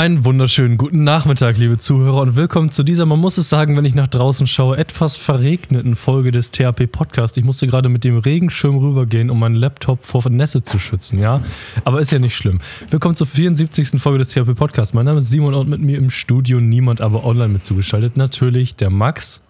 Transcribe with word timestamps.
Einen 0.00 0.24
wunderschönen 0.24 0.78
guten 0.78 1.04
Nachmittag, 1.04 1.58
liebe 1.58 1.76
Zuhörer, 1.76 2.22
und 2.22 2.34
willkommen 2.34 2.70
zu 2.70 2.82
dieser, 2.82 3.04
man 3.04 3.18
muss 3.18 3.36
es 3.36 3.50
sagen, 3.50 3.76
wenn 3.76 3.84
ich 3.84 3.94
nach 3.94 4.08
draußen 4.08 4.46
schaue, 4.46 4.78
etwas 4.78 5.16
verregneten 5.16 5.94
Folge 5.94 6.32
des 6.32 6.52
THP 6.52 6.90
Podcast. 6.90 7.36
Ich 7.36 7.44
musste 7.44 7.66
gerade 7.66 7.90
mit 7.90 8.02
dem 8.04 8.16
Regenschirm 8.16 8.78
rübergehen, 8.78 9.28
um 9.28 9.38
meinen 9.38 9.56
Laptop 9.56 10.02
vor 10.02 10.26
Nässe 10.30 10.62
zu 10.62 10.78
schützen, 10.78 11.18
ja? 11.18 11.42
Aber 11.84 12.00
ist 12.00 12.12
ja 12.12 12.18
nicht 12.18 12.34
schlimm. 12.34 12.60
Willkommen 12.88 13.14
zur 13.14 13.26
74. 13.26 14.00
Folge 14.00 14.20
des 14.20 14.28
THP 14.28 14.54
Podcasts. 14.54 14.94
Mein 14.94 15.04
Name 15.04 15.18
ist 15.18 15.30
Simon 15.30 15.52
und 15.52 15.68
mit 15.68 15.82
mir 15.82 15.98
im 15.98 16.08
Studio 16.08 16.60
niemand, 16.60 17.02
aber 17.02 17.22
online 17.26 17.48
mit 17.48 17.66
zugeschaltet. 17.66 18.16
Natürlich 18.16 18.76
der 18.76 18.88
Max. 18.88 19.44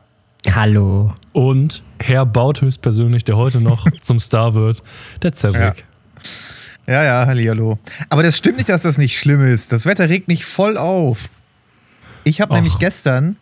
Hallo. 0.52 1.14
Und 1.32 1.84
Herr 2.00 2.26
Baut 2.26 2.60
höchstpersönlich, 2.60 3.22
der 3.22 3.36
heute 3.36 3.60
noch 3.60 3.86
zum 4.00 4.18
Star 4.18 4.54
wird, 4.54 4.82
der 5.22 5.32
Cedric. 5.32 5.60
Ja. 5.60 5.84
Ja, 6.91 7.04
ja, 7.04 7.25
hallihallo. 7.25 7.79
Aber 8.09 8.25
das 8.25 8.36
stimmt 8.36 8.56
nicht, 8.56 8.68
dass 8.68 8.82
das 8.82 8.98
nicht 8.98 9.16
schlimm 9.16 9.43
ist. 9.43 9.70
Das 9.70 9.86
Wetter 9.86 10.09
regt 10.09 10.27
mich 10.27 10.45
voll 10.45 10.77
auf. 10.77 11.29
Ich 12.24 12.41
habe 12.41 12.52
nämlich 12.55 12.80
gestern 12.80 13.37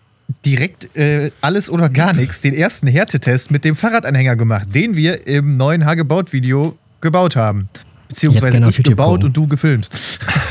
direkt 0.45 0.95
äh, 0.95 1.31
alles 1.41 1.71
oder 1.71 1.89
gar 1.89 2.13
nichts 2.13 2.43
den 2.43 2.53
ersten 2.53 2.87
Härtetest 2.87 3.51
mit 3.51 3.65
dem 3.65 3.75
Fahrradanhänger 3.75 4.37
gemacht, 4.37 4.75
den 4.75 4.97
wir 4.97 5.27
im 5.27 5.57
neuen 5.57 5.87
Hagebaut-Video 5.87 6.77
gebaut 7.01 7.37
haben. 7.37 7.71
Beziehungsweise 8.09 8.53
genau 8.53 8.69
ich 8.69 8.83
gebaut 8.83 9.25
und 9.25 9.35
du 9.35 9.47
gefilmt. 9.47 9.89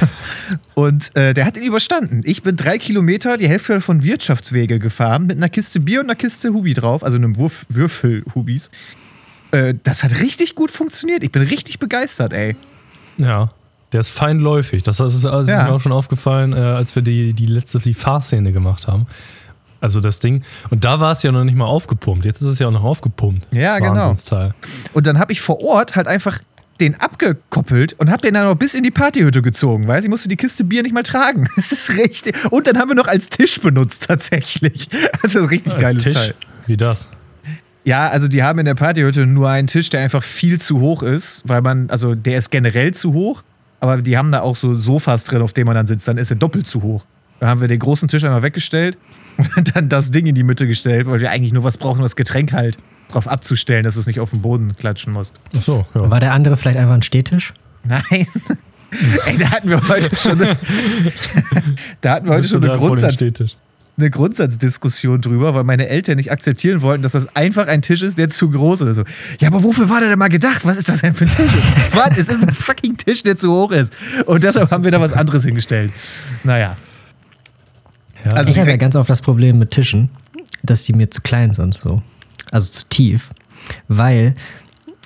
und 0.73 1.15
äh, 1.15 1.35
der 1.35 1.45
hat 1.45 1.55
ihn 1.55 1.63
überstanden. 1.63 2.21
Ich 2.23 2.41
bin 2.41 2.55
drei 2.55 2.79
Kilometer, 2.79 3.37
die 3.37 3.47
Hälfte 3.47 3.79
von 3.79 4.03
Wirtschaftswege 4.03 4.79
gefahren, 4.79 5.27
mit 5.27 5.37
einer 5.37 5.49
Kiste 5.49 5.79
Bier 5.79 5.99
und 5.99 6.07
einer 6.07 6.15
Kiste 6.15 6.51
Hubi 6.51 6.73
drauf, 6.73 7.03
also 7.03 7.17
einem 7.17 7.37
Wurf 7.37 7.67
Würfel-Hubis. 7.69 8.71
Äh, 9.51 9.75
das 9.83 10.03
hat 10.03 10.19
richtig 10.19 10.55
gut 10.55 10.71
funktioniert. 10.71 11.23
Ich 11.23 11.31
bin 11.31 11.43
richtig 11.43 11.77
begeistert, 11.77 12.33
ey. 12.33 12.55
Ja. 13.17 13.51
Der 13.93 14.01
ist 14.01 14.09
feinläufig. 14.09 14.83
Das, 14.83 14.99
ist, 14.99 15.25
also 15.25 15.49
ja. 15.49 15.61
ist 15.61 15.69
mir 15.69 15.73
auch 15.73 15.81
schon 15.81 15.93
aufgefallen, 15.93 16.53
äh, 16.53 16.57
als 16.57 16.95
wir 16.95 17.01
die, 17.01 17.33
die 17.33 17.45
letzte 17.45 17.79
die 17.79 17.93
Fahrszene 17.93 18.51
gemacht 18.51 18.87
haben. 18.87 19.07
Also 19.79 19.99
das 19.99 20.19
Ding. 20.19 20.43
Und 20.69 20.83
da 20.83 20.99
war 20.99 21.11
es 21.11 21.23
ja 21.23 21.31
noch 21.31 21.43
nicht 21.43 21.55
mal 21.55 21.65
aufgepumpt. 21.65 22.25
Jetzt 22.25 22.41
ist 22.41 22.49
es 22.49 22.59
ja 22.59 22.67
auch 22.67 22.71
noch 22.71 22.83
aufgepumpt. 22.83 23.47
Ja, 23.53 23.79
genau. 23.79 24.13
Und 24.93 25.07
dann 25.07 25.19
habe 25.19 25.31
ich 25.31 25.41
vor 25.41 25.61
Ort 25.61 25.95
halt 25.95 26.07
einfach 26.07 26.39
den 26.79 26.95
abgekoppelt 26.95 27.93
und 27.93 28.11
habe 28.11 28.21
den 28.21 28.33
dann 28.33 28.45
noch 28.45 28.55
bis 28.55 28.75
in 28.75 28.83
die 28.83 28.91
Partyhütte 28.91 29.41
gezogen, 29.41 29.87
weil 29.87 30.03
ich 30.03 30.09
musste 30.09 30.29
die 30.29 30.35
Kiste 30.35 30.63
Bier 30.63 30.83
nicht 30.83 30.93
mal 30.93 31.03
tragen. 31.03 31.47
Das 31.55 31.71
ist 31.71 31.97
richtig. 31.97 32.35
Und 32.51 32.67
dann 32.67 32.77
haben 32.77 32.89
wir 32.89 32.95
noch 32.95 33.07
als 33.07 33.29
Tisch 33.29 33.59
benutzt 33.61 34.05
tatsächlich. 34.07 34.89
Also 35.23 35.45
richtig 35.45 35.73
als 35.73 35.81
geiles 35.81 36.03
Tisch? 36.03 36.15
Teil. 36.15 36.35
Wie 36.67 36.77
das? 36.77 37.09
Ja, 37.87 38.09
also 38.09 38.27
die 38.27 38.43
haben 38.43 38.59
in 38.59 38.65
der 38.65 38.75
Partyhütte 38.75 39.25
nur 39.25 39.49
einen 39.49 39.67
Tisch, 39.67 39.89
der 39.89 40.01
einfach 40.01 40.21
viel 40.21 40.59
zu 40.59 40.81
hoch 40.81 41.03
ist, 41.03 41.41
weil 41.45 41.61
man, 41.61 41.89
also 41.89 42.15
der 42.15 42.37
ist 42.37 42.49
generell 42.49 42.93
zu 42.93 43.13
hoch, 43.13 43.43
aber 43.79 44.01
die 44.01 44.17
haben 44.17 44.29
da 44.29 44.41
auch 44.41 44.57
so 44.57 44.75
Sofas 44.75 45.23
drin, 45.23 45.41
auf 45.41 45.53
denen 45.53 45.67
man 45.67 45.75
dann 45.77 45.87
sitzt, 45.87 46.05
dann 46.05 46.17
ist 46.17 46.29
er 46.29 46.35
doppelt 46.35 46.67
zu 46.67 46.81
hoch. 46.81 47.05
Dann 47.39 47.47
haben 47.47 47.61
wir 47.61 47.69
den 47.69 47.79
großen 47.79 48.09
Tisch 48.09 48.25
einmal 48.25 48.43
weggestellt 48.43 48.97
und 49.55 49.73
dann 49.73 49.87
das 49.87 50.11
Ding 50.11 50.25
in 50.25 50.35
die 50.35 50.43
Mitte 50.43 50.67
gestellt, 50.67 51.07
weil 51.07 51.21
wir 51.21 51.31
eigentlich 51.31 51.53
nur 51.53 51.63
was 51.63 51.77
brauchen, 51.77 52.01
das 52.01 52.17
Getränk 52.17 52.51
halt 52.51 52.75
drauf 53.07 53.25
abzustellen, 53.25 53.85
dass 53.85 53.93
du 53.93 54.01
es 54.01 54.05
nicht 54.05 54.19
auf 54.19 54.31
den 54.31 54.41
Boden 54.41 54.75
klatschen 54.75 55.13
musst. 55.13 55.39
Ach 55.55 55.61
so, 55.61 55.85
ja. 55.95 56.09
War 56.09 56.19
der 56.19 56.33
andere 56.33 56.57
vielleicht 56.57 56.77
einfach 56.77 56.93
ein 56.93 57.03
Stehtisch? 57.03 57.53
Nein. 57.85 58.01
Ey, 59.27 59.37
da 59.37 59.49
hatten 59.51 59.69
wir 59.69 59.87
heute 59.87 60.13
schon 60.13 60.41
eine, 60.41 60.57
da 62.01 62.15
hatten 62.15 62.27
wir 62.27 62.35
heute 62.35 62.49
schon 62.49 62.65
eine 62.65 62.77
Grundsatz, 62.77 63.23
eine 63.97 64.11
Grundsatzdiskussion 64.11 65.21
drüber, 65.21 65.55
weil 65.55 65.63
meine 65.63 65.89
Eltern 65.89 66.17
nicht 66.17 66.31
akzeptieren 66.31 66.81
wollten, 66.81 67.01
dass 67.01 67.13
das 67.13 67.35
einfach 67.35 67.67
ein 67.67 67.81
Tisch 67.81 68.03
ist, 68.03 68.17
der 68.19 68.29
zu 68.29 68.51
groß 68.51 68.81
ist. 68.81 68.95
So, 68.95 69.03
ja, 69.39 69.47
aber 69.47 69.63
wofür 69.63 69.89
war 69.89 69.99
der 70.01 70.09
denn 70.09 70.19
mal 70.19 70.29
gedacht? 70.29 70.65
Was 70.65 70.77
ist 70.77 70.87
das 70.87 71.01
denn 71.01 71.15
für 71.15 71.25
ein 71.25 71.31
Tisch? 71.31 71.51
Was? 71.93 72.17
Es 72.17 72.29
ist 72.29 72.43
ein 72.43 72.53
fucking 72.53 72.97
Tisch, 72.97 73.23
der 73.23 73.37
zu 73.37 73.51
hoch 73.51 73.71
ist. 73.71 73.93
Und 74.27 74.43
deshalb 74.43 74.69
haben 74.69 74.83
wir 74.83 74.91
da 74.91 75.01
was 75.01 75.13
anderes 75.13 75.45
hingestellt. 75.45 75.91
Naja. 76.43 76.75
Ja. 78.23 78.31
Also 78.31 78.51
ich 78.51 78.59
habe 78.59 78.69
ja 78.69 78.77
ganz 78.77 78.95
oft 78.95 79.09
das 79.09 79.21
Problem 79.21 79.57
mit 79.57 79.71
Tischen, 79.71 80.09
dass 80.61 80.83
die 80.83 80.93
mir 80.93 81.09
zu 81.09 81.21
klein 81.21 81.53
sind, 81.53 81.75
so. 81.75 82.03
Also 82.51 82.71
zu 82.71 82.87
tief. 82.89 83.31
Weil 83.87 84.35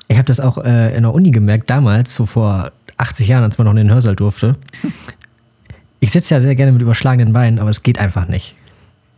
ich 0.09 0.17
habe 0.17 0.25
das 0.25 0.41
auch 0.41 0.57
äh, 0.57 0.95
in 0.95 1.03
der 1.03 1.13
Uni 1.13 1.31
gemerkt, 1.31 1.69
damals, 1.69 2.13
so 2.13 2.25
vor 2.25 2.73
80 2.97 3.29
Jahren, 3.29 3.43
als 3.43 3.57
man 3.57 3.65
noch 3.65 3.71
in 3.71 3.77
den 3.77 3.89
Hörsaal 3.89 4.17
durfte. 4.17 4.57
Ich 6.01 6.11
sitze 6.11 6.33
ja 6.33 6.41
sehr 6.41 6.55
gerne 6.55 6.73
mit 6.73 6.81
überschlagenen 6.81 7.31
Beinen, 7.31 7.59
aber 7.59 7.69
es 7.69 7.83
geht 7.83 7.97
einfach 7.97 8.27
nicht. 8.27 8.55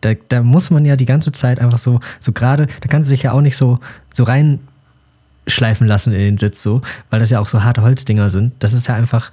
Da, 0.03 0.14
da 0.30 0.44
muss 0.44 0.69
man 0.69 0.86
ja 0.86 0.96
die 0.96 1.06
ganze 1.06 1.31
Zeit 1.31 1.59
einfach 1.59 1.80
so, 1.80 2.00
so 2.19 2.31
gerade, 2.31 2.68
da 2.68 2.88
kannst 2.90 3.09
du 3.09 3.14
dich 3.14 3.24
ja 3.24 3.31
auch 3.31 3.41
nicht 3.41 3.56
so, 3.56 3.80
so 4.12 4.24
reinschleifen 4.24 5.88
lassen 5.88 6.14
in 6.14 6.19
den 6.19 6.38
Sitz 6.38 6.62
so, 6.62 6.81
weil 7.09 7.19
das 7.19 7.30
ja 7.30 7.40
auch 7.40 7.47
so 7.47 7.64
harte 7.64 7.81
Holzdinger 7.81 8.30
sind. 8.30 8.53
Das 8.59 8.74
ist 8.74 8.88
ja 8.88 8.96
einfach, 8.96 9.31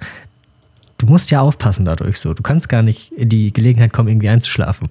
du 0.97 1.07
musst 1.07 1.29
ja 1.29 1.41
aufpassen 1.41 1.85
dadurch 1.85 2.19
so. 2.19 2.33
Du 2.33 2.41
kannst 2.41 2.69
gar 2.69 2.83
nicht 2.83 3.11
in 3.11 3.29
die 3.29 3.51
Gelegenheit 3.51 3.91
kommen, 3.91 4.07
irgendwie 4.07 4.29
einzuschlafen. 4.29 4.89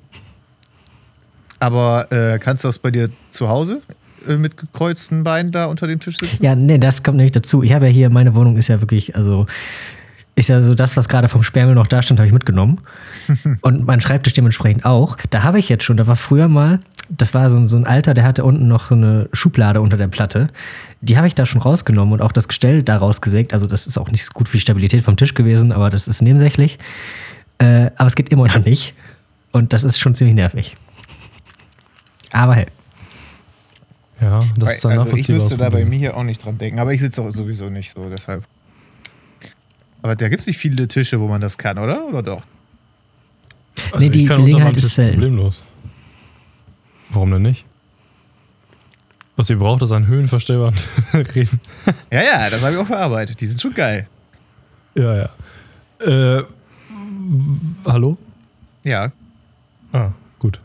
Aber 1.61 2.11
äh, 2.11 2.39
kannst 2.39 2.65
du 2.65 2.69
das 2.69 2.79
bei 2.79 2.91
dir 2.91 3.11
zu 3.31 3.49
Hause 3.49 3.83
äh, 4.29 4.37
mit 4.37 4.57
gekreuzten 4.57 5.25
Beinen 5.25 5.53
da 5.53 5.67
unter 5.67 5.87
dem 5.87 6.01
Tisch 6.01 6.19
sitzen? 6.19 6.43
Ja, 6.43 6.55
nee, 6.55 6.79
das 6.79 7.03
kommt 7.03 7.19
nicht 7.19 7.37
dazu. 7.37 7.63
Ich 7.63 7.73
habe 7.73 7.87
ja 7.87 7.93
hier, 7.93 8.11
meine 8.11 8.35
Wohnung 8.35 8.57
ist 8.57 8.69
ja 8.69 8.81
wirklich, 8.81 9.15
also 9.15 9.47
ist 10.37 10.49
ja 10.49 10.61
so 10.61 10.75
das, 10.75 10.97
was 10.97 11.09
gerade 11.09 11.29
vom 11.29 11.43
Sperrmüll 11.43 11.75
noch 11.75 11.87
da 11.87 12.03
stand, 12.03 12.21
habe 12.21 12.27
ich 12.27 12.33
mitgenommen. 12.33 12.81
Und 13.61 13.87
mein 13.87 14.01
Schreibtisch 14.01 14.33
dementsprechend 14.33 14.85
auch. 14.85 15.17
Da 15.31 15.43
habe 15.43 15.59
ich 15.59 15.69
jetzt 15.69 15.85
schon, 15.85 15.97
da 15.97 16.07
war 16.07 16.17
früher 16.17 16.49
mal, 16.49 16.81
das 17.09 17.35
war 17.35 17.51
so 17.51 17.57
ein, 17.57 17.67
so 17.67 17.77
ein 17.77 17.87
Alter, 17.87 18.15
der 18.15 18.25
hatte 18.25 18.45
unten 18.45 18.69
noch 18.69 18.89
so 18.89 18.95
eine 18.95 19.29
Schublade 19.33 19.81
unter 19.81 19.97
der 19.97 20.09
Platte. 20.09 20.49
Die 21.01 21.17
habe 21.17 21.27
ich 21.27 21.35
da 21.35 21.45
schon 21.45 21.61
rausgenommen 21.61 22.15
und 22.15 22.23
auch 22.23 22.33
das 22.33 22.49
Gestell 22.49 22.83
da 22.83 22.97
rausgesägt. 22.99 23.53
Also 23.53 23.67
das 23.67 23.87
ist 23.87 23.99
auch 23.99 24.11
nicht 24.11 24.25
so 24.25 24.31
gut 24.33 24.49
für 24.49 24.57
die 24.57 24.63
Stabilität 24.63 25.03
vom 25.03 25.17
Tisch 25.17 25.35
gewesen, 25.35 25.73
aber 25.73 25.91
das 25.91 26.07
ist 26.07 26.23
nebensächlich. 26.23 26.79
Äh, 27.59 27.91
aber 27.97 28.07
es 28.07 28.15
geht 28.15 28.29
immer 28.31 28.47
noch 28.47 28.65
nicht. 28.65 28.95
Und 29.53 29.73
das 29.73 29.83
ist 29.83 29.99
schon 29.99 30.15
ziemlich 30.15 30.37
nervig. 30.37 30.77
Aber 32.33 32.55
hey. 32.55 32.67
Ja, 34.21 34.41
das 34.57 34.77
ist 34.77 34.85
dann 34.85 34.99
Also 34.99 35.17
ich 35.17 35.29
müsste 35.29 35.57
da 35.57 35.71
bei 35.71 35.85
mir 35.85 35.99
hier 35.99 36.17
auch 36.17 36.23
nicht 36.23 36.45
dran 36.45 36.59
denken, 36.59 36.79
aber 36.79 36.93
ich 36.93 37.01
sitze 37.01 37.23
auch 37.23 37.31
sowieso 37.31 37.71
nicht 37.71 37.93
so, 37.93 38.09
deshalb. 38.09 38.45
Aber 40.03 40.17
da 40.17 40.29
gibt 40.29 40.41
es 40.41 40.47
nicht 40.47 40.59
viele 40.59 40.89
Tische, 40.89 41.21
wo 41.21 41.29
man 41.29 41.41
das 41.41 41.59
kann, 41.59 41.79
oder? 41.79 42.07
Oder 42.07 42.23
doch? 42.23 42.43
Also 43.87 43.99
nee, 43.99 44.09
die 44.09 44.25
Gelegenheit 44.25 44.77
ist 44.77 44.95
selten. 44.95 45.21
Problemlos. 45.21 45.61
Warum 47.11 47.31
denn 47.33 47.43
nicht? 47.43 47.65
Was 49.37 49.49
ihr 49.51 49.57
braucht, 49.59 49.83
ist 49.83 49.93
ein 49.93 50.07
höhenverstellbaren 50.07 50.75
Riemen. 51.35 51.61
ja, 52.11 52.23
ja, 52.23 52.51
das 52.51 52.63
habe 52.63 52.75
ich 52.75 52.79
auch 52.79 52.87
verarbeitet. 52.87 53.41
Die 53.41 53.47
sind 53.47 53.61
schon 53.61 53.75
geil. 53.75 54.07
Ja, 54.95 55.17
ja. 55.17 55.29
Äh, 56.39 56.45
hallo? 57.87 58.19
Ja. 58.85 59.13
Ah, 59.93 60.11
gut. 60.39 60.61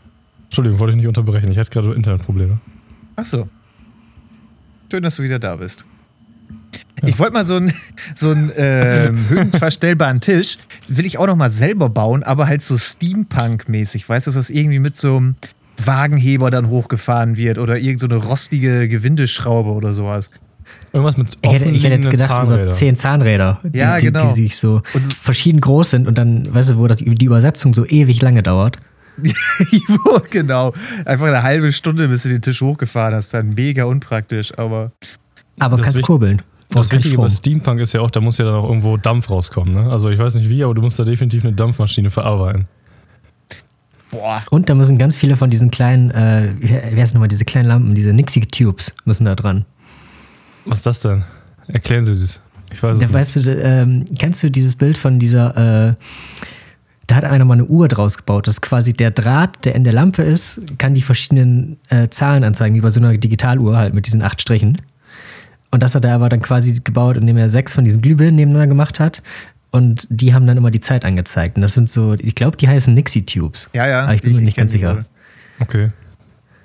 Entschuldigung, 0.45 0.79
wollte 0.79 0.91
ich 0.91 0.97
nicht 0.97 1.07
unterbrechen. 1.07 1.49
Ich 1.51 1.57
hatte 1.57 1.71
gerade 1.71 1.93
Internetprobleme. 1.93 2.59
Ach 3.15 3.25
so. 3.25 3.47
Schön, 4.91 5.03
dass 5.03 5.15
du 5.15 5.23
wieder 5.23 5.39
da 5.39 5.55
bist. 5.55 5.85
Ich 7.03 7.19
wollte 7.19 7.33
mal 7.33 7.45
so 7.45 7.55
einen 7.55 7.73
so 8.15 8.31
ähm, 8.31 9.25
höhenverstellbaren 9.29 10.21
Tisch, 10.21 10.57
will 10.87 11.05
ich 11.05 11.17
auch 11.17 11.27
noch 11.27 11.35
mal 11.35 11.49
selber 11.49 11.89
bauen, 11.89 12.23
aber 12.23 12.47
halt 12.47 12.61
so 12.61 12.77
Steampunk-mäßig. 12.77 14.07
Weißt 14.07 14.27
du, 14.27 14.29
dass 14.29 14.35
das 14.35 14.49
irgendwie 14.49 14.79
mit 14.79 14.95
so 14.95 15.17
einem 15.17 15.35
Wagenheber 15.83 16.51
dann 16.51 16.69
hochgefahren 16.69 17.37
wird 17.37 17.57
oder 17.57 17.77
irgendeine 17.77 18.21
so 18.21 18.29
rostige 18.29 18.87
Gewindeschraube 18.87 19.71
oder 19.71 19.93
sowas. 19.93 20.29
Irgendwas 20.93 21.17
mit 21.17 21.37
ich 21.41 21.51
hätte, 21.51 21.69
ich 21.69 21.83
hätte 21.83 21.95
jetzt 21.95 22.09
gedacht 22.09 22.29
Zahnräder. 22.29 22.63
über 22.63 22.71
zehn 22.71 22.95
Zahnräder, 22.95 23.59
die, 23.63 23.79
ja, 23.79 23.97
genau. 23.99 24.21
die, 24.21 24.27
die 24.27 24.33
sich 24.33 24.57
so 24.57 24.81
verschieden 25.21 25.59
groß 25.59 25.91
sind 25.91 26.07
und 26.07 26.17
dann, 26.17 26.43
weißt 26.53 26.71
du, 26.71 26.77
wo 26.77 26.87
das, 26.87 26.97
die 26.97 27.25
Übersetzung 27.25 27.73
so 27.73 27.85
ewig 27.85 28.21
lange 28.21 28.43
dauert. 28.43 28.79
genau. 30.29 30.73
Einfach 31.05 31.27
eine 31.27 31.43
halbe 31.43 31.71
Stunde, 31.71 32.07
bis 32.07 32.23
du 32.23 32.29
den 32.29 32.41
Tisch 32.41 32.61
hochgefahren 32.61 33.13
hast. 33.13 33.33
Dann 33.33 33.49
mega 33.49 33.85
unpraktisch, 33.85 34.57
aber. 34.57 34.91
Aber 35.59 35.77
kannst 35.81 36.01
kurbeln. 36.01 36.41
Das 36.69 36.91
Wichtige 36.91 37.17
bei 37.17 37.29
Steampunk 37.29 37.79
ist 37.79 37.93
ja 37.93 38.01
auch, 38.01 38.11
da 38.11 38.21
muss 38.21 38.37
ja 38.37 38.45
dann 38.45 38.55
auch 38.55 38.67
irgendwo 38.67 38.97
Dampf 38.97 39.29
rauskommen. 39.29 39.73
Ne? 39.73 39.91
Also 39.91 40.09
ich 40.09 40.19
weiß 40.19 40.35
nicht 40.35 40.49
wie, 40.49 40.63
aber 40.63 40.73
du 40.73 40.81
musst 40.81 40.99
da 40.99 41.03
definitiv 41.03 41.45
eine 41.45 41.53
Dampfmaschine 41.53 42.09
verarbeiten. 42.09 42.67
Boah. 44.11 44.41
Und 44.49 44.69
da 44.69 44.75
müssen 44.75 44.97
ganz 44.97 45.17
viele 45.17 45.35
von 45.35 45.49
diesen 45.49 45.71
kleinen, 45.71 46.11
äh, 46.11 46.53
wie 46.59 47.01
heißt 47.01 47.13
nochmal, 47.13 47.27
diese 47.27 47.45
kleinen 47.45 47.67
Lampen, 47.67 47.93
diese 47.93 48.13
Nixie-Tubes 48.13 48.95
müssen 49.05 49.25
da 49.25 49.35
dran. 49.35 49.65
Was 50.65 50.79
ist 50.79 50.85
das 50.85 50.99
denn? 51.01 51.23
Erklären 51.67 52.05
Sie 52.05 52.11
es. 52.11 52.41
Ich 52.71 52.81
weiß 52.81 52.93
es 52.93 52.99
da, 52.99 53.05
nicht. 53.07 53.13
Weißt 53.13 53.35
du, 53.35 53.61
ähm, 53.61 54.05
kennst 54.17 54.43
du 54.43 54.51
dieses 54.51 54.75
Bild 54.75 54.97
von 54.97 55.19
dieser, 55.19 55.89
äh, 55.89 55.93
da 57.07 57.15
hat 57.15 57.23
einer 57.23 57.45
mal 57.45 57.53
eine 57.53 57.65
Uhr 57.65 57.87
draus 57.87 58.17
gebaut. 58.17 58.47
Das 58.47 58.55
ist 58.55 58.61
quasi 58.61 58.93
der 58.93 59.11
Draht, 59.11 59.65
der 59.65 59.75
in 59.75 59.83
der 59.83 59.93
Lampe 59.93 60.23
ist, 60.23 60.61
kann 60.77 60.93
die 60.93 61.01
verschiedenen 61.01 61.77
äh, 61.89 62.09
Zahlen 62.09 62.43
anzeigen, 62.43 62.75
wie 62.75 62.81
bei 62.81 62.89
so 62.89 62.99
einer 62.99 63.15
Digitaluhr 63.17 63.77
halt 63.77 63.93
mit 63.93 64.07
diesen 64.07 64.21
acht 64.21 64.41
Strichen. 64.41 64.81
Und 65.75 65.83
das 65.83 65.93
hat 65.93 66.05
er 66.05 66.15
aber 66.15 66.29
dann 66.29 66.41
quasi 66.41 66.73
gebaut, 66.81 67.17
indem 67.17 67.35
er 67.35 67.49
sechs 67.49 67.73
von 67.73 67.83
diesen 67.83 68.01
Glühbirnen 68.01 68.37
nebeneinander 68.37 68.67
gemacht 68.67 69.01
hat. 69.01 69.21
Und 69.71 70.07
die 70.09 70.33
haben 70.33 70.47
dann 70.47 70.55
immer 70.55 70.71
die 70.71 70.79
Zeit 70.79 71.03
angezeigt. 71.03 71.57
Und 71.57 71.63
das 71.63 71.73
sind 71.73 71.91
so, 71.91 72.13
ich 72.13 72.33
glaube, 72.33 72.55
die 72.55 72.69
heißen 72.69 72.93
Nixie-Tubes. 72.93 73.71
Ja, 73.73 73.85
ja. 73.85 74.03
Aber 74.03 74.15
ich 74.15 74.21
bin 74.21 74.37
mir 74.37 74.41
nicht 74.41 74.55
ganz 74.55 74.71
sicher. 74.71 74.99
Okay. 75.59 75.91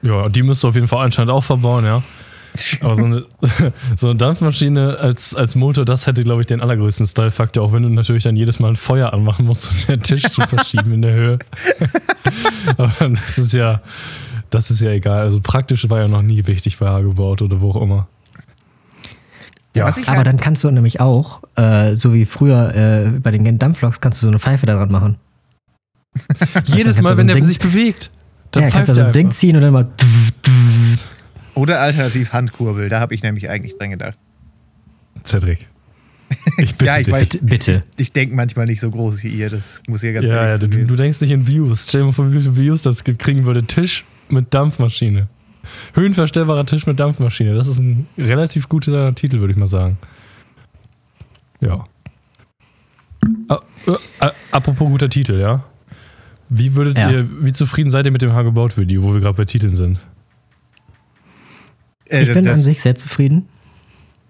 Ja, 0.02 0.28
die 0.28 0.44
müsst 0.44 0.62
du 0.62 0.68
auf 0.68 0.76
jeden 0.76 0.86
Fall 0.86 1.04
anscheinend 1.04 1.32
auch 1.32 1.42
verbauen, 1.42 1.84
ja. 1.84 2.04
Aber 2.82 2.94
so 2.94 3.04
eine, 3.04 3.24
so 3.96 4.10
eine 4.10 4.16
Dampfmaschine 4.16 4.98
als, 5.00 5.34
als 5.34 5.56
Motor, 5.56 5.84
das 5.84 6.06
hätte, 6.06 6.22
glaube 6.22 6.42
ich, 6.42 6.46
den 6.46 6.60
allergrößten 6.60 7.04
Style-Faktor, 7.08 7.64
auch 7.64 7.72
wenn 7.72 7.82
du 7.82 7.88
natürlich 7.88 8.22
dann 8.22 8.36
jedes 8.36 8.60
Mal 8.60 8.68
ein 8.68 8.76
Feuer 8.76 9.12
anmachen 9.12 9.44
musst, 9.44 9.72
um 9.72 9.76
den 9.88 10.04
Tisch 10.04 10.22
zu 10.22 10.42
verschieben 10.42 10.92
in 10.92 11.02
der 11.02 11.14
Höhe. 11.14 11.38
Aber 12.76 12.94
das 13.08 13.38
ist 13.40 13.54
ja, 13.54 13.82
das 14.50 14.70
ist 14.70 14.82
ja 14.82 14.92
egal. 14.92 15.22
Also 15.22 15.40
praktisch 15.42 15.90
war 15.90 15.98
ja 15.98 16.06
noch 16.06 16.22
nie 16.22 16.46
wichtig 16.46 16.78
bei 16.78 16.86
Hagebaut 16.86 17.42
oder 17.42 17.60
wo 17.60 17.72
auch 17.72 17.82
immer. 17.82 18.06
Ja, 19.74 19.86
aber 19.86 20.16
halt 20.16 20.26
dann 20.26 20.38
kannst 20.38 20.64
du 20.64 20.70
nämlich 20.70 21.00
auch, 21.00 21.42
äh, 21.54 21.94
so 21.94 22.12
wie 22.12 22.26
früher 22.26 22.74
äh, 22.74 23.10
bei 23.20 23.30
den 23.30 23.58
Dampfloks, 23.58 24.00
kannst 24.00 24.20
du 24.20 24.24
so 24.24 24.30
eine 24.30 24.40
Pfeife 24.40 24.66
daran 24.66 24.90
machen. 24.90 25.16
Jedes 26.64 27.00
Mal, 27.00 27.16
wenn 27.16 27.28
der 27.28 27.36
Ding 27.36 27.44
sich 27.44 27.60
bewegt. 27.60 28.10
Dann 28.50 28.64
ja, 28.64 28.70
kannst 28.70 28.90
du 28.90 28.94
so 28.94 29.04
ein 29.04 29.12
Ding 29.12 29.30
ziehen 29.30 29.54
und 29.54 29.62
dann 29.62 29.72
mal. 29.72 29.88
Oder 31.54 31.80
alternativ 31.80 32.32
Handkurbel, 32.32 32.88
da 32.88 32.98
habe 32.98 33.14
ich 33.14 33.22
nämlich 33.22 33.48
eigentlich 33.48 33.78
dran 33.78 33.90
gedacht. 33.90 34.18
Cedric. 35.24 35.68
Ich 36.58 36.72
bitte, 36.72 36.84
ja, 36.86 36.98
ich 36.98 37.10
weiß, 37.10 37.38
bitte. 37.42 37.84
Ich, 37.96 38.02
ich 38.02 38.12
denke 38.12 38.34
manchmal 38.34 38.66
nicht 38.66 38.80
so 38.80 38.90
groß 38.90 39.22
wie 39.22 39.28
ihr, 39.28 39.50
das 39.50 39.82
muss 39.88 40.02
ja 40.02 40.12
ganz 40.12 40.28
ja, 40.28 40.46
ehrlich 40.46 40.62
ja, 40.62 40.66
du, 40.66 40.86
du, 40.86 40.96
denkst 40.96 41.20
nicht 41.20 41.30
in 41.30 41.46
Views. 41.46 41.86
Stell 41.88 42.00
dir 42.00 42.06
mal 42.06 42.12
vor, 42.12 42.32
wie 42.32 42.40
viele 42.40 42.56
Views 42.56 42.82
das 42.82 43.04
kriegen 43.04 43.44
würde. 43.44 43.64
Tisch 43.64 44.04
mit 44.28 44.52
Dampfmaschine. 44.52 45.28
Höhenverstellbarer 45.94 46.66
Tisch 46.66 46.86
mit 46.86 47.00
Dampfmaschine. 47.00 47.54
Das 47.54 47.66
ist 47.66 47.80
ein 47.80 48.06
relativ 48.18 48.68
guter 48.68 49.14
Titel, 49.14 49.40
würde 49.40 49.52
ich 49.52 49.58
mal 49.58 49.66
sagen. 49.66 49.98
Ja. 51.60 51.84
Ah, 53.48 53.58
äh, 53.86 54.26
äh, 54.26 54.30
apropos 54.50 54.88
guter 54.88 55.08
Titel, 55.08 55.38
ja. 55.38 55.64
Wie 56.48 56.74
würdet 56.74 56.98
ja. 56.98 57.10
ihr, 57.10 57.44
wie 57.44 57.52
zufrieden 57.52 57.90
seid 57.90 58.06
ihr 58.06 58.12
mit 58.12 58.22
dem 58.22 58.32
Hagebaut-Video, 58.32 59.02
wo 59.02 59.12
wir 59.12 59.20
gerade 59.20 59.36
bei 59.36 59.44
Titeln 59.44 59.76
sind? 59.76 60.00
Äh, 62.06 62.22
ich 62.22 62.32
bin 62.32 62.44
das, 62.44 62.58
an 62.58 62.64
sich 62.64 62.82
sehr 62.82 62.96
zufrieden. 62.96 63.48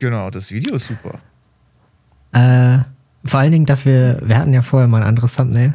Genau, 0.00 0.30
das 0.30 0.50
Video 0.50 0.74
ist 0.74 0.86
super. 0.86 1.18
Äh, 2.32 2.78
vor 3.24 3.40
allen 3.40 3.52
Dingen, 3.52 3.66
dass 3.66 3.86
wir, 3.86 4.20
wir 4.22 4.38
hatten 4.38 4.52
ja 4.52 4.62
vorher 4.62 4.88
mal 4.88 5.02
ein 5.02 5.08
anderes 5.08 5.34
Thumbnail, 5.34 5.74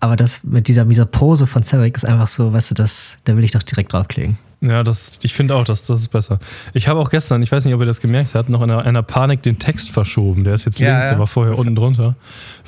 aber 0.00 0.16
das 0.16 0.44
mit 0.44 0.68
dieser, 0.68 0.84
dieser 0.84 1.06
Pose 1.06 1.46
von 1.46 1.62
Cedric 1.62 1.96
ist 1.96 2.04
einfach 2.04 2.28
so, 2.28 2.52
weißt 2.52 2.72
du, 2.72 2.74
das, 2.74 3.18
da 3.24 3.36
will 3.36 3.44
ich 3.44 3.52
doch 3.52 3.62
direkt 3.62 3.92
draufkleben. 3.92 4.38
Ja, 4.66 4.82
das, 4.82 5.18
ich 5.22 5.34
finde 5.34 5.54
auch, 5.54 5.64
dass 5.64 5.86
das 5.86 6.00
ist 6.00 6.08
besser. 6.08 6.38
Ich 6.72 6.88
habe 6.88 6.98
auch 7.00 7.10
gestern, 7.10 7.42
ich 7.42 7.52
weiß 7.52 7.64
nicht, 7.64 7.74
ob 7.74 7.80
ihr 7.80 7.86
das 7.86 8.00
gemerkt 8.00 8.34
habt, 8.34 8.48
noch 8.48 8.62
in 8.62 8.70
einer, 8.70 8.84
einer 8.84 9.02
Panik 9.02 9.42
den 9.42 9.58
Text 9.58 9.90
verschoben. 9.90 10.44
Der 10.44 10.54
ist 10.54 10.64
jetzt 10.64 10.78
ja, 10.78 10.88
links, 10.88 11.04
ja. 11.04 11.10
der 11.10 11.18
war 11.18 11.26
vorher 11.26 11.52
das 11.52 11.60
unten 11.60 11.76
drunter. 11.76 12.16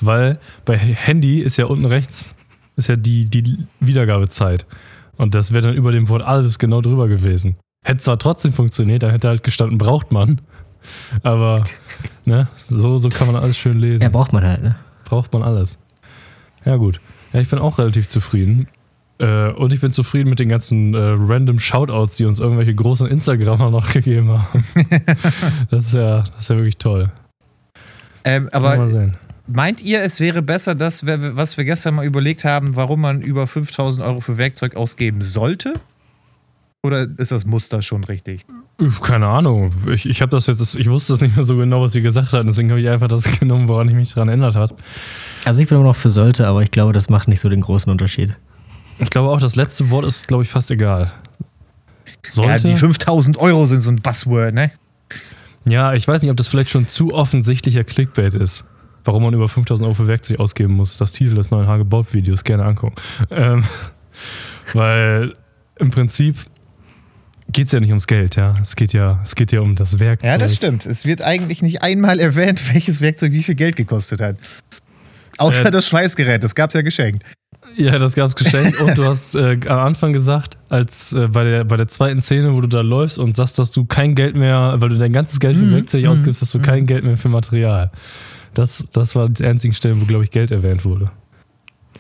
Weil 0.01 0.39
bei 0.65 0.77
Handy 0.77 1.41
ist 1.41 1.57
ja 1.57 1.67
unten 1.67 1.87
rechts 1.87 2.35
ist 2.77 2.89
ja 2.89 2.97
die, 2.97 3.29
die 3.29 3.67
Wiedergabezeit. 3.81 4.67
Und 5.17 5.35
das 5.35 5.53
wäre 5.53 5.69
dann 5.69 5.75
über 5.75 5.93
dem 5.93 6.09
Wort 6.09 6.23
alles 6.23 6.59
genau 6.59 6.83
drüber 6.83 7.09
gewesen. 7.09 7.57
Hätte 7.83 8.01
zwar 8.01 8.19
trotzdem 8.19 8.53
funktioniert, 8.53 9.03
da 9.03 9.11
hätte 9.11 9.29
halt 9.29 9.43
gestanden, 9.43 9.79
braucht 9.79 10.13
man. 10.13 10.41
Aber 11.23 11.65
ne, 12.25 12.49
so, 12.67 12.99
so 12.99 13.09
kann 13.09 13.27
man 13.27 13.37
alles 13.37 13.57
schön 13.57 13.79
lesen. 13.79 14.03
Ja, 14.03 14.11
braucht 14.11 14.33
man 14.33 14.45
halt, 14.45 14.63
ne? 14.63 14.77
Braucht 15.05 15.33
man 15.33 15.43
alles. 15.43 15.79
Ja, 16.65 16.77
gut. 16.77 17.01
Ja, 17.33 17.41
ich 17.41 17.49
bin 17.49 17.59
auch 17.59 17.79
relativ 17.79 18.09
zufrieden. 18.09 18.69
Äh, 19.19 19.51
und 19.51 19.73
ich 19.73 19.81
bin 19.81 19.93
zufrieden 19.93 20.29
mit 20.29 20.39
den 20.39 20.49
ganzen 20.49 20.95
äh, 20.95 20.99
random 20.99 21.59
Shoutouts, 21.59 22.17
die 22.17 22.25
uns 22.27 22.39
irgendwelche 22.39 22.75
großen 22.75 23.07
Instagrammer 23.07 23.71
noch 23.73 23.93
gegeben 23.93 24.31
haben. 24.31 24.65
das, 25.71 25.87
ist 25.87 25.95
ja, 25.95 26.21
das 26.23 26.39
ist 26.39 26.51
ja 26.51 26.57
wirklich 26.57 26.79
toll. 26.79 27.11
Ähm, 28.25 28.49
aber 28.53 28.77
mal 28.77 28.89
sehen. 28.89 29.17
Meint 29.49 29.81
ihr, 29.81 30.03
es 30.03 30.19
wäre 30.19 30.43
besser, 30.43 30.75
das, 30.75 31.07
was 31.07 31.57
wir 31.57 31.65
gestern 31.65 31.95
mal 31.95 32.05
überlegt 32.05 32.45
haben, 32.45 32.75
warum 32.75 33.01
man 33.01 33.23
über 33.23 33.47
5000 33.47 34.05
Euro 34.05 34.21
für 34.21 34.39
Werkzeug 34.39 34.75
ausgeben 34.75 35.23
sollte? 35.23 35.75
Oder 36.83 37.07
ist 37.17 37.31
das 37.31 37.47
Muster 37.47 37.81
schon 37.81 38.05
richtig? 38.05 38.45
Keine 39.03 39.27
Ahnung. 39.27 39.73
Ich, 39.93 40.07
ich 40.07 40.21
habe 40.21 40.31
das 40.31 40.47
jetzt, 40.47 40.77
ich 40.77 40.91
wusste 40.91 41.15
es 41.15 41.21
nicht 41.21 41.37
mehr 41.37 41.45
so 41.45 41.57
genau, 41.57 41.81
was 41.81 41.95
wir 41.95 42.03
gesagt 42.03 42.33
hatten. 42.33 42.47
Deswegen 42.47 42.71
habe 42.71 42.81
ich 42.81 42.89
einfach 42.89 43.09
das 43.09 43.25
genommen, 43.41 43.69
woran 43.69 43.89
ich 43.89 43.95
mich 43.95 44.13
daran 44.13 44.29
erinnert 44.29 44.57
habe. 44.57 44.75
Also 45.45 45.61
ich 45.61 45.69
bin 45.69 45.79
immer 45.79 45.87
noch 45.87 45.97
für 45.97 46.11
sollte, 46.11 46.47
aber 46.47 46.63
ich 46.63 46.71
glaube, 46.71 46.93
das 46.93 47.09
macht 47.09 47.29
nicht 47.29 47.41
so 47.41 47.49
den 47.49 47.61
großen 47.61 47.91
Unterschied. 47.91 48.37
Ich 48.99 49.11
glaube 49.11 49.29
auch, 49.29 49.41
das 49.41 49.57
letzte 49.57 49.91
Wort 49.91 50.07
ist, 50.07 50.29
glaube 50.29 50.43
ich, 50.43 50.51
fast 50.51 50.71
egal. 50.71 51.13
Sollte? 52.29 52.69
Ja, 52.69 52.75
die 52.75 52.79
5000 52.79 53.37
Euro 53.39 53.67
sind 53.67 53.83
so 53.83 53.91
ein 53.91 53.97
Buzzword, 53.97 54.55
ne? 54.55 54.71
Ja, 55.65 55.95
ich 55.95 56.07
weiß 56.07 56.23
nicht, 56.23 56.31
ob 56.31 56.37
das 56.37 56.49
vielleicht 56.49 56.71
schon 56.71 56.87
zu 56.87 57.13
offensichtlicher 57.13 57.85
Clickbait 57.85 58.35
ist 58.35 58.65
warum 59.07 59.23
man 59.23 59.35
über 59.35 59.49
5000 59.49 59.87
Euro 59.87 59.95
für 59.95 60.09
Werkzeug 60.09 60.39
ausgeben 60.39 60.75
muss. 60.75 60.99
Das 60.99 61.13
Titel 61.13 61.35
des 61.35 61.51
neuen 61.51 61.67
Hagebaut-Videos 61.67 62.45
gerne 62.45 62.65
angucken. 62.65 62.97
Ähm, 63.31 63.65
weil 64.73 65.35
im 65.79 65.91
Prinzip 65.91 66.37
geht 67.49 67.67
es 67.67 67.73
ja 67.73 67.81
nicht 67.81 67.91
ums 67.91 68.07
Geld, 68.07 68.37
ja. 68.37 68.55
Es 68.61 68.77
geht 68.77 68.93
ja, 68.93 69.21
es 69.25 69.35
geht 69.35 69.53
ja 69.53 69.61
um 69.61 69.75
das 69.75 69.99
Werkzeug. 69.99 70.29
Ja, 70.29 70.39
das 70.39 70.55
stimmt. 70.55 70.85
Es 70.87 71.05
wird 71.05 71.23
eigentlich 71.23 71.63
nicht 71.63 71.83
einmal 71.83 72.21
erwähnt, 72.21 72.61
welches 72.75 73.01
Werkzeug 73.01 73.33
wie 73.33 73.43
viel 73.43 73.55
Geld 73.55 73.77
gekostet 73.77 74.21
hat. 74.21 74.37
Außer 75.39 75.67
äh, 75.67 75.71
das 75.71 75.87
Schweißgerät, 75.87 76.43
das 76.43 76.55
gab 76.55 76.71
es 76.71 76.75
ja 76.75 76.83
geschenkt. 76.83 77.25
Ja, 77.75 77.99
das 77.99 78.15
gab 78.15 78.29
es 78.29 78.37
geschenkt 78.37 78.81
und 78.81 78.97
du 78.97 79.05
hast 79.05 79.35
äh, 79.35 79.59
am 79.67 79.79
Anfang 79.79 80.13
gesagt, 80.13 80.57
als 80.69 81.13
äh, 81.13 81.29
bei, 81.29 81.45
der, 81.45 81.65
bei 81.65 81.77
der 81.77 81.89
zweiten 81.89 82.21
Szene, 82.21 82.55
wo 82.55 82.61
du 82.61 82.69
da 82.69 82.81
läufst 82.81 83.19
und 83.19 83.35
sagst, 83.35 83.59
dass 83.59 83.71
du 83.73 83.85
kein 83.85 84.15
Geld 84.15 84.37
mehr, 84.37 84.77
weil 84.79 84.91
du 84.91 84.99
dein 84.99 85.13
ganzes 85.13 85.41
Geld 85.41 85.57
für 85.57 85.65
mhm. 85.65 85.73
Werkzeug 85.73 86.05
mhm. 86.05 86.11
ausgibst, 86.11 86.41
hast 86.41 86.55
du 86.55 86.59
mhm. 86.59 86.63
kein 86.63 86.87
Geld 86.87 87.05
mehr 87.05 87.17
für 87.17 87.29
Material. 87.29 87.91
Das, 88.55 88.87
das 88.93 89.15
war 89.15 89.29
die 89.29 89.45
einzigen 89.45 89.75
Stellen, 89.75 90.01
wo, 90.01 90.07
glaube 90.07 90.25
ich, 90.25 90.31
Geld 90.31 90.51
erwähnt 90.51 90.85
wurde. 90.85 91.11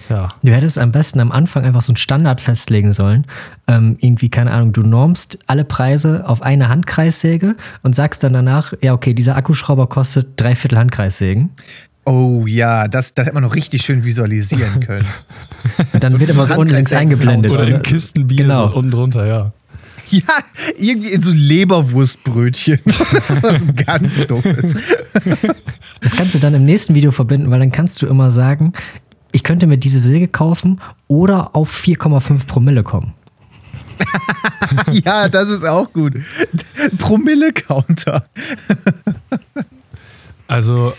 Ja. 0.08 0.28
Du 0.42 0.52
hättest 0.52 0.78
am 0.78 0.92
besten 0.92 1.20
am 1.20 1.32
Anfang 1.32 1.64
einfach 1.64 1.82
so 1.82 1.90
einen 1.90 1.96
Standard 1.96 2.40
festlegen 2.40 2.92
sollen. 2.92 3.26
Ähm, 3.66 3.96
irgendwie, 4.00 4.28
keine 4.28 4.52
Ahnung, 4.52 4.72
du 4.72 4.82
normst 4.82 5.38
alle 5.46 5.64
Preise 5.64 6.28
auf 6.28 6.42
eine 6.42 6.68
Handkreissäge 6.68 7.56
und 7.82 7.94
sagst 7.94 8.22
dann 8.22 8.32
danach, 8.32 8.72
ja, 8.82 8.92
okay, 8.92 9.14
dieser 9.14 9.36
Akkuschrauber 9.36 9.88
kostet 9.88 10.28
drei 10.36 10.54
Viertel 10.54 10.78
Handkreissägen. 10.78 11.50
Oh 12.08 12.44
ja, 12.46 12.86
das, 12.86 13.14
das 13.14 13.26
hätte 13.26 13.34
man 13.34 13.42
noch 13.42 13.56
richtig 13.56 13.82
schön 13.82 14.04
visualisieren 14.04 14.78
können. 14.86 15.06
dann 15.98 16.12
so 16.12 16.20
wird 16.20 16.30
immer 16.30 16.46
so 16.46 16.54
unten 16.54 16.74
links 16.74 16.92
eingeblendet. 16.92 17.50
Oder 17.52 17.66
in 17.66 17.82
Kistenbier 17.82 18.44
genau. 18.44 18.68
so 18.68 18.76
unten 18.76 18.90
drunter, 18.92 19.26
ja. 19.26 19.52
Ja, 20.10 20.22
irgendwie 20.76 21.10
in 21.10 21.20
so 21.20 21.32
Leberwurstbrötchen. 21.32 22.78
Das 22.86 23.30
ist 23.30 23.42
was 23.42 23.66
ganz 23.84 24.24
Dummes. 24.28 24.74
Das 26.00 26.14
kannst 26.14 26.36
du 26.36 26.38
dann 26.38 26.54
im 26.54 26.64
nächsten 26.64 26.94
Video 26.94 27.10
verbinden, 27.10 27.50
weil 27.50 27.58
dann 27.58 27.72
kannst 27.72 28.00
du 28.02 28.06
immer 28.06 28.30
sagen, 28.30 28.72
ich 29.32 29.42
könnte 29.42 29.66
mir 29.66 29.76
diese 29.76 29.98
Säge 29.98 30.28
kaufen 30.28 30.80
oder 31.08 31.56
auf 31.56 31.76
4,5 31.76 32.46
Promille 32.46 32.84
kommen. 32.84 33.14
ja, 34.92 35.28
das 35.28 35.50
ist 35.50 35.64
auch 35.64 35.92
gut. 35.92 36.14
Promille-Counter. 36.98 38.28
also, 40.46 40.92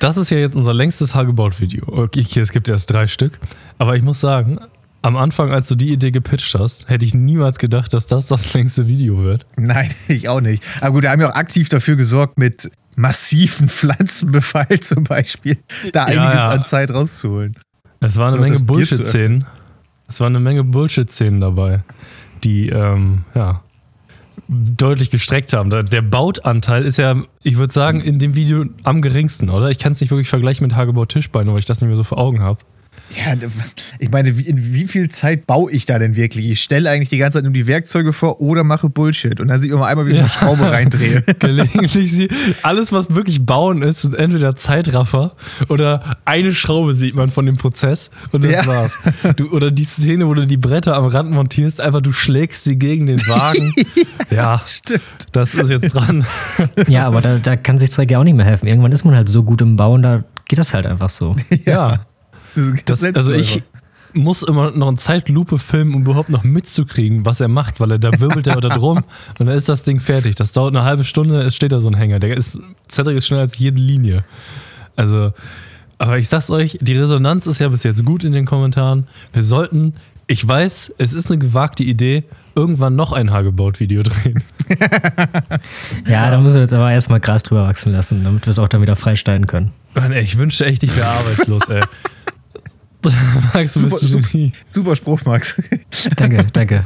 das 0.00 0.16
ist 0.16 0.30
ja 0.30 0.38
jetzt 0.38 0.54
unser 0.54 0.74
längstes 0.74 1.14
Hagebaut-Video. 1.14 1.84
Okay, 1.86 2.40
es 2.40 2.52
gibt 2.52 2.68
erst 2.68 2.90
drei 2.90 3.06
Stück. 3.06 3.38
Aber 3.78 3.96
ich 3.96 4.02
muss 4.02 4.20
sagen, 4.20 4.58
am 5.02 5.16
Anfang, 5.16 5.52
als 5.52 5.68
du 5.68 5.74
die 5.74 5.92
Idee 5.92 6.10
gepitcht 6.10 6.54
hast, 6.54 6.88
hätte 6.88 7.04
ich 7.04 7.14
niemals 7.14 7.58
gedacht, 7.58 7.92
dass 7.92 8.06
das 8.06 8.26
das 8.26 8.54
längste 8.54 8.86
Video 8.86 9.22
wird. 9.22 9.44
Nein, 9.56 9.90
ich 10.08 10.28
auch 10.28 10.40
nicht. 10.40 10.62
Aber 10.80 10.92
gut, 10.92 11.02
wir 11.02 11.10
haben 11.10 11.20
ja 11.20 11.30
auch 11.30 11.36
aktiv 11.36 11.68
dafür 11.68 11.96
gesorgt, 11.96 12.38
mit 12.38 12.70
massiven 12.96 13.68
Pflanzenbefall 13.68 14.80
zum 14.80 15.04
Beispiel, 15.04 15.58
da 15.92 16.08
ja, 16.08 16.22
einiges 16.22 16.44
ja. 16.44 16.50
an 16.50 16.64
Zeit 16.64 16.90
rauszuholen. 16.90 17.54
Es 18.00 18.16
war 18.16 18.28
eine 18.28 18.40
Menge 18.40 18.60
Bullshit-Szenen. 18.60 19.46
Es 20.06 20.20
war 20.20 20.28
eine 20.28 20.40
Menge 20.40 20.64
Bullshit-Szenen 20.64 21.40
dabei, 21.40 21.82
die, 22.44 22.68
ähm, 22.68 23.24
ja, 23.34 23.63
deutlich 24.48 25.10
gestreckt 25.10 25.52
haben. 25.52 25.70
Der 25.70 26.02
Bautanteil 26.02 26.84
ist 26.84 26.98
ja, 26.98 27.22
ich 27.42 27.56
würde 27.56 27.72
sagen, 27.72 28.00
in 28.00 28.18
dem 28.18 28.34
Video 28.34 28.64
am 28.82 29.02
geringsten, 29.02 29.50
oder? 29.50 29.70
Ich 29.70 29.78
kann 29.78 29.92
es 29.92 30.00
nicht 30.00 30.10
wirklich 30.10 30.28
vergleichen 30.28 30.66
mit 30.66 30.76
Hagebau 30.76 31.06
Tischbein, 31.06 31.46
weil 31.48 31.58
ich 31.58 31.64
das 31.64 31.80
nicht 31.80 31.88
mehr 31.88 31.96
so 31.96 32.04
vor 32.04 32.18
Augen 32.18 32.40
habe. 32.40 32.58
Ja, 33.10 33.34
ich 33.98 34.10
meine, 34.10 34.30
in 34.30 34.74
wie 34.74 34.86
viel 34.88 35.08
Zeit 35.08 35.46
baue 35.46 35.70
ich 35.70 35.86
da 35.86 35.98
denn 35.98 36.16
wirklich? 36.16 36.50
Ich 36.50 36.62
stelle 36.62 36.90
eigentlich 36.90 37.10
die 37.10 37.18
ganze 37.18 37.38
Zeit 37.38 37.44
nur 37.44 37.52
die 37.52 37.66
Werkzeuge 37.66 38.12
vor 38.12 38.40
oder 38.40 38.64
mache 38.64 38.88
Bullshit. 38.88 39.40
Und 39.40 39.48
dann 39.48 39.60
sieht 39.60 39.70
man 39.70 39.80
mal 39.80 39.86
einmal, 39.88 40.06
wie 40.06 40.12
ich 40.12 40.18
eine 40.18 40.28
Schraube 40.28 40.70
reindrehe. 40.70 41.22
Gelegentlich 41.38 42.10
sie, 42.10 42.28
alles, 42.62 42.92
was 42.92 43.14
wirklich 43.14 43.44
bauen 43.44 43.82
ist, 43.82 44.02
sind 44.02 44.14
entweder 44.14 44.56
Zeitraffer 44.56 45.32
oder 45.68 46.16
eine 46.24 46.54
Schraube 46.54 46.94
sieht 46.94 47.14
man 47.14 47.30
von 47.30 47.46
dem 47.46 47.56
Prozess 47.56 48.10
und 48.32 48.44
das 48.44 48.52
ja. 48.52 48.66
war's. 48.66 48.98
Du, 49.36 49.50
oder 49.50 49.70
die 49.70 49.84
Szene, 49.84 50.26
wo 50.26 50.34
du 50.34 50.46
die 50.46 50.56
Bretter 50.56 50.96
am 50.96 51.06
Rand 51.06 51.30
montierst, 51.30 51.80
einfach 51.80 52.00
du 52.00 52.12
schlägst 52.12 52.64
sie 52.64 52.76
gegen 52.76 53.06
den 53.06 53.20
Wagen. 53.28 53.72
ja, 54.30 54.60
stimmt. 54.64 55.02
Das 55.32 55.54
ist 55.54 55.70
jetzt 55.70 55.94
dran. 55.94 56.26
ja, 56.88 57.06
aber 57.06 57.20
da, 57.20 57.38
da 57.38 57.56
kann 57.56 57.78
sich 57.78 57.90
Träger 57.90 58.18
auch 58.18 58.24
nicht 58.24 58.36
mehr 58.36 58.46
helfen. 58.46 58.66
Irgendwann 58.66 58.92
ist 58.92 59.04
man 59.04 59.14
halt 59.14 59.28
so 59.28 59.44
gut 59.44 59.60
im 59.60 59.76
Bauen, 59.76 60.02
da 60.02 60.24
geht 60.48 60.58
das 60.58 60.74
halt 60.74 60.86
einfach 60.86 61.10
so. 61.10 61.36
ja. 61.64 62.00
Das, 62.84 63.02
also 63.02 63.32
ich 63.32 63.62
muss 64.14 64.42
immer 64.42 64.70
noch 64.70 64.88
eine 64.88 64.96
Zeitlupe 64.96 65.58
filmen, 65.58 65.94
um 65.94 66.02
überhaupt 66.02 66.28
noch 66.28 66.44
mitzukriegen, 66.44 67.24
was 67.24 67.40
er 67.40 67.48
macht, 67.48 67.80
weil 67.80 67.90
er 67.92 67.98
da 67.98 68.10
wirbelt 68.20 68.46
er 68.46 68.60
da 68.60 68.68
drum 68.68 68.98
und 69.38 69.46
dann 69.46 69.56
ist 69.56 69.68
das 69.68 69.82
Ding 69.82 70.00
fertig. 70.00 70.36
Das 70.36 70.52
dauert 70.52 70.74
eine 70.74 70.84
halbe 70.84 71.04
Stunde, 71.04 71.42
es 71.42 71.56
steht 71.56 71.72
da 71.72 71.80
so 71.80 71.88
ein 71.88 71.96
Hänger. 71.96 72.20
Der 72.20 72.36
ist, 72.36 72.58
Cedric 72.88 73.16
ist 73.16 73.26
schneller 73.26 73.42
als 73.42 73.58
jede 73.58 73.80
Linie. 73.80 74.24
Also, 74.96 75.32
aber 75.98 76.18
ich 76.18 76.28
sag's 76.28 76.50
euch, 76.50 76.78
die 76.80 76.94
Resonanz 76.94 77.46
ist 77.46 77.58
ja 77.58 77.68
bis 77.68 77.82
jetzt 77.82 78.04
gut 78.04 78.24
in 78.24 78.32
den 78.32 78.46
Kommentaren. 78.46 79.08
Wir 79.32 79.42
sollten 79.42 79.94
Ich 80.26 80.46
weiß, 80.46 80.94
es 80.98 81.12
ist 81.12 81.30
eine 81.30 81.38
gewagte 81.38 81.82
Idee, 81.82 82.24
irgendwann 82.54 82.94
noch 82.94 83.12
ein 83.12 83.32
Hagebaut-Video 83.32 84.02
drehen. 84.04 84.42
ja, 86.06 86.30
da 86.30 86.40
müssen 86.40 86.54
wir 86.54 86.62
jetzt 86.62 86.72
aber 86.72 86.92
erstmal 86.92 87.20
Gras 87.20 87.42
drüber 87.42 87.66
wachsen 87.66 87.92
lassen, 87.92 88.22
damit 88.22 88.46
wir 88.46 88.50
es 88.52 88.58
auch 88.58 88.68
dann 88.68 88.80
wieder 88.80 88.96
freischneiden 88.96 89.46
können. 89.46 89.72
Mann, 89.94 90.12
ey, 90.12 90.22
ich 90.22 90.38
wünschte 90.38 90.66
echt, 90.66 90.82
ich 90.82 90.96
wäre 90.96 91.08
arbeitslos, 91.08 91.68
ey. 91.68 91.82
Max, 93.54 93.74
super, 93.74 93.88
bist 93.88 94.00
super, 94.00 94.28
super 94.70 94.96
Spruch, 94.96 95.24
Max. 95.24 95.60
danke, 96.16 96.44
danke. 96.52 96.84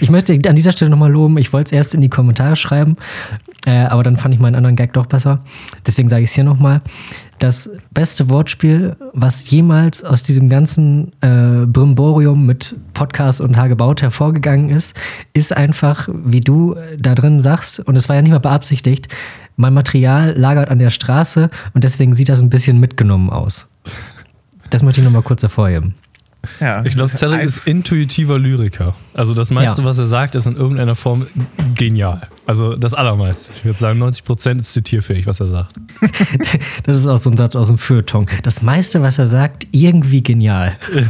Ich 0.00 0.10
möchte 0.10 0.38
an 0.46 0.56
dieser 0.56 0.72
Stelle 0.72 0.90
nochmal 0.90 1.10
loben, 1.10 1.38
ich 1.38 1.52
wollte 1.52 1.68
es 1.68 1.72
erst 1.72 1.94
in 1.94 2.00
die 2.00 2.08
Kommentare 2.08 2.56
schreiben, 2.56 2.96
äh, 3.66 3.84
aber 3.84 4.02
dann 4.02 4.16
fand 4.16 4.34
ich 4.34 4.40
meinen 4.40 4.54
anderen 4.54 4.76
Gag 4.76 4.92
doch 4.92 5.06
besser. 5.06 5.40
Deswegen 5.86 6.08
sage 6.08 6.22
ich 6.22 6.30
es 6.30 6.34
hier 6.34 6.44
nochmal. 6.44 6.80
Das 7.38 7.70
beste 7.92 8.30
Wortspiel, 8.30 8.96
was 9.12 9.48
jemals 9.50 10.02
aus 10.02 10.24
diesem 10.24 10.48
ganzen 10.48 11.12
äh, 11.20 11.66
Brimborium 11.66 12.46
mit 12.46 12.74
Podcast 12.94 13.40
und 13.40 13.56
Hagebaut 13.56 14.02
hervorgegangen 14.02 14.70
ist, 14.70 14.96
ist 15.34 15.56
einfach, 15.56 16.08
wie 16.12 16.40
du 16.40 16.74
da 16.98 17.14
drin 17.14 17.40
sagst, 17.40 17.78
und 17.80 17.96
es 17.96 18.08
war 18.08 18.16
ja 18.16 18.22
nicht 18.22 18.32
mal 18.32 18.38
beabsichtigt, 18.38 19.08
mein 19.56 19.74
Material 19.74 20.38
lagert 20.38 20.70
an 20.70 20.78
der 20.78 20.90
Straße 20.90 21.50
und 21.74 21.84
deswegen 21.84 22.14
sieht 22.14 22.28
das 22.28 22.40
ein 22.40 22.48
bisschen 22.48 22.78
mitgenommen 22.78 23.28
aus. 23.28 23.68
Das 24.70 24.82
möchte 24.82 25.00
ich 25.00 25.04
nochmal 25.04 25.22
kurz 25.22 25.42
hervorheben. 25.42 25.94
Ja, 26.60 26.84
ich 26.84 26.94
glaube, 26.94 27.10
Cedric 27.10 27.42
ist 27.42 27.66
intuitiver 27.66 28.38
Lyriker. 28.38 28.94
Also 29.12 29.34
das 29.34 29.50
meiste, 29.50 29.82
ja. 29.82 29.86
was 29.86 29.98
er 29.98 30.06
sagt, 30.06 30.34
ist 30.34 30.46
in 30.46 30.56
irgendeiner 30.56 30.94
Form 30.94 31.26
genial. 31.74 32.28
Also 32.46 32.76
das 32.76 32.94
allermeiste. 32.94 33.52
Ich 33.56 33.64
würde 33.64 33.78
sagen, 33.78 33.98
90 33.98 34.24
Prozent 34.24 34.60
ist 34.60 34.72
zitierfähig, 34.72 35.26
was 35.26 35.40
er 35.40 35.48
sagt. 35.48 35.76
das 36.84 36.98
ist 36.98 37.06
auch 37.06 37.18
so 37.18 37.30
ein 37.30 37.36
Satz 37.36 37.56
aus 37.56 37.68
dem 37.68 37.78
Feuilleton. 37.78 38.26
Das 38.42 38.62
meiste, 38.62 39.02
was 39.02 39.18
er 39.18 39.26
sagt, 39.26 39.66
irgendwie 39.72 40.22
genial. 40.22 40.76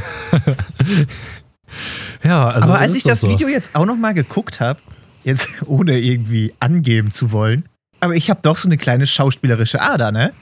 ja, 2.25 2.49
also 2.49 2.71
Aber 2.71 2.79
als 2.79 2.97
ich 2.97 3.03
das 3.03 3.21
so. 3.21 3.29
Video 3.29 3.49
jetzt 3.49 3.75
auch 3.75 3.87
nochmal 3.87 4.15
geguckt 4.15 4.61
habe, 4.61 4.81
jetzt 5.25 5.49
ohne 5.67 5.99
irgendwie 5.99 6.55
angeben 6.59 7.11
zu 7.11 7.33
wollen, 7.33 7.65
aber 8.01 8.15
ich 8.15 8.31
habe 8.31 8.41
doch 8.43 8.57
so 8.57 8.69
eine 8.69 8.77
kleine 8.77 9.07
schauspielerische 9.07 9.81
Ader, 9.81 10.13
ne? 10.13 10.33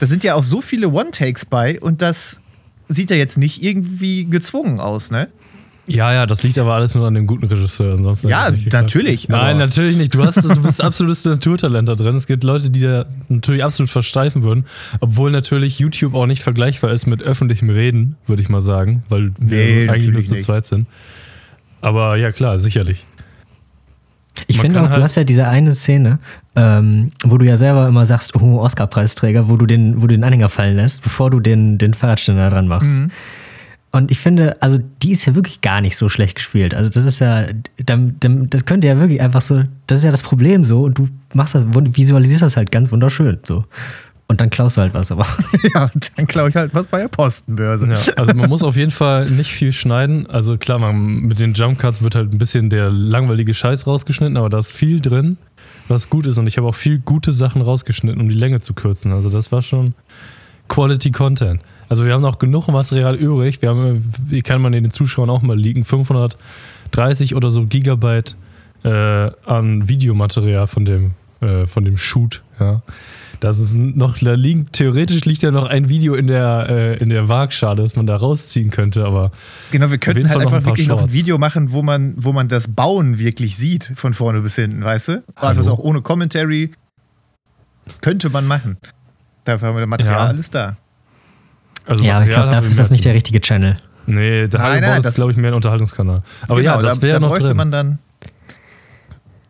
Da 0.00 0.06
sind 0.06 0.24
ja 0.24 0.34
auch 0.34 0.44
so 0.44 0.60
viele 0.60 0.88
One-Takes 0.88 1.44
bei 1.44 1.80
und 1.80 2.02
das 2.02 2.40
sieht 2.88 3.10
ja 3.10 3.16
jetzt 3.16 3.38
nicht 3.38 3.62
irgendwie 3.62 4.24
gezwungen 4.24 4.80
aus, 4.80 5.10
ne? 5.10 5.28
Ja, 5.88 6.12
ja, 6.12 6.26
das 6.26 6.42
liegt 6.42 6.58
aber 6.58 6.74
alles 6.74 6.94
nur 6.94 7.06
an 7.06 7.14
dem 7.14 7.26
guten 7.26 7.46
Regisseur. 7.46 7.94
Ansonsten 7.94 8.28
ja, 8.28 8.50
natürlich. 8.70 9.28
Nein, 9.30 9.56
natürlich 9.56 9.96
nicht. 9.96 10.14
Du, 10.14 10.22
hast, 10.22 10.36
du 10.36 10.60
bist 10.60 10.84
absolutes 10.84 11.24
Naturtalent 11.24 11.88
da 11.88 11.94
drin. 11.94 12.14
Es 12.14 12.26
gibt 12.26 12.44
Leute, 12.44 12.68
die 12.68 12.80
da 12.80 13.06
natürlich 13.28 13.64
absolut 13.64 13.88
versteifen 13.88 14.42
würden. 14.42 14.66
Obwohl 15.00 15.30
natürlich 15.30 15.78
YouTube 15.78 16.14
auch 16.14 16.26
nicht 16.26 16.42
vergleichbar 16.42 16.92
ist 16.92 17.06
mit 17.06 17.22
öffentlichem 17.22 17.70
Reden, 17.70 18.16
würde 18.26 18.42
ich 18.42 18.50
mal 18.50 18.60
sagen. 18.60 19.02
Weil 19.08 19.32
nee, 19.38 19.86
wir 19.86 19.92
eigentlich 19.92 20.12
nur 20.12 20.24
zu 20.24 20.38
zweit 20.38 20.66
sind. 20.66 20.86
Aber 21.80 22.16
ja, 22.16 22.32
klar, 22.32 22.58
sicherlich. 22.58 23.06
Ich 24.46 24.60
finde 24.60 24.80
auch, 24.82 24.88
halt 24.88 24.98
du 24.98 25.02
hast 25.02 25.16
ja 25.16 25.24
diese 25.24 25.48
eine 25.48 25.72
Szene, 25.72 26.18
ähm, 26.58 27.12
wo 27.22 27.38
du 27.38 27.46
ja 27.46 27.56
selber 27.56 27.86
immer 27.86 28.04
sagst, 28.04 28.34
oh, 28.34 28.58
Oscar-Preisträger, 28.58 29.48
wo 29.48 29.56
du 29.56 29.64
den, 29.64 30.02
wo 30.02 30.02
du 30.02 30.08
den 30.08 30.24
Anhänger 30.24 30.48
fallen 30.48 30.74
lässt, 30.74 31.02
bevor 31.02 31.30
du 31.30 31.38
den, 31.38 31.78
den 31.78 31.94
Fahrradständer 31.94 32.50
dran 32.50 32.66
machst. 32.66 33.00
Mhm. 33.00 33.10
Und 33.90 34.10
ich 34.10 34.18
finde, 34.18 34.60
also 34.60 34.78
die 35.02 35.12
ist 35.12 35.24
ja 35.24 35.34
wirklich 35.34 35.60
gar 35.60 35.80
nicht 35.80 35.96
so 35.96 36.08
schlecht 36.08 36.34
gespielt. 36.34 36.74
Also 36.74 36.90
das 36.90 37.04
ist 37.04 37.20
ja, 37.20 37.46
das 37.76 38.66
könnte 38.66 38.88
ja 38.88 38.98
wirklich 38.98 39.20
einfach 39.20 39.40
so, 39.40 39.62
das 39.86 39.98
ist 39.98 40.04
ja 40.04 40.10
das 40.10 40.22
Problem 40.22 40.64
so 40.64 40.82
und 40.82 40.98
du 40.98 41.08
machst 41.32 41.54
das, 41.54 41.64
visualisierst 41.64 42.42
das 42.42 42.56
halt 42.56 42.70
ganz 42.70 42.90
wunderschön 42.90 43.38
so. 43.44 43.64
Und 44.26 44.42
dann 44.42 44.50
klaust 44.50 44.76
du 44.76 44.82
halt 44.82 44.92
was, 44.92 45.10
aber. 45.10 45.26
ja, 45.74 45.90
dann 46.16 46.26
klaue 46.26 46.50
ich 46.50 46.56
halt 46.56 46.74
was 46.74 46.86
bei 46.86 46.98
der 46.98 47.08
Postenbörse. 47.08 47.86
Ja, 47.86 47.96
also 48.16 48.34
man 48.34 48.50
muss 48.50 48.62
auf 48.62 48.76
jeden 48.76 48.90
Fall 48.90 49.24
nicht 49.30 49.50
viel 49.50 49.72
schneiden. 49.72 50.26
Also 50.26 50.58
klar, 50.58 50.78
man, 50.78 51.20
mit 51.20 51.40
den 51.40 51.54
Jump 51.54 51.78
Cuts 51.78 52.02
wird 52.02 52.14
halt 52.14 52.34
ein 52.34 52.38
bisschen 52.38 52.68
der 52.68 52.90
langweilige 52.90 53.54
Scheiß 53.54 53.86
rausgeschnitten, 53.86 54.36
aber 54.36 54.50
da 54.50 54.58
ist 54.58 54.72
viel 54.72 55.00
drin, 55.00 55.38
was 55.88 56.10
gut 56.10 56.26
ist. 56.26 56.38
Und 56.38 56.46
ich 56.46 56.56
habe 56.56 56.66
auch 56.66 56.74
viel 56.74 56.98
gute 56.98 57.32
Sachen 57.32 57.62
rausgeschnitten, 57.62 58.20
um 58.20 58.28
die 58.28 58.34
Länge 58.34 58.60
zu 58.60 58.74
kürzen. 58.74 59.12
Also 59.12 59.30
das 59.30 59.52
war 59.52 59.62
schon 59.62 59.94
Quality 60.68 61.10
Content. 61.10 61.62
Also 61.88 62.04
wir 62.04 62.12
haben 62.12 62.22
noch 62.22 62.38
genug 62.38 62.68
Material 62.68 63.14
übrig. 63.14 63.62
Wir 63.62 63.70
haben, 63.70 64.12
wie 64.26 64.42
kann 64.42 64.60
man 64.60 64.72
den 64.72 64.90
Zuschauern 64.90 65.30
auch 65.30 65.42
mal 65.42 65.58
liegen, 65.58 65.84
530 65.84 67.34
oder 67.34 67.50
so 67.50 67.64
Gigabyte 67.64 68.36
äh, 68.84 68.88
an 68.88 69.88
Videomaterial 69.88 70.66
von 70.66 70.84
dem, 70.84 71.12
äh, 71.40 71.66
von 71.66 71.84
dem 71.84 71.96
Shoot. 71.96 72.42
Ja. 72.60 72.82
Das 73.40 73.60
ist 73.60 73.74
noch, 73.74 74.18
da 74.18 74.34
liegt, 74.34 74.72
theoretisch 74.72 75.24
liegt 75.24 75.42
ja 75.42 75.50
noch 75.50 75.64
ein 75.66 75.88
Video 75.88 76.14
in 76.14 76.26
der, 76.26 76.66
äh, 76.68 76.96
in 76.96 77.08
der 77.08 77.28
Waagschale, 77.28 77.82
das 77.82 77.94
man 77.94 78.06
da 78.06 78.16
rausziehen 78.16 78.70
könnte, 78.70 79.04
aber. 79.04 79.30
Genau, 79.70 79.90
wir 79.90 79.98
könnten 79.98 80.28
halt 80.28 80.40
einfach 80.40 80.64
wirklich 80.64 80.86
Shorts. 80.86 81.02
noch 81.02 81.08
ein 81.08 81.12
Video 81.12 81.38
machen, 81.38 81.72
wo 81.72 81.82
man, 81.82 82.14
wo 82.16 82.32
man 82.32 82.48
das 82.48 82.74
Bauen 82.74 83.18
wirklich 83.18 83.56
sieht, 83.56 83.92
von 83.94 84.14
vorne 84.14 84.40
bis 84.40 84.56
hinten, 84.56 84.82
weißt 84.82 85.08
du? 85.08 85.24
Einfach 85.36 85.62
so 85.62 85.72
auch 85.72 85.78
ohne 85.78 86.02
Commentary. 86.02 86.72
Könnte 88.00 88.28
man 88.28 88.46
machen. 88.46 88.76
Dafür 89.44 89.68
haben 89.68 89.76
wir 89.76 89.80
das 89.80 89.88
Material 89.88 90.18
ja. 90.18 90.26
alles 90.26 90.50
da. 90.50 90.76
Also 91.86 92.04
ja, 92.04 92.16
aber 92.16 92.24
ich 92.24 92.30
glaube, 92.30 92.50
dafür 92.50 92.70
ist 92.70 92.78
das 92.78 92.90
nicht 92.90 93.04
der 93.04 93.14
richtige 93.14 93.40
Channel. 93.40 93.78
Nee, 94.06 94.48
der 94.48 94.60
nein, 94.60 94.80
nein, 94.80 95.02
ist, 95.02 95.14
glaube 95.14 95.32
ich, 95.32 95.36
mehr 95.36 95.50
ein 95.50 95.54
Unterhaltungskanal. 95.54 96.22
Aber 96.42 96.56
genau, 96.56 96.76
ja, 96.76 96.82
das 96.82 97.00
wäre 97.02 97.14
da, 97.14 97.18
da 97.18 97.20
noch 97.20 97.28
bräuchte 97.28 97.48
drin. 97.48 97.56
man 97.56 97.70
dann 97.70 97.98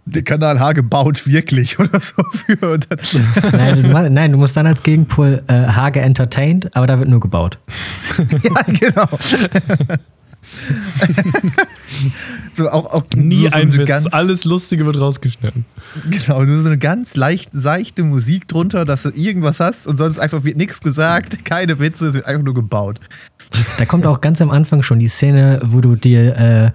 den 0.09 0.25
Kanal 0.25 0.61
H 0.61 0.73
gebaut 0.73 1.27
wirklich 1.27 1.79
oder 1.79 2.01
so 2.01 2.23
für. 2.23 2.57
nein, 3.53 3.83
du, 3.83 4.11
nein, 4.11 4.33
du 4.33 4.39
musst 4.39 4.57
dann 4.57 4.67
als 4.67 4.83
Gegenpol 4.83 5.43
äh, 5.49 5.53
Hage 5.53 6.01
entertained, 6.01 6.75
aber 6.77 6.87
da 6.87 6.99
wird 6.99 7.09
nur 7.09 7.21
gebaut. 7.21 7.59
ja, 8.19 8.63
genau. 8.67 9.09
so 12.53 12.69
auch, 12.69 12.93
auch 12.93 13.05
nie 13.15 13.49
so 13.49 13.55
ein 13.55 13.73
so 13.73 13.79
Witz, 13.79 13.89
ganz, 13.89 14.13
alles 14.13 14.45
Lustige 14.45 14.87
wird 14.87 15.01
rausgeschnitten. 15.01 15.65
Genau, 16.11 16.45
nur 16.45 16.61
so 16.61 16.69
eine 16.69 16.79
ganz 16.79 17.17
leicht 17.17 17.51
seichte 17.53 18.03
Musik 18.03 18.49
drunter, 18.49 18.85
dass 18.85 19.05
du 19.05 19.11
irgendwas 19.11 19.61
hast 19.61 19.87
und 19.87 19.97
sonst 19.97 20.19
einfach 20.19 20.45
wird 20.45 20.57
nichts 20.57 20.81
gesagt, 20.81 21.45
keine 21.45 21.79
Witze, 21.79 22.07
es 22.07 22.15
wird 22.15 22.27
einfach 22.27 22.45
nur 22.45 22.55
gebaut. 22.55 23.01
Da 23.79 23.87
kommt 23.87 24.07
auch 24.07 24.21
ganz 24.21 24.41
am 24.41 24.51
Anfang 24.51 24.83
schon 24.83 24.99
die 24.99 25.09
Szene, 25.09 25.61
wo 25.65 25.81
du 25.81 25.97
dir 25.97 26.37
äh, 26.37 26.71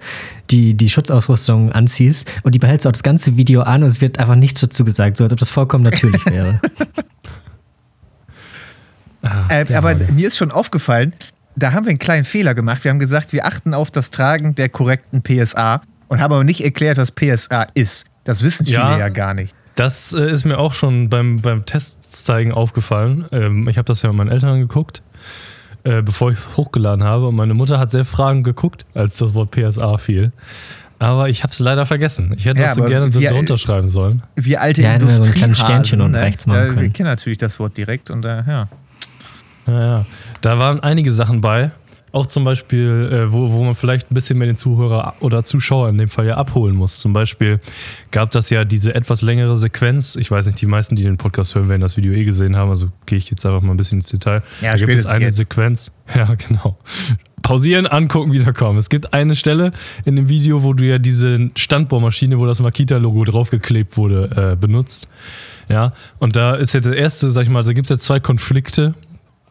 die, 0.50 0.74
die 0.74 0.90
Schutzausrüstung 0.90 1.72
anziehst 1.72 2.30
und 2.42 2.54
die 2.54 2.58
behältst 2.58 2.84
du 2.84 2.88
auch 2.88 2.92
das 2.92 3.02
ganze 3.02 3.36
Video 3.36 3.62
an 3.62 3.82
und 3.82 3.88
es 3.88 4.00
wird 4.00 4.18
einfach 4.18 4.36
nichts 4.36 4.60
dazu 4.60 4.84
gesagt, 4.84 5.16
so 5.16 5.24
als 5.24 5.32
ob 5.32 5.38
das 5.38 5.50
vollkommen 5.50 5.84
natürlich 5.84 6.24
wäre. 6.26 6.60
ah, 9.22 9.44
äh, 9.48 9.74
aber 9.74 9.94
mir 10.12 10.26
ist 10.26 10.36
schon 10.36 10.50
aufgefallen, 10.50 11.14
da 11.56 11.72
haben 11.72 11.84
wir 11.84 11.90
einen 11.90 11.98
kleinen 11.98 12.24
Fehler 12.24 12.54
gemacht. 12.54 12.84
Wir 12.84 12.90
haben 12.90 12.98
gesagt, 12.98 13.32
wir 13.32 13.46
achten 13.46 13.74
auf 13.74 13.90
das 13.90 14.10
Tragen 14.10 14.54
der 14.54 14.68
korrekten 14.68 15.22
PSA 15.22 15.80
und 16.08 16.20
haben 16.20 16.32
aber 16.32 16.44
nicht 16.44 16.64
erklärt, 16.64 16.98
was 16.98 17.12
PSA 17.12 17.66
ist. 17.74 18.06
Das 18.24 18.42
wissen 18.42 18.66
viele 18.66 18.78
ja, 18.78 18.98
ja 18.98 19.08
gar 19.08 19.34
nicht. 19.34 19.54
Das 19.74 20.12
äh, 20.12 20.30
ist 20.30 20.44
mir 20.44 20.58
auch 20.58 20.74
schon 20.74 21.10
beim, 21.10 21.40
beim 21.40 21.64
Testzeigen 21.64 22.52
aufgefallen. 22.52 23.26
Ähm, 23.32 23.68
ich 23.68 23.76
habe 23.76 23.86
das 23.86 24.02
ja 24.02 24.08
mit 24.08 24.18
meinen 24.18 24.30
Eltern 24.30 24.60
geguckt, 24.60 25.02
äh, 25.82 26.00
bevor 26.00 26.30
ich 26.30 26.38
es 26.38 26.56
hochgeladen 26.56 27.04
habe. 27.04 27.28
Und 27.28 27.34
meine 27.34 27.54
Mutter 27.54 27.78
hat 27.78 27.90
sehr 27.90 28.04
fragend 28.04 28.44
geguckt, 28.44 28.86
als 28.94 29.16
das 29.18 29.34
Wort 29.34 29.50
PSA 29.50 29.98
fiel. 29.98 30.32
Aber 31.00 31.28
ich 31.28 31.42
habe 31.42 31.52
es 31.52 31.58
leider 31.58 31.86
vergessen. 31.86 32.32
Ich 32.36 32.44
hätte 32.44 32.60
ja, 32.60 32.68
das 32.68 32.76
so 32.76 32.84
gerne 32.84 33.12
wir, 33.12 33.30
drunter 33.30 33.58
schreiben 33.58 33.88
sollen. 33.88 34.22
Wir 34.36 34.62
alte 34.62 34.82
ja, 34.82 34.94
Industrie 34.94 35.40
so 35.40 35.44
ein 35.44 35.54
Sternchen 35.54 36.00
und 36.00 36.12
ne? 36.12 36.20
rechts 36.20 36.46
machen 36.46 36.76
da, 36.76 36.80
Wir 36.80 36.88
kennen 36.90 37.08
natürlich 37.08 37.38
das 37.38 37.58
Wort 37.58 37.76
direkt 37.76 38.10
und 38.10 38.24
äh, 38.24 38.42
ja. 38.46 38.68
Ja, 39.66 39.80
ja. 39.80 40.06
Da 40.40 40.58
waren 40.58 40.80
einige 40.80 41.12
Sachen 41.12 41.40
bei. 41.40 41.70
Auch 42.14 42.26
zum 42.26 42.44
Beispiel, 42.44 43.10
äh, 43.12 43.32
wo, 43.32 43.50
wo 43.50 43.64
man 43.64 43.74
vielleicht 43.74 44.12
ein 44.12 44.14
bisschen 44.14 44.38
mehr 44.38 44.46
den 44.46 44.56
Zuhörer 44.56 45.14
oder 45.18 45.42
Zuschauer 45.42 45.88
in 45.88 45.98
dem 45.98 46.08
Fall 46.08 46.26
ja 46.26 46.36
abholen 46.36 46.76
muss. 46.76 47.00
Zum 47.00 47.12
Beispiel 47.12 47.58
gab 48.12 48.30
das 48.30 48.50
ja 48.50 48.64
diese 48.64 48.94
etwas 48.94 49.22
längere 49.22 49.56
Sequenz. 49.56 50.14
Ich 50.14 50.30
weiß 50.30 50.46
nicht, 50.46 50.60
die 50.60 50.66
meisten, 50.66 50.94
die 50.94 51.02
den 51.02 51.16
Podcast 51.16 51.56
hören, 51.56 51.68
werden 51.68 51.80
das 51.80 51.96
Video 51.96 52.12
eh 52.12 52.22
gesehen 52.24 52.54
haben. 52.54 52.70
Also 52.70 52.90
gehe 53.06 53.18
ich 53.18 53.30
jetzt 53.30 53.44
einfach 53.44 53.62
mal 53.62 53.72
ein 53.72 53.76
bisschen 53.76 53.98
ins 53.98 54.10
Detail. 54.10 54.42
Ja, 54.60 54.76
da 54.76 54.86
gibt 54.86 55.00
es 55.00 55.06
eine 55.06 55.24
jetzt. 55.24 55.36
Sequenz. 55.36 55.90
Ja, 56.14 56.34
genau. 56.34 56.78
Pausieren, 57.42 57.86
angucken, 57.88 58.30
wiederkommen. 58.30 58.78
Es 58.78 58.88
gibt 58.88 59.12
eine 59.12 59.34
Stelle 59.34 59.72
in 60.04 60.14
dem 60.14 60.28
Video, 60.28 60.62
wo 60.62 60.72
du 60.72 60.84
ja 60.84 60.98
diese 60.98 61.50
Standbohrmaschine, 61.56 62.38
wo 62.38 62.46
das 62.46 62.60
Makita-Logo 62.60 63.24
draufgeklebt 63.24 63.96
wurde, 63.96 64.52
äh, 64.52 64.56
benutzt. 64.56 65.08
Ja, 65.68 65.94
und 66.20 66.36
da 66.36 66.54
ist 66.54 66.74
ja 66.74 66.80
der 66.80 66.96
erste, 66.96 67.32
sag 67.32 67.42
ich 67.42 67.48
mal, 67.48 67.64
da 67.64 67.72
gibt 67.72 67.86
es 67.86 67.90
ja 67.90 67.98
zwei 67.98 68.20
Konflikte 68.20 68.94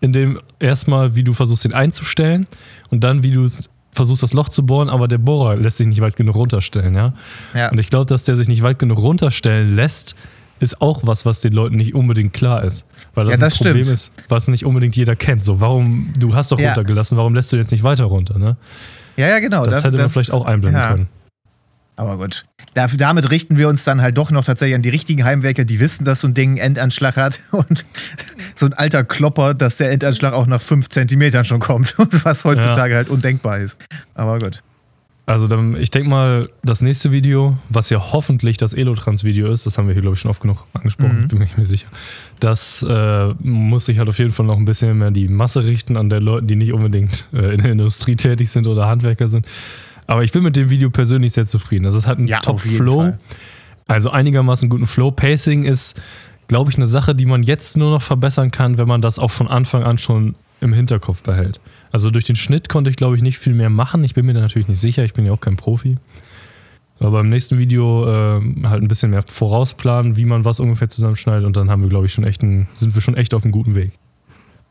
in 0.03 0.12
dem 0.12 0.39
erstmal, 0.60 1.15
wie 1.15 1.24
du 1.24 1.33
versuchst, 1.33 1.63
ihn 1.65 1.74
einzustellen 1.74 2.45
und 2.89 3.03
dann, 3.03 3.24
wie 3.24 3.31
du 3.31 3.48
versuchst, 3.91 4.22
das 4.22 4.33
Loch 4.33 4.50
zu 4.50 4.65
bohren, 4.65 4.89
aber 4.89 5.07
der 5.07 5.17
Bohrer 5.17 5.55
lässt 5.55 5.77
sich 5.77 5.88
nicht 5.88 6.01
weit 6.01 6.17
genug 6.17 6.36
runterstellen, 6.36 6.93
ja. 6.93 7.13
ja. 7.53 7.72
Und 7.72 7.79
ich 7.79 7.89
glaube, 7.89 8.05
dass 8.07 8.24
der 8.24 8.36
sich 8.36 8.48
nicht 8.48 8.63
weit 8.63 8.79
genug 8.79 8.98
runterstellen 9.00 9.75
lässt, 9.75 10.15
ist 10.60 10.81
auch 10.81 11.01
was, 11.03 11.25
was 11.25 11.39
den 11.39 11.53
Leuten 11.53 11.77
nicht 11.77 11.93
unbedingt 11.95 12.33
klar 12.33 12.63
ist. 12.63 12.86
Weil 13.13 13.25
das, 13.25 13.36
ja, 13.36 13.39
das 13.39 13.53
ein 13.53 13.65
Problem 13.65 13.83
stimmt. 13.86 13.93
ist, 13.93 14.12
was 14.29 14.48
nicht 14.48 14.65
unbedingt 14.65 14.95
jeder 14.95 15.15
kennt. 15.15 15.43
So, 15.43 15.62
warum, 15.62 16.12
du 16.19 16.36
hast 16.36 16.51
doch 16.51 16.60
ja. 16.60 16.69
runtergelassen, 16.69 17.17
warum 17.17 17.33
lässt 17.33 17.53
du 17.53 17.57
jetzt 17.57 17.72
nicht 17.72 17.83
weiter 17.83 18.05
runter, 18.05 18.38
ne? 18.38 18.57
Ja, 19.15 19.29
ja, 19.29 19.39
genau. 19.39 19.63
Das, 19.63 19.75
das 19.75 19.83
hätte 19.86 19.98
man 19.98 20.05
das, 20.05 20.13
vielleicht 20.13 20.31
auch 20.31 20.45
einblenden 20.45 20.81
können. 20.81 21.07
Aber 21.95 22.17
gut. 22.17 22.45
damit 22.73 23.29
richten 23.29 23.57
wir 23.57 23.69
uns 23.69 23.83
dann 23.83 24.01
halt 24.01 24.17
doch 24.17 24.31
noch 24.31 24.45
tatsächlich 24.45 24.75
an 24.75 24.81
die 24.81 24.89
richtigen 24.89 25.23
Heimwerker, 25.23 25.63
die 25.63 25.79
wissen, 25.79 26.05
dass 26.05 26.21
so 26.21 26.27
ein 26.27 26.33
Ding 26.33 26.51
einen 26.51 26.59
Endanschlag 26.59 27.17
hat 27.17 27.39
und 27.51 27.85
so 28.55 28.65
ein 28.65 28.73
alter 28.73 29.03
Klopper, 29.03 29.53
dass 29.53 29.77
der 29.77 29.91
Endanschlag 29.91 30.33
auch 30.33 30.47
nach 30.47 30.62
fünf 30.62 30.89
Zentimetern 30.89 31.45
schon 31.45 31.59
kommt, 31.59 31.95
was 32.23 32.45
heutzutage 32.45 32.91
ja. 32.91 32.97
halt 32.97 33.09
undenkbar 33.09 33.59
ist. 33.59 33.77
Aber 34.15 34.39
gut. 34.39 34.62
Also 35.25 35.47
dann, 35.47 35.77
ich 35.77 35.89
denke 35.89 36.09
mal, 36.09 36.50
das 36.63 36.81
nächste 36.81 37.13
Video, 37.13 37.57
was 37.69 37.89
ja 37.89 38.12
hoffentlich 38.12 38.57
das 38.57 38.73
Elotrans-Video 38.73 39.53
ist, 39.53 39.65
das 39.65 39.77
haben 39.77 39.88
wir 39.88 39.93
hier, 39.93 40.01
glaube 40.01 40.15
ich, 40.15 40.19
schon 40.19 40.29
oft 40.29 40.41
genug 40.41 40.65
angesprochen, 40.73 41.21
mhm. 41.21 41.27
bin 41.29 41.38
mir 41.38 41.45
nicht 41.45 41.55
mehr 41.55 41.65
sicher. 41.65 41.88
Das 42.41 42.83
äh, 42.83 43.33
muss 43.39 43.85
sich 43.85 44.00
halt 44.00 44.09
auf 44.09 44.19
jeden 44.19 44.31
Fall 44.31 44.45
noch 44.45 44.57
ein 44.57 44.65
bisschen 44.65 44.97
mehr 44.97 45.12
die 45.12 45.29
Masse 45.29 45.63
richten 45.63 45.95
an 45.95 46.09
der 46.09 46.19
Leute, 46.19 46.47
die 46.47 46.57
nicht 46.57 46.73
unbedingt 46.73 47.25
äh, 47.31 47.53
in 47.53 47.62
der 47.62 47.71
Industrie 47.71 48.17
tätig 48.17 48.51
sind 48.51 48.67
oder 48.67 48.88
Handwerker 48.88 49.29
sind. 49.29 49.45
Aber 50.07 50.24
ich 50.24 50.31
bin 50.31 50.43
mit 50.43 50.55
dem 50.55 50.69
Video 50.69 50.89
persönlich 50.89 51.33
sehr 51.33 51.45
zufrieden. 51.45 51.86
Also 51.86 51.98
es 51.98 52.07
hat 52.07 52.17
einen 52.17 52.27
ja, 52.27 52.39
Top-Flow, 52.39 53.13
also 53.88 54.10
einigermaßen 54.10 54.69
guten 54.69 54.88
Flow. 54.88 55.12
Pacing 55.12 55.63
ist, 55.63 56.00
glaube 56.48 56.72
ich, 56.72 56.77
eine 56.77 56.88
Sache, 56.88 57.15
die 57.15 57.25
man 57.25 57.43
jetzt 57.43 57.77
nur 57.77 57.91
noch 57.91 58.01
verbessern 58.01 58.51
kann, 58.51 58.77
wenn 58.77 58.88
man 58.88 59.01
das 59.01 59.19
auch 59.19 59.31
von 59.31 59.48
Anfang 59.48 59.83
an 59.83 59.98
schon 59.98 60.36
im 60.62 60.74
Hinterkopf 60.74 61.24
behält. 61.24 61.60
Also 61.91 62.10
durch 62.10 62.25
den 62.25 62.36
Schnitt 62.36 62.69
konnte 62.69 62.89
ich, 62.89 62.95
glaube 62.95 63.15
ich, 63.15 63.22
nicht 63.22 63.38
viel 63.38 63.53
mehr 63.53 63.69
machen. 63.69 64.03
Ich 64.03 64.13
bin 64.13 64.25
mir 64.25 64.33
da 64.33 64.41
natürlich 64.41 64.67
nicht 64.67 64.79
sicher, 64.79 65.03
ich 65.03 65.13
bin 65.13 65.25
ja 65.25 65.31
auch 65.31 65.41
kein 65.41 65.57
Profi. 65.57 65.98
Aber 67.00 67.12
beim 67.12 67.29
nächsten 67.29 67.57
Video 67.57 68.05
äh, 68.05 68.41
halt 68.63 68.81
ein 68.81 68.88
bisschen 68.88 69.12
mehr 69.12 69.24
vorausplanen, 69.27 70.15
wie 70.15 70.25
man 70.25 70.45
was 70.45 70.60
ungefähr 70.60 70.89
zusammenschneidet 70.89 71.45
und 71.45 71.57
dann 71.57 71.69
haben 71.69 71.81
wir, 71.81 71.89
glaube 71.89 72.05
ich, 72.05 72.13
schon 72.13 72.24
echt 72.24 72.43
einen, 72.43 72.67
sind 72.74 72.95
wir 72.95 73.01
schon 73.01 73.17
echt 73.17 73.33
auf 73.33 73.43
einem 73.43 73.51
guten 73.51 73.75
Weg. 73.75 73.91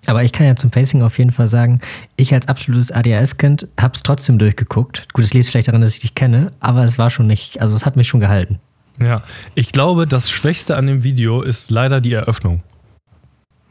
Aber 0.06 0.25
ich 0.25 0.32
kann 0.32 0.47
ja 0.47 0.56
zum 0.56 0.71
Pacing 0.71 1.02
auf 1.02 1.18
jeden 1.18 1.30
Fall 1.30 1.47
sagen, 1.47 1.80
ich 2.16 2.35
als 2.35 2.49
absolutes 2.49 2.90
ADHS-Kind 2.90 3.68
habe 3.80 3.94
es 3.94 4.02
trotzdem 4.02 4.38
durchgeguckt. 4.38 5.06
Gut, 5.12 5.25
es 5.25 5.32
liegt 5.32 5.47
vielleicht 5.47 5.68
daran, 5.68 5.80
dass 5.80 5.94
ich 5.94 6.00
dich 6.00 6.14
kenne, 6.14 6.49
aber 6.59 6.85
es 6.85 6.99
war 6.99 7.11
schon 7.11 7.26
nicht, 7.28 7.61
also 7.61 7.76
es 7.76 7.87
hat 7.87 7.97
mich 7.97 8.09
schon 8.09 8.21
gehalten. 8.21 8.59
Ja, 9.00 9.23
ich 9.54 9.68
glaube, 9.68 10.06
das 10.06 10.30
Schwächste 10.30 10.76
an 10.76 10.87
dem 10.87 11.04
Video 11.04 11.40
ist 11.40 11.71
leider 11.71 12.00
die 12.00 12.12
Eröffnung. 12.12 12.62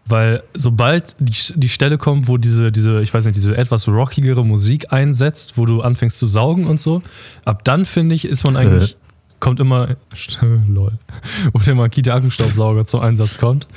Weil 0.06 0.44
sobald 0.56 1.16
die, 1.20 1.54
die 1.56 1.70
Stelle 1.70 1.98
kommt, 1.98 2.28
wo 2.28 2.38
diese, 2.38 2.72
diese, 2.72 3.02
ich 3.02 3.14
weiß 3.14 3.26
nicht, 3.26 3.36
diese 3.36 3.56
etwas 3.56 3.88
rockigere 3.88 4.44
Musik 4.44 4.92
einsetzt, 4.92 5.58
wo 5.58 5.66
du 5.66 5.82
anfängst 5.82 6.18
zu 6.18 6.28
saugen 6.28 6.66
und 6.66 6.80
so, 6.80 7.04
ab 7.46 7.64
dann 7.66 7.86
finde 7.86 8.16
ich, 8.16 8.26
ist 8.26 8.44
man 8.44 8.58
eigentlich, 8.58 8.98
kommt 9.40 9.60
immer, 9.60 9.96
lol, 10.68 10.94
wo 11.54 11.60
der 11.60 11.76
Makita-Akkustaubsauger 11.76 12.86
zum 12.86 13.02
Einsatz 13.02 13.38
kommt. 13.38 13.68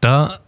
Da 0.00 0.40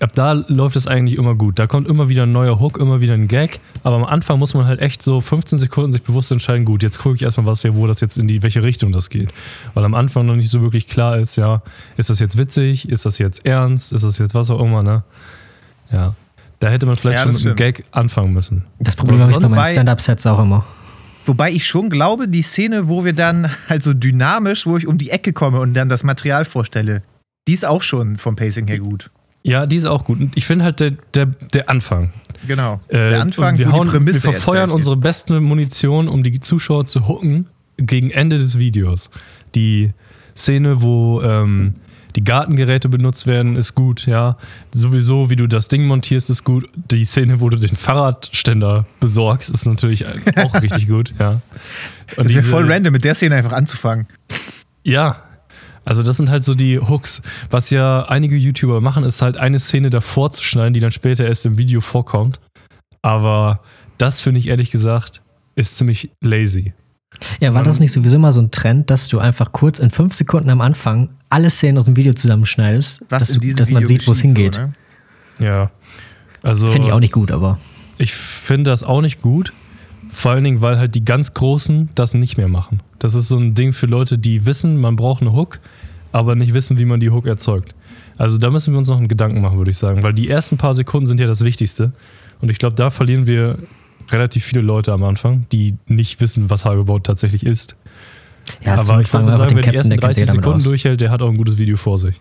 ab 0.00 0.12
da 0.14 0.32
läuft 0.32 0.76
es 0.76 0.86
eigentlich 0.86 1.18
immer 1.18 1.34
gut. 1.34 1.58
Da 1.58 1.66
kommt 1.66 1.88
immer 1.88 2.08
wieder 2.08 2.24
ein 2.24 2.30
neuer 2.30 2.58
Hook, 2.58 2.78
immer 2.78 3.00
wieder 3.00 3.14
ein 3.14 3.28
Gag. 3.28 3.60
Aber 3.82 3.96
am 3.96 4.04
Anfang 4.04 4.38
muss 4.38 4.54
man 4.54 4.66
halt 4.66 4.80
echt 4.80 5.02
so 5.02 5.20
15 5.20 5.58
Sekunden 5.58 5.92
sich 5.92 6.02
bewusst 6.02 6.32
entscheiden, 6.32 6.64
gut, 6.64 6.82
jetzt 6.82 6.98
gucke 6.98 7.16
ich 7.16 7.22
erstmal, 7.22 7.46
was 7.46 7.62
hier, 7.62 7.74
wo 7.74 7.86
das 7.86 8.00
jetzt 8.00 8.18
in 8.18 8.26
die, 8.26 8.42
welche 8.42 8.62
Richtung 8.62 8.92
das 8.92 9.10
geht. 9.10 9.32
Weil 9.74 9.84
am 9.84 9.94
Anfang 9.94 10.26
noch 10.26 10.36
nicht 10.36 10.50
so 10.50 10.62
wirklich 10.62 10.88
klar 10.88 11.18
ist, 11.18 11.36
ja, 11.36 11.62
ist 11.96 12.10
das 12.10 12.18
jetzt 12.18 12.38
witzig, 12.38 12.88
ist 12.88 13.06
das 13.06 13.18
jetzt 13.18 13.44
ernst, 13.44 13.92
ist 13.92 14.04
das 14.04 14.18
jetzt 14.18 14.34
was 14.34 14.50
auch 14.50 14.60
immer, 14.60 14.82
ne? 14.82 15.02
Ja. 15.92 16.14
Da 16.60 16.68
hätte 16.68 16.86
man 16.86 16.96
vielleicht 16.96 17.18
ja, 17.18 17.24
schon 17.24 17.34
mit 17.34 17.46
einem 17.46 17.56
Gag 17.56 17.84
anfangen 17.90 18.32
müssen. 18.32 18.64
Das 18.78 18.96
Problem 18.96 19.18
habe 19.20 19.32
ich 19.32 19.38
bei 19.38 19.48
meinen 19.48 19.72
Stand-Up-Sets 19.72 20.26
auch 20.26 20.40
immer. 20.40 20.64
Wobei 21.26 21.50
ich 21.52 21.66
schon 21.66 21.90
glaube, 21.90 22.28
die 22.28 22.42
Szene, 22.42 22.88
wo 22.88 23.04
wir 23.04 23.12
dann 23.12 23.50
halt 23.68 23.82
so 23.82 23.92
dynamisch, 23.94 24.66
wo 24.66 24.76
ich 24.76 24.86
um 24.86 24.98
die 24.98 25.10
Ecke 25.10 25.32
komme 25.32 25.60
und 25.60 25.74
dann 25.74 25.88
das 25.88 26.02
Material 26.04 26.44
vorstelle, 26.44 27.02
die 27.46 27.52
ist 27.52 27.64
auch 27.64 27.82
schon 27.82 28.16
vom 28.16 28.36
Pacing 28.36 28.66
her 28.66 28.78
gut. 28.78 29.10
Ja, 29.42 29.66
die 29.66 29.76
ist 29.76 29.86
auch 29.86 30.04
gut. 30.04 30.18
Ich 30.34 30.46
finde 30.46 30.64
halt 30.64 30.80
der, 30.80 30.92
der, 31.14 31.26
der 31.26 31.70
Anfang. 31.70 32.12
Genau. 32.46 32.80
Äh, 32.88 33.10
der 33.10 33.20
Anfang, 33.22 33.58
wir, 33.58 33.72
hauen, 33.72 33.90
wir 34.06 34.14
verfeuern 34.14 34.70
unsere 34.70 34.96
beste 34.96 35.40
Munition, 35.40 36.08
um 36.08 36.22
die 36.22 36.40
Zuschauer 36.40 36.86
zu 36.86 37.08
hooken, 37.08 37.46
gegen 37.76 38.10
Ende 38.10 38.38
des 38.38 38.58
Videos. 38.58 39.10
Die 39.54 39.92
Szene, 40.36 40.82
wo 40.82 41.22
ähm, 41.22 41.74
die 42.16 42.24
Gartengeräte 42.24 42.88
benutzt 42.88 43.26
werden, 43.26 43.56
ist 43.56 43.74
gut, 43.74 44.06
ja. 44.06 44.36
Sowieso, 44.72 45.30
wie 45.30 45.36
du 45.36 45.46
das 45.46 45.68
Ding 45.68 45.86
montierst, 45.86 46.30
ist 46.30 46.44
gut. 46.44 46.68
Die 46.74 47.04
Szene, 47.04 47.40
wo 47.40 47.48
du 47.48 47.56
den 47.56 47.76
Fahrradständer 47.76 48.86
besorgst, 49.00 49.50
ist 49.50 49.66
natürlich 49.66 50.04
auch 50.36 50.54
richtig 50.60 50.88
gut, 50.88 51.14
ja. 51.18 51.40
Und 52.16 52.26
das 52.26 52.34
wäre 52.34 52.44
voll 52.44 52.70
random, 52.70 52.92
mit 52.92 53.04
der 53.04 53.14
Szene 53.14 53.36
einfach 53.36 53.52
anzufangen. 53.52 54.06
Ja, 54.82 55.22
also 55.84 56.02
das 56.02 56.16
sind 56.16 56.30
halt 56.30 56.44
so 56.44 56.54
die 56.54 56.78
Hooks. 56.78 57.22
Was 57.50 57.70
ja 57.70 58.04
einige 58.04 58.36
YouTuber 58.36 58.80
machen, 58.80 59.04
ist 59.04 59.22
halt 59.22 59.36
eine 59.36 59.58
Szene 59.58 59.90
davor 59.90 60.30
zu 60.30 60.42
schneiden, 60.42 60.74
die 60.74 60.80
dann 60.80 60.90
später 60.90 61.26
erst 61.26 61.46
im 61.46 61.58
Video 61.58 61.80
vorkommt. 61.80 62.40
Aber 63.02 63.60
das 63.98 64.20
finde 64.20 64.40
ich 64.40 64.48
ehrlich 64.48 64.70
gesagt 64.70 65.22
ist 65.56 65.76
ziemlich 65.76 66.10
lazy. 66.20 66.72
Ja, 67.40 67.52
war 67.52 67.62
das 67.62 67.80
nicht 67.80 67.92
sowieso 67.92 68.18
mal 68.18 68.32
so 68.32 68.40
ein 68.40 68.50
Trend, 68.50 68.88
dass 68.88 69.08
du 69.08 69.18
einfach 69.18 69.52
kurz 69.52 69.80
in 69.80 69.90
fünf 69.90 70.14
Sekunden 70.14 70.48
am 70.48 70.60
Anfang 70.60 71.10
alle 71.28 71.50
Szenen 71.50 71.76
aus 71.76 71.84
dem 71.84 71.96
Video 71.96 72.14
zusammenschneidest, 72.14 73.04
Was 73.08 73.28
dass, 73.28 73.38
du, 73.38 73.54
dass 73.54 73.68
man 73.68 73.86
sieht, 73.86 74.06
wo 74.06 74.12
es 74.12 74.20
hingeht? 74.20 74.54
So, 74.54 74.60
ne? 74.62 74.72
Ja. 75.38 75.70
Also. 76.42 76.70
Finde 76.70 76.88
ich 76.88 76.92
auch 76.92 77.00
nicht 77.00 77.12
gut, 77.12 77.30
aber. 77.30 77.58
Ich 77.98 78.14
finde 78.14 78.70
das 78.70 78.84
auch 78.84 79.02
nicht 79.02 79.20
gut. 79.20 79.52
Vor 80.10 80.32
allen 80.32 80.44
Dingen, 80.44 80.60
weil 80.60 80.78
halt 80.78 80.94
die 80.94 81.04
ganz 81.04 81.34
Großen 81.34 81.88
das 81.94 82.14
nicht 82.14 82.36
mehr 82.36 82.48
machen. 82.48 82.80
Das 82.98 83.14
ist 83.14 83.28
so 83.28 83.38
ein 83.38 83.54
Ding 83.54 83.72
für 83.72 83.86
Leute, 83.86 84.18
die 84.18 84.44
wissen, 84.44 84.80
man 84.80 84.96
braucht 84.96 85.22
eine 85.22 85.32
Hook, 85.32 85.60
aber 86.12 86.34
nicht 86.34 86.52
wissen, 86.52 86.78
wie 86.78 86.84
man 86.84 87.00
die 87.00 87.10
Hook 87.10 87.26
erzeugt. 87.26 87.74
Also 88.18 88.36
da 88.36 88.50
müssen 88.50 88.74
wir 88.74 88.78
uns 88.78 88.88
noch 88.88 88.98
einen 88.98 89.08
Gedanken 89.08 89.40
machen, 89.40 89.56
würde 89.56 89.70
ich 89.70 89.78
sagen, 89.78 90.02
weil 90.02 90.12
die 90.12 90.28
ersten 90.28 90.58
paar 90.58 90.74
Sekunden 90.74 91.06
sind 91.06 91.20
ja 91.20 91.26
das 91.26 91.42
Wichtigste. 91.42 91.92
Und 92.40 92.50
ich 92.50 92.58
glaube, 92.58 92.76
da 92.76 92.90
verlieren 92.90 93.26
wir 93.26 93.58
relativ 94.10 94.44
viele 94.44 94.62
Leute 94.62 94.92
am 94.92 95.04
Anfang, 95.04 95.46
die 95.52 95.76
nicht 95.86 96.20
wissen, 96.20 96.50
was 96.50 96.64
Hagebaut 96.64 97.04
tatsächlich 97.04 97.46
ist. 97.46 97.76
Ja, 98.64 98.74
aber 98.74 99.00
ich 99.00 99.12
würde 99.12 99.34
sagen, 99.34 99.54
wer 99.54 99.62
die 99.62 99.76
ersten 99.76 99.96
30 99.96 100.26
Sekunden 100.26 100.64
durchhält, 100.64 101.00
der 101.00 101.10
hat 101.10 101.22
auch 101.22 101.28
ein 101.28 101.36
gutes 101.36 101.56
Video 101.56 101.76
vor 101.76 101.98
sich. 101.98 102.20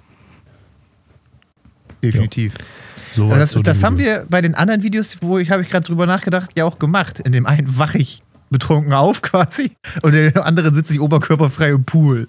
Definitiv. 2.04 2.54
Ja. 2.58 2.66
So 3.14 3.30
das, 3.30 3.54
das 3.54 3.84
haben 3.84 3.98
wir 3.98 4.26
bei 4.30 4.42
den 4.42 4.56
anderen 4.56 4.84
Videos, 4.84 5.18
wo 5.22 5.38
ich 5.38 5.52
habe 5.52 5.62
ich 5.62 5.70
gerade 5.70 5.86
drüber 5.86 6.06
nachgedacht, 6.06 6.52
ja 6.56 6.66
auch 6.66 6.80
gemacht. 6.80 7.20
In 7.20 7.32
dem 7.32 7.46
einen 7.46 7.78
wache 7.78 7.98
ich 7.98 8.24
betrunken 8.50 8.94
auf 8.94 9.22
quasi 9.22 9.72
und 10.02 10.16
in 10.16 10.34
dem 10.34 10.42
anderen 10.42 10.74
sitze 10.74 10.94
ich 10.94 11.00
oberkörperfrei 11.00 11.70
im 11.70 11.84
Pool. 11.84 12.28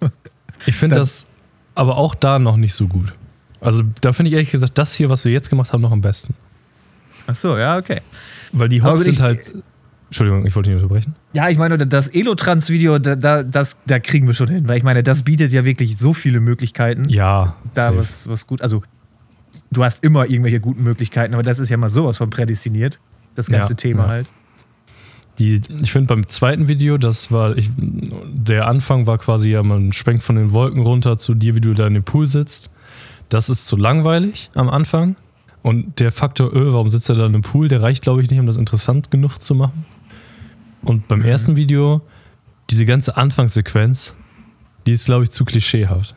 ich 0.66 0.76
finde 0.76 0.96
das 0.96 1.28
aber 1.74 1.96
auch 1.96 2.14
da 2.14 2.38
noch 2.38 2.56
nicht 2.56 2.74
so 2.74 2.86
gut. 2.86 3.12
Also 3.60 3.82
da 4.00 4.12
finde 4.12 4.28
ich 4.28 4.34
ehrlich 4.34 4.50
gesagt 4.50 4.76
das 4.76 4.94
hier, 4.94 5.08
was 5.08 5.24
wir 5.24 5.32
jetzt 5.32 5.50
gemacht 5.50 5.72
haben, 5.72 5.80
noch 5.80 5.92
am 5.92 6.02
besten. 6.02 6.34
Ach 7.26 7.34
so, 7.34 7.56
ja, 7.56 7.78
okay. 7.78 8.00
Weil 8.52 8.68
die 8.68 8.82
Hops 8.82 9.04
sind 9.04 9.20
halt. 9.20 9.40
Entschuldigung, 10.08 10.46
ich 10.46 10.54
wollte 10.54 10.70
nicht 10.70 10.80
unterbrechen. 10.80 11.16
Ja, 11.32 11.48
ich 11.48 11.58
meine, 11.58 11.78
das 11.78 12.08
Elotrans-Video, 12.08 12.98
da, 12.98 13.16
da, 13.16 13.42
das, 13.42 13.78
da 13.86 13.98
kriegen 13.98 14.26
wir 14.26 14.34
schon 14.34 14.48
hin, 14.48 14.68
weil 14.68 14.76
ich 14.76 14.84
meine, 14.84 15.02
das 15.02 15.22
bietet 15.22 15.50
ja 15.52 15.64
wirklich 15.64 15.96
so 15.96 16.12
viele 16.12 16.38
Möglichkeiten. 16.40 17.08
Ja. 17.08 17.56
Da 17.72 17.96
was, 17.96 18.28
was 18.28 18.46
gut, 18.46 18.62
also 18.62 18.82
du 19.70 19.84
hast 19.84 20.04
immer 20.04 20.26
irgendwelche 20.26 20.60
guten 20.60 20.82
Möglichkeiten, 20.82 21.34
aber 21.34 21.42
das 21.42 21.58
ist 21.58 21.68
ja 21.68 21.76
mal 21.76 21.90
sowas 21.90 22.18
von 22.18 22.30
prädestiniert, 22.30 23.00
das 23.34 23.46
ganze 23.46 23.72
ja, 23.72 23.76
Thema 23.76 24.02
ja. 24.04 24.08
halt. 24.08 24.26
Die, 25.38 25.60
ich 25.82 25.90
finde 25.90 26.14
beim 26.14 26.28
zweiten 26.28 26.68
Video, 26.68 26.96
das 26.96 27.32
war, 27.32 27.58
ich, 27.58 27.68
der 27.76 28.68
Anfang 28.68 29.06
war 29.06 29.18
quasi 29.18 29.50
ja, 29.50 29.62
man 29.64 29.92
schwenkt 29.92 30.22
von 30.22 30.36
den 30.36 30.52
Wolken 30.52 30.80
runter 30.80 31.18
zu 31.18 31.34
dir, 31.34 31.56
wie 31.56 31.60
du 31.60 31.74
da 31.74 31.88
in 31.88 31.94
dem 31.94 32.04
Pool 32.04 32.28
sitzt. 32.28 32.70
Das 33.30 33.48
ist 33.48 33.66
zu 33.66 33.76
langweilig 33.76 34.50
am 34.54 34.68
Anfang. 34.68 35.16
Und 35.62 35.98
der 35.98 36.12
Faktor, 36.12 36.54
öh, 36.54 36.72
warum 36.72 36.88
sitzt 36.88 37.08
er 37.08 37.16
da 37.16 37.26
in 37.26 37.34
einem 37.34 37.42
Pool, 37.42 37.68
der 37.68 37.82
reicht, 37.82 38.02
glaube 38.02 38.22
ich, 38.22 38.30
nicht, 38.30 38.38
um 38.38 38.46
das 38.46 38.58
interessant 38.58 39.10
genug 39.10 39.38
zu 39.38 39.54
machen. 39.54 39.84
Und 40.82 41.08
beim 41.08 41.20
mhm. 41.20 41.24
ersten 41.24 41.56
Video, 41.56 42.02
diese 42.70 42.84
ganze 42.84 43.16
Anfangssequenz, 43.16 44.14
die 44.86 44.92
ist, 44.92 45.06
glaube 45.06 45.24
ich, 45.24 45.30
zu 45.30 45.44
klischeehaft. 45.44 46.14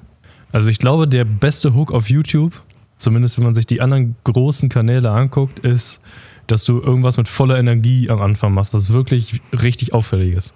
Also 0.51 0.69
ich 0.69 0.79
glaube, 0.79 1.07
der 1.07 1.25
beste 1.25 1.73
Hook 1.73 1.91
auf 1.91 2.09
YouTube 2.09 2.61
zumindest 2.97 3.37
wenn 3.37 3.45
man 3.45 3.55
sich 3.55 3.65
die 3.65 3.81
anderen 3.81 4.15
großen 4.23 4.69
Kanäle 4.69 5.11
anguckt, 5.11 5.59
ist, 5.59 6.01
dass 6.47 6.63
du 6.63 6.81
irgendwas 6.81 7.17
mit 7.17 7.27
voller 7.27 7.57
Energie 7.57 8.09
am 8.09 8.21
Anfang 8.21 8.53
machst, 8.53 8.73
was 8.73 8.91
wirklich 8.93 9.41
richtig 9.51 9.93
auffällig 9.93 10.35
ist. 10.35 10.53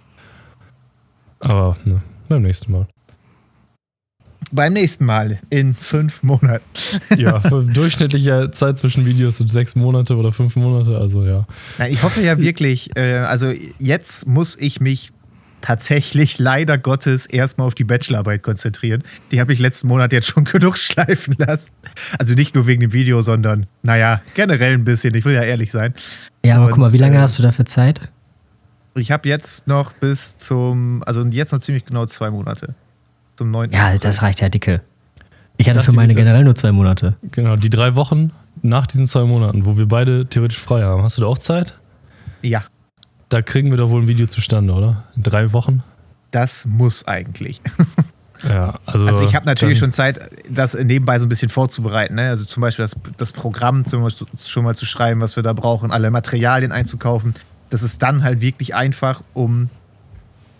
Aber 1.40 1.76
ne, 1.86 2.02
beim 2.30 2.44
nächsten 2.44 2.72
Mal. 2.72 2.88
Beim 4.54 4.74
nächsten 4.74 5.06
Mal 5.06 5.40
in 5.50 5.74
fünf 5.74 6.24
Monaten. 6.24 6.64
ja, 7.18 7.40
durchschnittliche 7.50 8.52
Zeit 8.52 8.80
zwischen 8.80 9.06
Videos 9.06 9.38
sind 9.38 9.50
sechs 9.50 9.76
Monate 9.76 10.16
oder 10.16 10.32
fünf 10.32 10.56
Monate, 10.56 10.98
also 10.98 11.26
ja. 11.26 11.46
Na, 11.78 11.88
ich 11.88 12.04
hoffe 12.04 12.22
ja 12.22 12.40
wirklich, 12.40 12.96
äh, 12.98 13.18
also 13.20 13.54
jetzt 13.80 14.28
muss 14.28 14.58
ich 14.58 14.82
mich 14.82 15.12
tatsächlich 15.62 16.40
leider 16.40 16.78
Gottes 16.78 17.26
erstmal 17.26 17.68
auf 17.68 17.76
die 17.76 17.84
Bachelorarbeit 17.84 18.44
konzentrieren. 18.44 19.04
Die 19.32 19.40
habe 19.40 19.54
ich 19.54 19.60
letzten 19.60 19.88
Monat 19.88 20.12
jetzt 20.12 20.28
schon 20.28 20.44
genug 20.46 20.78
schleifen 20.78 21.36
lassen. 21.38 21.72
Also 22.20 22.34
nicht 22.34 22.56
nur 22.56 22.68
wegen 22.68 22.82
dem 22.82 22.94
Video, 22.94 23.22
sondern, 23.22 23.68
naja, 23.84 24.22
generell 24.34 24.74
ein 24.74 24.84
bisschen. 24.84 25.14
Ich 25.16 25.26
will 25.26 25.34
ja 25.34 25.44
ehrlich 25.44 25.72
sein. 25.72 25.94
Ja, 26.44 26.56
aber 26.56 26.66
Und, 26.66 26.72
guck 26.72 26.80
mal, 26.80 26.92
wie 26.92 26.98
lange 26.98 27.18
äh, 27.18 27.22
hast 27.22 27.38
du 27.40 27.44
dafür 27.44 27.66
Zeit? 27.66 28.02
Ich 28.96 29.12
habe 29.12 29.30
jetzt 29.30 29.68
noch 29.68 29.94
bis 29.94 30.38
zum, 30.38 31.02
also 31.06 31.24
jetzt 31.24 31.54
noch 31.54 31.60
ziemlich 31.60 31.86
genau 31.86 32.06
zwei 32.06 32.30
Monate. 32.30 32.76
Zum 33.38 33.52
9. 33.52 33.72
Ja, 33.72 33.98
das 33.98 34.22
reicht 34.22 34.42
ja 34.42 34.50
dicke. 34.50 34.82
Ich 35.58 35.70
hatte 35.70 35.84
für 35.84 35.94
meine 35.94 36.14
generell 36.14 36.44
nur 36.44 36.56
zwei 36.56 36.72
Monate. 36.72 37.16
Genau, 37.32 37.56
die 37.56 37.70
drei 37.70 37.96
Wochen 37.96 38.32
nach 38.62 38.88
diesen 38.88 39.08
zwei 39.08 39.24
Monaten, 39.24 39.66
wo 39.66 39.78
wir 39.78 39.88
beide 39.88 40.26
theoretisch 40.26 40.60
frei 40.60 40.84
haben. 40.84 41.04
Hast 41.04 41.18
du 41.18 41.22
da 41.22 41.28
auch 41.28 41.38
Zeit? 41.38 41.78
Ja. 42.42 42.64
Da 43.32 43.42
kriegen 43.42 43.72
wir 43.72 43.78
doch 43.78 43.90
wohl 43.90 44.02
ein 44.02 44.08
Video 44.10 44.28
zustande, 44.28 44.74
oder? 44.74 45.06
In 45.16 45.24
drei 45.24 45.54
Wochen? 45.54 45.84
Das 46.32 46.66
muss 46.66 47.08
eigentlich. 47.08 47.62
Ja, 48.44 48.80
also, 48.88 49.06
also 49.06 49.22
ich 49.22 49.36
habe 49.36 49.46
natürlich 49.46 49.78
schon 49.78 49.92
Zeit, 49.92 50.20
das 50.50 50.74
nebenbei 50.74 51.20
so 51.20 51.28
ein 51.28 51.30
bisschen 51.30 51.50
vorzubereiten. 51.50 52.16
Ne? 52.16 52.30
Also 52.30 52.44
zum 52.44 52.62
Beispiel 52.62 52.82
das, 52.82 52.96
das 53.16 53.34
Programm 53.34 53.86
zum, 53.86 54.10
schon 54.10 54.64
mal 54.64 54.76
zu 54.76 54.88
schreiben, 54.88 55.22
was 55.22 55.36
wir 55.36 55.44
da 55.44 55.54
brauchen, 55.54 55.92
alle 55.92 56.10
Materialien 56.10 56.72
einzukaufen. 56.72 57.36
dass 57.70 57.84
es 57.84 58.00
dann 58.00 58.24
halt 58.24 58.42
wirklich 58.42 58.74
einfach 58.74 59.22
um, 59.36 59.70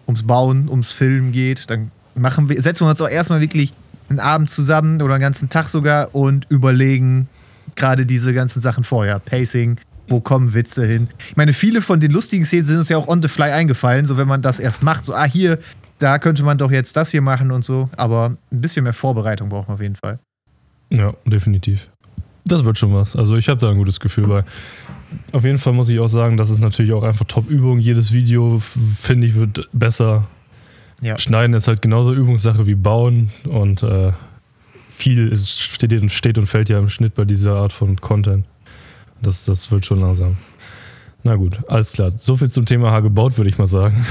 ums 0.06 0.22
Bauen, 0.22 0.70
ums 0.70 0.92
Filmen 0.92 1.32
geht. 1.32 1.72
Dann 1.72 1.90
machen 2.14 2.50
wir, 2.50 2.62
setzen 2.62 2.86
wir 2.86 2.92
uns 2.92 3.02
auch 3.02 3.10
erstmal 3.10 3.42
wirklich 3.42 3.74
einen 4.10 4.20
Abend 4.20 4.52
zusammen 4.52 5.02
oder 5.02 5.16
einen 5.16 5.24
ganzen 5.24 5.50
Tag 5.50 5.68
sogar 5.68 6.14
und 6.14 6.46
überlegen 6.50 7.30
gerade 7.76 8.06
diese 8.06 8.32
ganzen 8.32 8.62
Sachen 8.62 8.84
vorher. 8.84 9.18
Pacing, 9.18 9.78
wo 10.12 10.20
kommen 10.20 10.54
Witze 10.54 10.86
hin? 10.86 11.08
Ich 11.30 11.38
meine, 11.38 11.54
viele 11.54 11.82
von 11.82 12.00
den 12.00 12.12
lustigen 12.12 12.46
Szenen 12.46 12.66
sind 12.66 12.78
uns 12.78 12.90
ja 12.90 12.98
auch 12.98 13.08
on 13.08 13.22
the 13.22 13.28
fly 13.28 13.52
eingefallen, 13.52 14.06
so 14.06 14.18
wenn 14.18 14.28
man 14.28 14.42
das 14.42 14.60
erst 14.60 14.84
macht, 14.84 15.06
so, 15.06 15.16
ah, 15.16 15.26
hier, 15.26 15.58
da 15.98 16.20
könnte 16.20 16.44
man 16.44 16.58
doch 16.58 16.72
jetzt 16.72 16.96
das 16.96 17.12
hier 17.12 17.22
machen 17.22 17.52
und 17.52 17.64
so. 17.64 17.90
Aber 17.98 18.36
ein 18.52 18.62
bisschen 18.62 18.84
mehr 18.84 18.94
Vorbereitung 18.94 19.50
braucht 19.50 19.68
man 19.68 19.76
auf 19.76 19.82
jeden 19.82 19.96
Fall. 19.96 20.20
Ja, 20.90 21.14
definitiv. 21.26 21.88
Das 22.46 22.64
wird 22.64 22.78
schon 22.78 22.94
was. 22.94 23.16
Also 23.16 23.38
ich 23.38 23.48
habe 23.50 23.60
da 23.60 23.70
ein 23.70 23.78
gutes 23.78 24.00
Gefühl 24.00 24.28
bei. 24.28 24.44
Auf 25.32 25.44
jeden 25.44 25.58
Fall 25.58 25.74
muss 25.74 25.90
ich 25.90 26.00
auch 26.00 26.08
sagen, 26.08 26.38
das 26.38 26.50
ist 26.50 26.60
natürlich 26.60 26.94
auch 26.94 27.04
einfach 27.04 27.26
Top-Übung. 27.26 27.80
Jedes 27.80 28.12
Video, 28.12 28.60
finde 28.60 29.28
ich, 29.28 29.36
wird 29.36 29.70
besser. 29.74 30.28
Ja. 31.02 31.18
Schneiden 31.18 31.54
ist 31.54 31.68
halt 31.68 31.82
genauso 31.82 32.14
Übungssache 32.14 32.68
wie 32.68 32.76
Bauen 32.76 33.30
und 33.46 33.84
äh, 33.84 34.12
viel 34.90 35.30
ist, 35.30 35.62
steht, 35.62 36.12
steht 36.12 36.38
und 36.38 36.46
fällt 36.48 36.70
ja 36.70 36.80
im 36.80 36.90
Schnitt 36.90 37.16
bei 37.16 37.26
dieser 37.26 37.56
Art 37.56 37.74
von 37.74 37.96
Content. 37.98 38.46
Das, 39.22 39.46
das 39.46 39.72
wird 39.72 39.86
schon 39.86 40.00
langsam. 40.00 40.38
Na 41.24 41.36
gut, 41.36 41.60
alles 41.68 41.92
klar. 41.92 42.12
So 42.18 42.36
viel 42.36 42.50
zum 42.50 42.66
Thema 42.66 43.00
gebaut, 43.00 43.38
würde 43.38 43.50
ich 43.50 43.58
mal 43.58 43.68
sagen. 43.68 44.06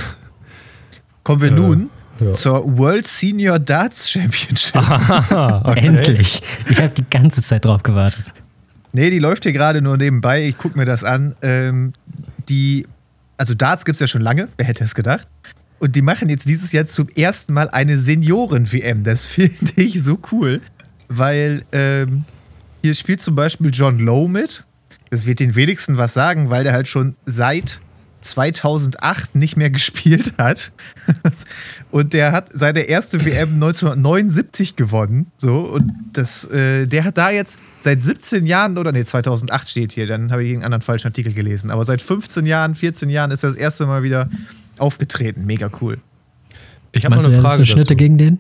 Kommen 1.25 1.43
wir 1.43 1.49
äh, 1.49 1.55
nun 1.55 1.91
ja. 2.21 2.33
zur 2.33 2.79
World 2.79 3.07
Senior 3.07 3.59
Darts 3.59 4.11
Championship. 4.11 4.77
Aha, 4.77 5.63
okay. 5.71 5.87
Endlich. 5.87 6.43
Ich 6.69 6.81
habe 6.81 6.91
die 6.91 7.09
ganze 7.09 7.43
Zeit 7.43 7.65
drauf 7.65 7.83
gewartet. 7.83 8.33
Nee, 8.93 9.11
die 9.11 9.19
läuft 9.19 9.45
hier 9.45 9.53
gerade 9.53 9.83
nur 9.83 9.97
nebenbei. 9.97 10.47
Ich 10.47 10.59
gucke 10.59 10.79
mir 10.79 10.85
das 10.85 11.05
an. 11.05 11.35
Ähm, 11.43 11.93
die, 12.49 12.87
also 13.37 13.55
Darts 13.55 13.85
gibt 13.85 13.97
es 13.97 14.01
ja 14.01 14.07
schon 14.07 14.23
lange. 14.23 14.49
Wer 14.57 14.67
hätte 14.67 14.85
es 14.85 14.95
gedacht? 14.95 15.29
Und 15.79 15.97
die 15.97 16.03
machen 16.03 16.29
jetzt 16.29 16.47
dieses 16.49 16.73
Jahr 16.73 16.87
zum 16.87 17.09
ersten 17.09 17.53
Mal 17.53 17.69
eine 17.71 17.99
Senioren-WM. 17.99 19.05
Das 19.05 19.27
finde 19.27 19.73
ich 19.77 20.03
so 20.03 20.19
cool, 20.33 20.61
weil 21.09 21.65
ähm, 21.73 22.25
hier 22.83 22.95
spielt 22.95 23.23
zum 23.23 23.35
Beispiel 23.35 23.71
John 23.73 23.99
Lowe 23.99 24.31
mit. 24.31 24.65
Das 25.11 25.27
wird 25.27 25.41
den 25.41 25.55
wenigsten 25.55 25.97
was 25.97 26.15
sagen, 26.15 26.51
weil 26.51 26.65
der 26.65 26.73
halt 26.73 26.89
schon 26.89 27.17
seit 27.27 27.81
2008 28.23 29.35
nicht 29.35 29.57
mehr 29.57 29.71
gespielt 29.71 30.35
hat. 30.39 30.73
und 31.91 32.13
der 32.13 32.33
hat 32.33 32.49
seine 32.53 32.81
erste 32.81 33.25
WM 33.25 33.55
1979 33.55 34.77
gewonnen. 34.77 35.27
So, 35.37 35.61
und 35.61 35.93
das, 36.13 36.45
äh, 36.47 36.87
der 36.87 37.05
hat 37.05 37.19
da 37.19 37.31
jetzt 37.31 37.59
seit 37.83 38.03
17 38.03 38.47
Jahren, 38.47 38.79
oder 38.79 38.93
nee, 38.93 39.05
2008 39.05 39.69
steht 39.69 39.93
hier, 39.93 40.07
dann 40.07 40.31
habe 40.33 40.45
ich 40.45 40.53
einen 40.53 40.63
anderen 40.63 40.83
falschen 40.83 41.09
Artikel 41.09 41.33
gelesen. 41.33 41.71
Aber 41.71 41.85
seit 41.85 42.03
15 42.03 42.47
Jahren, 42.47 42.75
14 42.75 43.11
Jahren 43.11 43.31
ist 43.31 43.43
er 43.43 43.51
das 43.51 43.57
erste 43.57 43.87
Mal 43.87 44.03
wieder 44.03 44.29
aufgetreten. 44.79 45.47
Mega 45.47 45.71
cool. 45.81 45.99
Ich 46.93 47.05
habe 47.05 47.15
mal 47.15 47.25
eine 47.25 47.35
du, 47.35 47.41
Frage. 47.41 47.53
Hast 47.53 47.61
du 47.61 47.67
Schnitte 47.67 47.95
dazu. 47.95 47.97
gegen 47.97 48.19
den? 48.19 48.39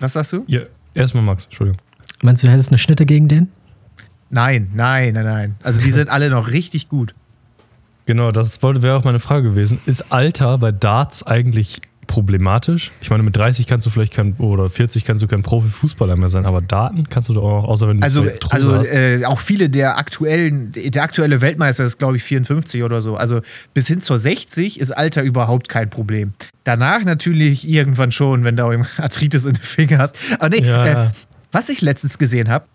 Was 0.00 0.12
sagst 0.12 0.32
du? 0.32 0.44
Ja, 0.46 0.60
erstmal 0.94 1.24
Max, 1.24 1.46
Entschuldigung. 1.46 1.80
Meinst 2.22 2.42
du, 2.42 2.46
du 2.46 2.52
hättest 2.52 2.70
eine 2.70 2.78
Schnitte 2.78 3.06
gegen 3.06 3.28
den? 3.28 3.48
Nein, 4.30 4.70
nein, 4.74 5.14
nein, 5.14 5.24
nein. 5.24 5.54
Also 5.62 5.80
die 5.80 5.92
sind 5.92 6.08
alle 6.08 6.30
noch 6.30 6.50
richtig 6.52 6.88
gut. 6.88 7.14
Genau, 8.06 8.30
das 8.30 8.62
wäre 8.62 8.96
auch 8.96 9.04
meine 9.04 9.18
Frage 9.18 9.50
gewesen. 9.50 9.80
Ist 9.84 10.12
Alter 10.12 10.58
bei 10.58 10.70
Darts 10.70 11.26
eigentlich 11.26 11.80
problematisch? 12.06 12.92
Ich 13.00 13.10
meine, 13.10 13.24
mit 13.24 13.36
30 13.36 13.66
kannst 13.66 13.84
du 13.84 13.90
vielleicht 13.90 14.12
kein, 14.12 14.34
oder 14.38 14.70
40 14.70 15.04
kannst 15.04 15.22
du 15.22 15.26
kein 15.26 15.42
Profifußballer 15.42 16.16
mehr 16.16 16.28
sein, 16.28 16.46
aber 16.46 16.60
Daten 16.60 17.08
kannst 17.08 17.28
du 17.28 17.34
doch 17.34 17.42
auch, 17.42 17.64
außer 17.64 17.88
wenn 17.88 17.98
du 17.98 18.04
Also, 18.04 18.22
also 18.48 18.82
äh, 18.84 19.24
auch 19.24 19.40
viele 19.40 19.68
der 19.68 19.98
aktuellen, 19.98 20.72
der 20.72 21.02
aktuelle 21.02 21.40
Weltmeister 21.40 21.84
ist, 21.84 21.98
glaube 21.98 22.16
ich, 22.16 22.22
54 22.22 22.84
oder 22.84 23.02
so. 23.02 23.16
Also 23.16 23.40
bis 23.74 23.88
hin 23.88 24.00
zur 24.00 24.18
60 24.18 24.78
ist 24.78 24.92
Alter 24.92 25.22
überhaupt 25.22 25.68
kein 25.68 25.90
Problem. 25.90 26.32
Danach 26.64 27.04
natürlich 27.04 27.68
irgendwann 27.68 28.12
schon, 28.12 28.44
wenn 28.44 28.56
du 28.56 28.64
Arthritis 28.98 29.44
in 29.44 29.54
den 29.54 29.62
Finger 29.62 29.98
hast. 29.98 30.16
Aber 30.38 30.48
nee, 30.48 30.64
ja. 30.64 31.06
äh, 31.06 31.10
was 31.52 31.68
ich 31.68 31.80
letztens 31.80 32.18
gesehen 32.18 32.48
habe, 32.48 32.66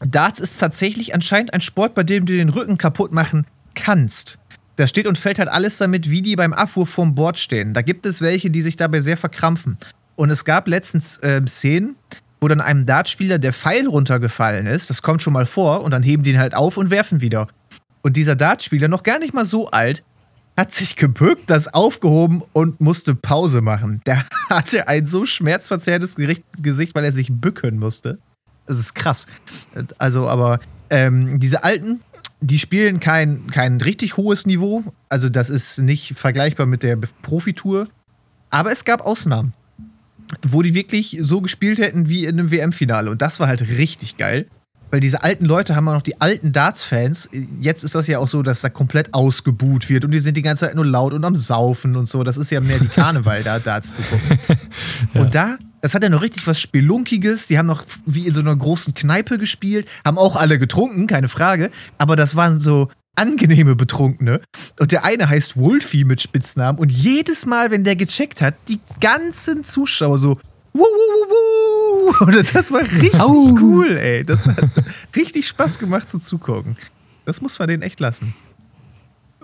Darts 0.00 0.40
ist 0.40 0.58
tatsächlich 0.58 1.14
anscheinend 1.14 1.54
ein 1.54 1.60
Sport, 1.60 1.94
bei 1.94 2.02
dem 2.02 2.26
du 2.26 2.32
den 2.32 2.48
Rücken 2.48 2.78
kaputt 2.78 3.12
machen 3.12 3.46
kannst. 3.74 4.38
Da 4.76 4.88
steht 4.88 5.06
und 5.06 5.18
fällt 5.18 5.38
halt 5.38 5.48
alles 5.48 5.78
damit, 5.78 6.10
wie 6.10 6.22
die 6.22 6.36
beim 6.36 6.52
Abwurf 6.52 6.90
vom 6.90 7.14
Board 7.14 7.38
stehen. 7.38 7.74
Da 7.74 7.82
gibt 7.82 8.06
es 8.06 8.20
welche, 8.20 8.50
die 8.50 8.62
sich 8.62 8.76
dabei 8.76 9.00
sehr 9.00 9.16
verkrampfen. 9.16 9.78
Und 10.16 10.30
es 10.30 10.44
gab 10.44 10.66
letztens 10.66 11.18
äh, 11.18 11.42
Szenen, 11.46 11.96
wo 12.40 12.48
dann 12.48 12.60
einem 12.60 12.84
Dartspieler 12.84 13.38
der 13.38 13.52
Pfeil 13.52 13.86
runtergefallen 13.86 14.66
ist. 14.66 14.90
Das 14.90 15.02
kommt 15.02 15.22
schon 15.22 15.32
mal 15.32 15.46
vor. 15.46 15.82
Und 15.82 15.92
dann 15.92 16.02
heben 16.02 16.24
die 16.24 16.32
ihn 16.32 16.38
halt 16.38 16.54
auf 16.54 16.76
und 16.76 16.90
werfen 16.90 17.20
wieder. 17.20 17.46
Und 18.02 18.16
dieser 18.16 18.34
Dartspieler, 18.34 18.88
noch 18.88 19.04
gar 19.04 19.18
nicht 19.18 19.32
mal 19.32 19.44
so 19.44 19.68
alt, 19.68 20.02
hat 20.56 20.72
sich 20.72 20.96
gebückt, 20.96 21.50
das 21.50 21.72
aufgehoben 21.72 22.42
und 22.52 22.80
musste 22.80 23.14
Pause 23.14 23.60
machen. 23.60 24.02
Der 24.06 24.24
hatte 24.50 24.88
ein 24.88 25.06
so 25.06 25.24
schmerzverzerrtes 25.24 26.16
Gesicht, 26.16 26.94
weil 26.94 27.04
er 27.04 27.12
sich 27.12 27.28
bücken 27.32 27.78
musste. 27.78 28.18
Das 28.66 28.78
ist 28.78 28.94
krass. 28.94 29.26
Also, 29.98 30.28
aber 30.28 30.60
ähm, 30.90 31.38
diese 31.38 31.64
alten, 31.64 32.00
die 32.40 32.58
spielen 32.58 33.00
kein, 33.00 33.46
kein 33.48 33.80
richtig 33.80 34.16
hohes 34.16 34.46
Niveau. 34.46 34.84
Also, 35.08 35.28
das 35.28 35.50
ist 35.50 35.78
nicht 35.78 36.18
vergleichbar 36.18 36.66
mit 36.66 36.82
der 36.82 36.96
Profitour. 37.22 37.88
Aber 38.50 38.72
es 38.72 38.84
gab 38.84 39.00
Ausnahmen, 39.00 39.52
wo 40.42 40.62
die 40.62 40.74
wirklich 40.74 41.18
so 41.20 41.40
gespielt 41.40 41.80
hätten 41.80 42.08
wie 42.08 42.24
in 42.24 42.38
einem 42.38 42.50
WM-Finale. 42.50 43.10
Und 43.10 43.20
das 43.20 43.40
war 43.40 43.48
halt 43.48 43.62
richtig 43.62 44.16
geil. 44.16 44.46
Weil 44.94 45.00
diese 45.00 45.24
alten 45.24 45.44
Leute 45.44 45.74
haben 45.74 45.88
auch 45.88 45.94
noch 45.94 46.02
die 46.02 46.20
alten 46.20 46.52
Darts-Fans. 46.52 47.28
Jetzt 47.58 47.82
ist 47.82 47.96
das 47.96 48.06
ja 48.06 48.20
auch 48.20 48.28
so, 48.28 48.44
dass 48.44 48.60
da 48.60 48.68
komplett 48.68 49.12
ausgebuht 49.12 49.88
wird 49.88 50.04
und 50.04 50.12
die 50.12 50.20
sind 50.20 50.36
die 50.36 50.42
ganze 50.42 50.66
Zeit 50.66 50.76
nur 50.76 50.86
laut 50.86 51.12
und 51.12 51.24
am 51.24 51.34
Saufen 51.34 51.96
und 51.96 52.08
so. 52.08 52.22
Das 52.22 52.36
ist 52.36 52.50
ja 52.50 52.60
mehr 52.60 52.78
die 52.78 52.86
Karneval, 52.86 53.42
da 53.42 53.58
Darts 53.58 53.94
zu 53.94 54.02
gucken. 54.02 54.38
ja. 55.14 55.20
Und 55.20 55.34
da 55.34 55.58
das 55.84 55.94
hat 55.94 56.02
ja 56.02 56.08
noch 56.08 56.22
richtig 56.22 56.46
was 56.46 56.62
Spelunkiges. 56.62 57.46
Die 57.46 57.58
haben 57.58 57.66
noch 57.66 57.84
wie 58.06 58.26
in 58.26 58.32
so 58.32 58.40
einer 58.40 58.56
großen 58.56 58.94
Kneipe 58.94 59.36
gespielt, 59.36 59.86
haben 60.02 60.16
auch 60.16 60.34
alle 60.34 60.58
getrunken, 60.58 61.06
keine 61.06 61.28
Frage. 61.28 61.68
Aber 61.98 62.16
das 62.16 62.36
waren 62.36 62.58
so 62.58 62.88
angenehme 63.16 63.76
Betrunkene. 63.76 64.40
Und 64.80 64.92
der 64.92 65.04
eine 65.04 65.28
heißt 65.28 65.58
Wolfie 65.58 66.04
mit 66.04 66.22
Spitznamen. 66.22 66.78
Und 66.80 66.90
jedes 66.90 67.44
Mal, 67.44 67.70
wenn 67.70 67.84
der 67.84 67.96
gecheckt 67.96 68.40
hat, 68.40 68.54
die 68.68 68.80
ganzen 68.98 69.62
Zuschauer 69.62 70.18
so. 70.18 70.38
Wuh, 70.72 70.80
wuh, 70.80 71.28
wuh, 71.28 72.14
Und 72.24 72.54
das 72.54 72.72
war 72.72 72.80
richtig 72.80 73.20
cool, 73.20 73.98
ey. 73.98 74.24
Das 74.24 74.46
hat 74.48 74.56
richtig 75.14 75.46
Spaß 75.46 75.78
gemacht 75.78 76.08
zum 76.08 76.22
Zugucken. 76.22 76.78
Das 77.26 77.42
muss 77.42 77.58
man 77.58 77.68
denen 77.68 77.82
echt 77.82 78.00
lassen. 78.00 78.32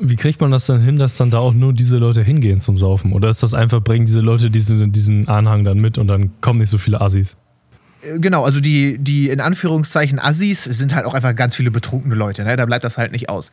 Wie 0.00 0.16
kriegt 0.16 0.40
man 0.40 0.50
das 0.50 0.66
dann 0.66 0.80
hin, 0.80 0.96
dass 0.96 1.16
dann 1.16 1.30
da 1.30 1.38
auch 1.38 1.52
nur 1.52 1.74
diese 1.74 1.98
Leute 1.98 2.22
hingehen 2.22 2.60
zum 2.60 2.78
Saufen? 2.78 3.12
Oder 3.12 3.28
ist 3.28 3.42
das 3.42 3.52
einfach, 3.52 3.82
bringen 3.82 4.06
diese 4.06 4.20
Leute 4.20 4.50
diesen, 4.50 4.92
diesen 4.92 5.28
Anhang 5.28 5.62
dann 5.62 5.78
mit 5.78 5.98
und 5.98 6.08
dann 6.08 6.30
kommen 6.40 6.58
nicht 6.58 6.70
so 6.70 6.78
viele 6.78 7.00
Assis? 7.00 7.36
Äh, 8.02 8.18
genau, 8.18 8.44
also 8.44 8.60
die, 8.60 8.98
die 8.98 9.28
in 9.28 9.40
Anführungszeichen 9.40 10.18
Assis 10.18 10.64
sind 10.64 10.94
halt 10.94 11.06
auch 11.06 11.14
einfach 11.14 11.34
ganz 11.34 11.54
viele 11.54 11.70
betrunkene 11.70 12.14
Leute, 12.14 12.44
ne? 12.44 12.56
Da 12.56 12.66
bleibt 12.66 12.84
das 12.84 12.98
halt 12.98 13.12
nicht 13.12 13.28
aus. 13.28 13.52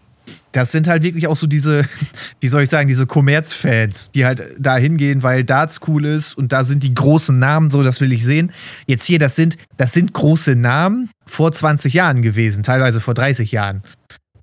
Das 0.52 0.72
sind 0.72 0.88
halt 0.88 1.04
wirklich 1.04 1.28
auch 1.28 1.36
so 1.36 1.48
diese, 1.48 1.84
wie 2.40 2.48
soll 2.48 2.64
ich 2.64 2.70
sagen, 2.70 2.88
diese 2.88 3.06
Kommerzfans, 3.06 4.12
die 4.12 4.26
halt 4.26 4.44
da 4.60 4.78
hingehen, 4.78 5.24
weil 5.24 5.44
Darts 5.44 5.82
cool 5.88 6.06
ist 6.06 6.38
und 6.38 6.52
da 6.52 6.64
sind 6.64 6.84
die 6.84 6.94
großen 6.94 7.38
Namen, 7.38 7.70
so 7.70 7.84
das 7.84 8.02
will 8.02 8.12
ich 8.12 8.24
sehen. 8.24 8.52
Jetzt 8.86 9.06
hier, 9.06 9.20
das 9.20 9.36
sind, 9.36 9.58
das 9.78 9.94
sind 9.94 10.14
große 10.14 10.56
Namen 10.56 11.10
vor 11.26 11.52
20 11.52 11.94
Jahren 11.94 12.22
gewesen, 12.22 12.64
teilweise 12.64 13.00
vor 13.00 13.14
30 13.14 13.52
Jahren. 13.52 13.84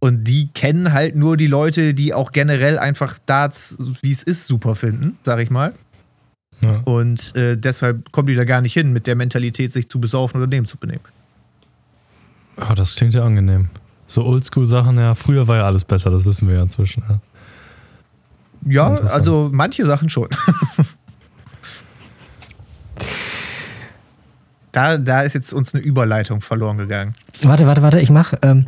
Und 0.05 0.25
die 0.25 0.49
kennen 0.49 0.93
halt 0.93 1.17
nur 1.17 1.39
die 1.39 1.47
Leute, 1.47 1.95
die 1.95 2.13
auch 2.13 2.31
generell 2.31 2.79
einfach 2.79 3.17
Darts, 3.25 3.79
wie 4.03 4.11
es 4.11 4.23
ist, 4.23 4.47
super 4.47 4.75
finden, 4.75 5.17
sag 5.23 5.39
ich 5.39 5.49
mal. 5.49 5.73
Ja. 6.61 6.73
Und 6.85 7.35
äh, 7.35 7.57
deshalb 7.57 8.13
kommen 8.13 8.29
die 8.29 8.35
da 8.35 8.45
gar 8.45 8.61
nicht 8.61 8.75
hin, 8.75 8.93
mit 8.93 9.07
der 9.07 9.17
Mentalität, 9.17 9.73
sich 9.73 9.89
zu 9.89 9.99
besaufen 9.99 10.37
oder 10.37 10.47
dem 10.47 10.67
zu 10.67 10.77
benehmen. 10.77 11.01
Oh, 12.59 12.75
das 12.75 12.97
klingt 12.97 13.15
ja 13.15 13.25
angenehm. 13.25 13.71
So 14.07 14.27
Oldschool-Sachen, 14.27 14.99
ja, 14.99 15.15
früher 15.15 15.49
war 15.49 15.57
ja 15.57 15.65
alles 15.65 15.87
besser, 15.87 16.11
das 16.11 16.27
wissen 16.27 16.49
wir 16.49 16.57
ja 16.57 16.63
inzwischen. 16.63 17.03
Ja, 17.09 17.21
ja 18.67 18.95
also 19.07 19.49
manche 19.51 19.87
Sachen 19.87 20.11
schon. 20.11 20.29
da, 24.73 24.99
da 24.99 25.23
ist 25.23 25.33
jetzt 25.33 25.55
uns 25.55 25.75
eine 25.75 25.83
Überleitung 25.83 26.43
verloren 26.43 26.77
gegangen. 26.77 27.15
Warte, 27.43 27.67
warte, 27.67 27.81
warte, 27.81 28.01
ich 28.01 28.11
mach. 28.11 28.35
Ähm, 28.43 28.67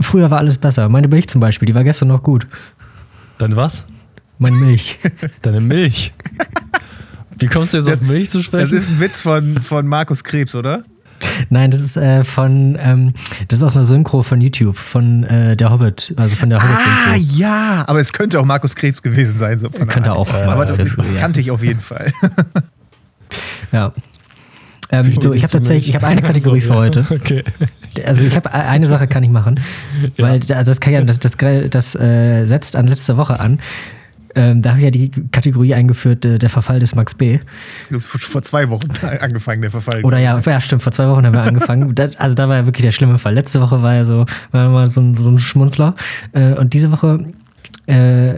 Früher 0.00 0.30
war 0.30 0.38
alles 0.38 0.58
besser. 0.58 0.88
Meine 0.88 1.08
Milch 1.08 1.28
zum 1.28 1.40
Beispiel, 1.40 1.66
die 1.66 1.74
war 1.74 1.84
gestern 1.84 2.08
noch 2.08 2.22
gut. 2.22 2.46
Deine 3.38 3.56
was? 3.56 3.84
Meine 4.38 4.56
Milch. 4.56 4.98
Deine 5.42 5.60
Milch. 5.60 6.12
Wie 7.38 7.46
kommst 7.46 7.74
du 7.74 7.78
jetzt 7.78 7.88
das, 7.88 8.00
auf 8.00 8.06
Milch 8.06 8.30
zu 8.30 8.42
sprechen? 8.42 8.64
Das 8.64 8.72
ist 8.72 8.90
ein 8.90 9.00
Witz 9.00 9.20
von, 9.20 9.62
von 9.62 9.86
Markus 9.86 10.24
Krebs, 10.24 10.54
oder? 10.54 10.82
Nein, 11.48 11.70
das 11.70 11.80
ist 11.80 11.96
äh, 11.96 12.24
von, 12.24 12.76
ähm, 12.80 13.14
das 13.48 13.60
ist 13.60 13.64
aus 13.64 13.74
einer 13.74 13.84
Synchro 13.84 14.22
von 14.22 14.40
YouTube, 14.40 14.76
von 14.76 15.24
äh, 15.24 15.56
der 15.56 15.70
Hobbit, 15.70 16.14
also 16.16 16.34
von 16.36 16.50
der 16.50 16.62
Hobbit 16.62 16.76
Synchro. 16.76 17.12
Ah, 17.12 17.16
ja, 17.16 17.84
aber 17.86 18.00
es 18.00 18.12
könnte 18.12 18.38
auch 18.40 18.44
Markus 18.44 18.74
Krebs 18.74 19.02
gewesen 19.02 19.38
sein. 19.38 19.58
So 19.58 19.70
von 19.70 19.86
könnte 19.86 20.14
auch. 20.14 20.28
Äh, 20.28 20.44
aber 20.44 20.64
das 20.64 20.96
ja. 20.96 21.04
kannte 21.18 21.40
ich 21.40 21.50
auf 21.50 21.62
jeden 21.62 21.80
Fall. 21.80 22.12
ja. 23.72 23.92
Ähm, 24.90 25.02
so, 25.20 25.32
ich 25.32 25.42
habe 25.42 25.52
tatsächlich, 25.52 25.88
ich 25.88 25.94
habe 25.94 26.06
eine 26.06 26.22
Kategorie 26.22 26.60
so, 26.60 26.72
für 26.72 26.78
heute. 26.78 27.06
Okay. 27.10 27.42
Also 28.04 28.24
ich 28.24 28.36
habe 28.36 28.52
eine 28.52 28.86
Sache 28.86 29.06
kann 29.06 29.22
ich 29.22 29.30
machen, 29.30 29.60
weil 30.18 30.42
ja. 30.44 30.62
das 30.62 30.80
kann 30.80 30.92
ja, 30.92 31.02
das, 31.02 31.18
das, 31.18 31.36
das 31.70 31.94
äh, 31.94 32.46
setzt 32.46 32.76
an 32.76 32.86
letzte 32.86 33.16
Woche 33.16 33.40
an. 33.40 33.58
Ähm, 34.36 34.60
da 34.60 34.70
habe 34.70 34.80
ich 34.80 34.84
ja 34.84 34.90
die 34.90 35.10
Kategorie 35.32 35.72
eingeführt, 35.72 36.26
äh, 36.26 36.38
der 36.38 36.50
Verfall 36.50 36.78
des 36.78 36.94
Max 36.94 37.14
B. 37.14 37.38
Das 37.90 38.04
ist 38.04 38.24
vor 38.24 38.42
zwei 38.42 38.68
Wochen 38.68 38.90
angefangen, 39.20 39.62
der 39.62 39.70
Verfall. 39.70 40.04
Oder 40.04 40.18
ja, 40.18 40.38
ja, 40.38 40.60
stimmt, 40.60 40.82
vor 40.82 40.92
zwei 40.92 41.08
Wochen 41.08 41.24
haben 41.24 41.32
wir 41.32 41.42
angefangen. 41.42 41.94
also 42.18 42.34
da 42.34 42.46
war 42.46 42.56
ja 42.56 42.66
wirklich 42.66 42.82
der 42.82 42.92
schlimme 42.92 43.16
Fall. 43.16 43.32
Letzte 43.32 43.62
Woche 43.62 43.82
war 43.82 43.94
ja 43.94 44.04
so, 44.04 44.26
war 44.50 44.68
mal 44.68 44.88
so 44.88 45.00
ein, 45.00 45.14
so 45.14 45.30
ein 45.30 45.38
Schmunzler. 45.38 45.94
Äh, 46.32 46.52
und 46.52 46.74
diese 46.74 46.92
Woche 46.92 47.24
äh, 47.86 48.34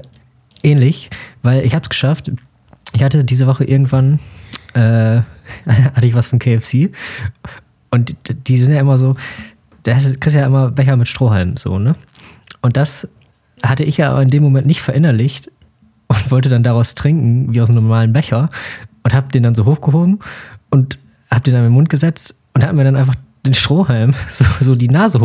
ähnlich, 0.62 1.10
weil 1.42 1.66
ich 1.66 1.74
habe 1.74 1.82
es 1.82 1.88
geschafft. 1.88 2.30
Ich 2.92 3.02
hatte 3.02 3.24
diese 3.24 3.48
Woche 3.48 3.64
irgendwann, 3.64 4.20
äh, 4.74 5.22
hatte 5.66 6.06
ich 6.06 6.14
was 6.14 6.28
von 6.28 6.38
KFC. 6.38 6.92
Und 7.90 8.14
die 8.46 8.59
sind 8.59 8.72
ja 8.72 8.81
immer 8.81 8.98
so, 8.98 9.14
da 9.85 9.94
kriegst 9.94 10.35
ja 10.35 10.46
immer 10.46 10.70
Becher 10.70 10.96
mit 10.96 11.09
Strohhalm, 11.09 11.57
so, 11.57 11.79
ne? 11.79 11.96
Und 12.61 12.77
das 12.77 13.09
hatte 13.62 13.85
ich 13.85 13.96
ja 13.96 14.20
in 14.20 14.29
dem 14.29 14.42
Moment 14.42 14.66
nicht 14.66 14.83
verinnerlicht, 14.83 15.51
und 16.09 16.31
wollte 16.31 16.48
dann 16.48 16.62
daraus 16.62 16.94
trinken, 16.94 17.55
wie 17.55 17.61
aus 17.61 17.70
einem 17.70 17.85
normalen 17.85 18.12
Becher. 18.12 18.48
Und 19.05 19.14
habe 19.14 19.29
den 19.29 19.42
dann 19.42 19.55
so 19.55 19.64
hochgehoben 19.64 20.18
und 20.70 20.98
habe 21.31 21.42
den 21.42 21.55
dann 21.55 21.62
in 21.62 21.68
den 21.68 21.74
Mund 21.74 21.88
gesetzt 21.88 22.40
und 22.55 22.64
habe 22.64 22.74
mir 22.74 22.85
dann 22.85 22.96
einfach 22.96 23.14
den 23.46 23.55
Strohhalm 23.55 24.14
so, 24.31 24.44
so 24.61 24.74
die 24.74 24.88
Nase 24.88 25.20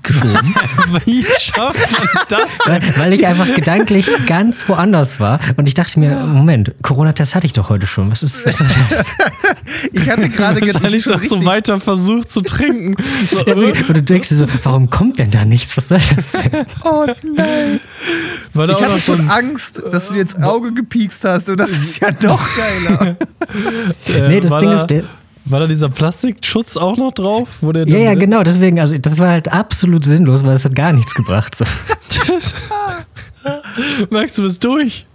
hochgeschoben. 0.00 0.54
Wie 1.04 1.24
schafft 1.38 1.92
man 1.92 2.08
das 2.28 2.58
denn? 2.58 2.82
Weil, 2.82 2.98
weil, 2.98 3.12
ich 3.12 3.26
einfach 3.26 3.54
gedanklich 3.54 4.08
ganz 4.26 4.68
woanders 4.68 5.20
war 5.20 5.40
und 5.56 5.66
ich 5.66 5.74
dachte 5.74 5.98
mir, 5.98 6.10
Moment, 6.10 6.72
Corona-Test 6.82 7.34
hatte 7.34 7.46
ich 7.46 7.52
doch 7.52 7.68
heute 7.68 7.86
schon. 7.86 8.10
Was 8.10 8.22
ist, 8.22 8.44
was 8.46 8.60
ist 8.60 8.70
das? 8.90 9.04
ich 9.92 10.08
hatte 10.08 10.28
gerade 10.28 10.60
Wahrscheinlich 10.60 11.06
noch 11.06 11.22
so 11.22 11.44
weiter 11.44 11.80
versucht 11.80 12.30
zu 12.30 12.40
trinken. 12.40 12.96
So, 13.28 13.40
ja, 13.40 13.54
äh. 13.54 13.82
und 13.88 13.96
du 13.96 14.02
denkst 14.02 14.28
dir 14.28 14.36
so, 14.36 14.46
warum 14.62 14.90
kommt 14.90 15.18
denn 15.18 15.30
da 15.30 15.44
nichts? 15.44 15.76
Was 15.76 15.88
soll 15.88 16.00
das 16.14 16.32
denn? 16.32 16.66
Oh 16.84 17.06
nein. 17.22 17.80
War 18.52 18.68
ich 18.68 18.82
hatte 18.82 19.00
schon 19.00 19.30
Angst, 19.30 19.82
dass 19.90 20.08
du 20.08 20.14
dir 20.14 20.22
ins 20.22 20.36
Auge 20.36 20.72
gepiekst 20.72 21.24
hast 21.24 21.48
und 21.48 21.58
das 21.58 21.70
ist 21.70 22.00
ja 22.00 22.10
noch 22.20 22.42
geiler. 22.56 23.16
äh, 24.08 24.28
nee, 24.28 24.40
das 24.40 24.56
Ding 24.58 24.70
da, 24.70 24.76
ist, 24.76 24.86
der, 24.86 25.04
war 25.50 25.60
da 25.60 25.66
dieser 25.66 25.88
Plastikschutz 25.88 26.76
auch 26.76 26.96
noch 26.96 27.12
drauf? 27.12 27.58
Wo 27.60 27.72
der 27.72 27.88
ja, 27.88 27.98
ja, 27.98 28.14
genau, 28.14 28.42
deswegen, 28.42 28.80
also 28.80 28.96
das 28.98 29.18
war 29.18 29.28
halt 29.28 29.52
absolut 29.52 30.04
sinnlos, 30.04 30.44
weil 30.44 30.54
es 30.54 30.64
hat 30.64 30.74
gar 30.74 30.92
nichts 30.92 31.14
gebracht. 31.14 31.54
So. 31.54 31.64
Merkst 34.10 34.38
du, 34.38 34.42
bist 34.42 34.64
durch? 34.64 35.06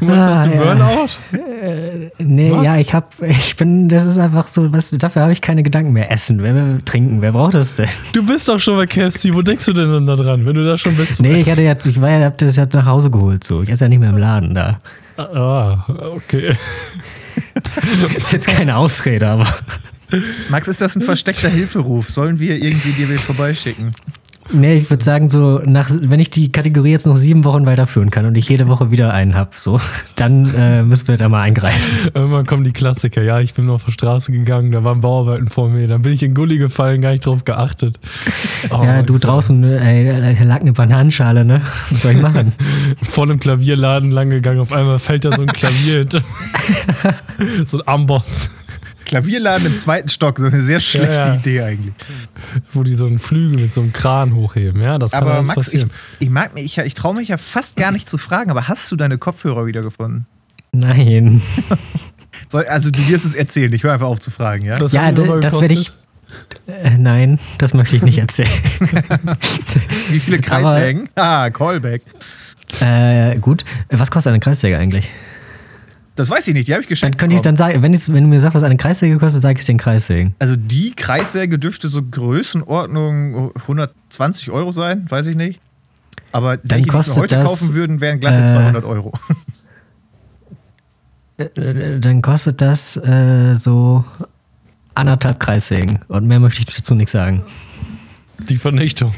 Machst 0.00 0.28
ah, 0.28 0.46
du 0.46 0.54
ja. 0.54 0.62
Burnout? 0.62 1.08
Äh, 1.32 2.10
nee, 2.18 2.52
was? 2.52 2.64
ja, 2.64 2.76
ich 2.76 2.94
hab, 2.94 3.14
ich 3.22 3.56
bin, 3.56 3.88
das 3.88 4.04
ist 4.04 4.18
einfach 4.18 4.46
so, 4.46 4.72
was, 4.72 4.90
dafür 4.90 5.22
habe 5.22 5.32
ich 5.32 5.40
keine 5.40 5.62
Gedanken 5.62 5.92
mehr. 5.92 6.10
Essen, 6.10 6.40
wer, 6.42 6.54
wer 6.54 6.84
trinken, 6.84 7.22
wer 7.22 7.32
braucht 7.32 7.54
das 7.54 7.76
denn? 7.76 7.88
Du 8.12 8.24
bist 8.24 8.48
doch 8.48 8.58
schon 8.58 8.76
bei 8.76 8.86
KFC, 8.86 9.32
wo 9.32 9.42
denkst 9.42 9.64
du 9.66 9.72
denn 9.72 9.90
dann 9.90 10.06
da 10.06 10.16
dran, 10.16 10.46
wenn 10.46 10.54
du 10.54 10.64
da 10.64 10.76
schon 10.76 10.96
bist? 10.96 11.20
Nee, 11.20 11.40
ich 11.40 11.50
hatte 11.50 11.62
jetzt, 11.62 11.86
ich 11.86 12.00
war 12.00 12.10
ja, 12.10 12.26
hab 12.26 12.38
das 12.38 12.56
ja 12.56 12.66
nach 12.70 12.86
Hause 12.86 13.10
geholt, 13.10 13.44
so. 13.44 13.62
Ich 13.62 13.70
esse 13.70 13.84
ja 13.84 13.88
nicht 13.88 14.00
mehr 14.00 14.10
im 14.10 14.18
Laden 14.18 14.54
da. 14.54 14.78
Ah, 15.16 15.84
okay. 16.14 16.54
ist 18.16 18.32
jetzt 18.32 18.46
keine 18.46 18.76
Ausrede, 18.76 19.28
aber. 19.28 19.54
Max, 20.48 20.68
ist 20.68 20.80
das 20.80 20.96
ein 20.96 21.02
versteckter 21.02 21.48
Hilferuf? 21.48 22.10
Sollen 22.10 22.40
wir 22.40 22.56
irgendwie 22.56 22.92
dir 22.92 23.08
vorbeischicken? 23.18 23.94
Nee, 24.50 24.74
ich 24.76 24.88
würde 24.88 25.04
sagen, 25.04 25.28
so 25.28 25.60
nach, 25.64 25.90
wenn 25.90 26.20
ich 26.20 26.30
die 26.30 26.50
Kategorie 26.50 26.90
jetzt 26.90 27.06
noch 27.06 27.16
sieben 27.16 27.44
Wochen 27.44 27.66
weiterführen 27.66 28.10
kann 28.10 28.24
und 28.24 28.34
ich 28.36 28.48
jede 28.48 28.66
Woche 28.68 28.90
wieder 28.90 29.12
einen 29.12 29.34
habe, 29.34 29.50
so, 29.56 29.80
dann 30.16 30.54
äh, 30.54 30.82
müssen 30.82 31.08
wir 31.08 31.16
da 31.16 31.28
mal 31.28 31.42
eingreifen. 31.42 32.10
Irgendwann 32.14 32.46
kommen 32.46 32.64
die 32.64 32.72
Klassiker. 32.72 33.22
Ja, 33.22 33.40
ich 33.40 33.54
bin 33.54 33.66
nur 33.66 33.74
auf 33.74 33.84
der 33.84 33.92
Straße 33.92 34.32
gegangen, 34.32 34.72
da 34.72 34.84
waren 34.84 35.00
Bauarbeiten 35.00 35.48
vor 35.48 35.68
mir, 35.68 35.86
dann 35.86 36.02
bin 36.02 36.12
ich 36.12 36.22
in 36.22 36.34
Gully 36.34 36.58
gefallen, 36.58 37.02
gar 37.02 37.10
nicht 37.10 37.26
drauf 37.26 37.44
geachtet. 37.44 38.00
Oh, 38.70 38.82
ja, 38.84 39.02
du 39.02 39.18
draußen, 39.18 39.62
ey, 39.64 40.36
da 40.38 40.44
lag 40.44 40.60
eine 40.60 40.72
Bananenschale, 40.72 41.44
ne? 41.44 41.62
Was 41.90 42.02
soll 42.02 42.12
ich 42.12 42.22
machen? 42.22 42.52
vor 43.02 43.24
einem 43.24 43.38
Klavierladen 43.38 44.10
lang 44.10 44.30
gegangen, 44.30 44.60
auf 44.60 44.72
einmal 44.72 44.98
fällt 44.98 45.24
da 45.24 45.32
so 45.32 45.42
ein 45.42 45.48
Klavier 45.48 45.98
hinter. 45.98 46.22
so 47.66 47.78
ein 47.78 47.82
Amboss. 47.86 48.50
Klavierladen 49.08 49.66
im 49.66 49.76
zweiten 49.76 50.08
Stock, 50.08 50.38
so 50.38 50.46
eine 50.46 50.62
sehr 50.62 50.80
schlechte 50.80 51.14
ja, 51.14 51.26
ja. 51.28 51.34
Idee 51.34 51.62
eigentlich. 51.62 51.94
Wo 52.72 52.82
die 52.82 52.94
so 52.94 53.06
einen 53.06 53.18
Flügel 53.18 53.60
mit 53.60 53.72
so 53.72 53.80
einem 53.80 53.92
Kran 53.92 54.34
hochheben, 54.34 54.80
ja, 54.80 54.98
das 54.98 55.12
kann 55.12 55.22
aber 55.22 55.42
Max, 55.42 55.54
passieren. 55.54 55.90
Ich, 56.18 56.26
ich 56.26 56.30
mag 56.30 56.54
mich, 56.54 56.64
ich, 56.64 56.78
ich 56.78 56.94
traue 56.94 57.14
mich 57.14 57.28
ja 57.28 57.36
fast 57.36 57.76
gar 57.76 57.90
nicht 57.90 58.08
zu 58.08 58.18
fragen, 58.18 58.50
aber 58.50 58.68
hast 58.68 58.90
du 58.92 58.96
deine 58.96 59.18
Kopfhörer 59.18 59.66
wiedergefunden? 59.66 60.26
Nein. 60.72 61.42
also 62.52 62.90
du 62.90 63.08
wirst 63.08 63.24
es 63.24 63.34
erzählen, 63.34 63.72
ich 63.72 63.82
höre 63.82 63.94
einfach 63.94 64.06
auf 64.06 64.20
zu 64.20 64.30
fragen, 64.30 64.64
ja? 64.64 64.78
Das 64.78 64.92
ja, 64.92 65.10
das 65.10 65.60
werde 65.60 65.74
ich. 65.74 65.90
Äh, 66.66 66.98
nein, 66.98 67.38
das 67.56 67.72
möchte 67.72 67.96
ich 67.96 68.02
nicht 68.02 68.18
erzählen. 68.18 68.50
Wie 70.10 70.20
viele 70.20 70.38
Kreissägen? 70.38 71.08
ah, 71.14 71.48
Callback. 71.48 72.02
Äh, 72.80 73.36
gut. 73.36 73.64
Was 73.88 74.10
kostet 74.10 74.32
eine 74.32 74.40
Kreissäge 74.40 74.76
eigentlich? 74.76 75.08
Das 76.18 76.28
weiß 76.28 76.48
ich 76.48 76.54
nicht, 76.54 76.66
die 76.66 76.72
habe 76.72 76.82
ich 76.82 76.88
geschenkt. 76.88 77.14
Dann 77.14 77.20
könnte 77.20 77.36
ich 77.36 77.42
dann 77.42 77.56
sagen, 77.56 77.80
wenn, 77.80 77.92
wenn 77.92 78.24
du 78.24 78.28
mir 78.28 78.40
sagst, 78.40 78.56
was 78.56 78.64
eine 78.64 78.76
Kreissäge 78.76 79.18
kostet, 79.18 79.40
sage 79.40 79.54
ich 79.54 79.60
es 79.60 79.66
den 79.66 79.78
Kreissägen. 79.78 80.34
Also 80.40 80.56
die 80.56 80.90
Kreissäge 80.90 81.60
dürfte 81.60 81.88
so 81.88 82.02
Größenordnung 82.02 83.52
120 83.54 84.50
Euro 84.50 84.72
sein, 84.72 85.08
weiß 85.08 85.28
ich 85.28 85.36
nicht. 85.36 85.60
Aber 86.32 86.56
dann 86.56 86.70
welche, 86.70 86.86
die 86.86 86.92
wir 86.92 87.16
heute 87.22 87.36
das, 87.36 87.48
kaufen 87.48 87.74
würden, 87.74 88.00
wären 88.00 88.18
glatte 88.18 88.42
äh, 88.42 88.46
200 88.46 88.84
Euro. 88.84 89.12
Äh, 91.40 91.44
äh, 91.44 92.00
dann 92.00 92.20
kostet 92.20 92.60
das 92.60 92.96
äh, 92.96 93.54
so 93.54 94.04
anderthalb 94.96 95.38
Kreissägen. 95.38 96.00
Und 96.08 96.26
mehr 96.26 96.40
möchte 96.40 96.62
ich 96.62 96.66
dazu 96.66 96.96
nicht 96.96 97.10
sagen. 97.10 97.44
Die 98.40 98.56
Vernichtung. 98.56 99.14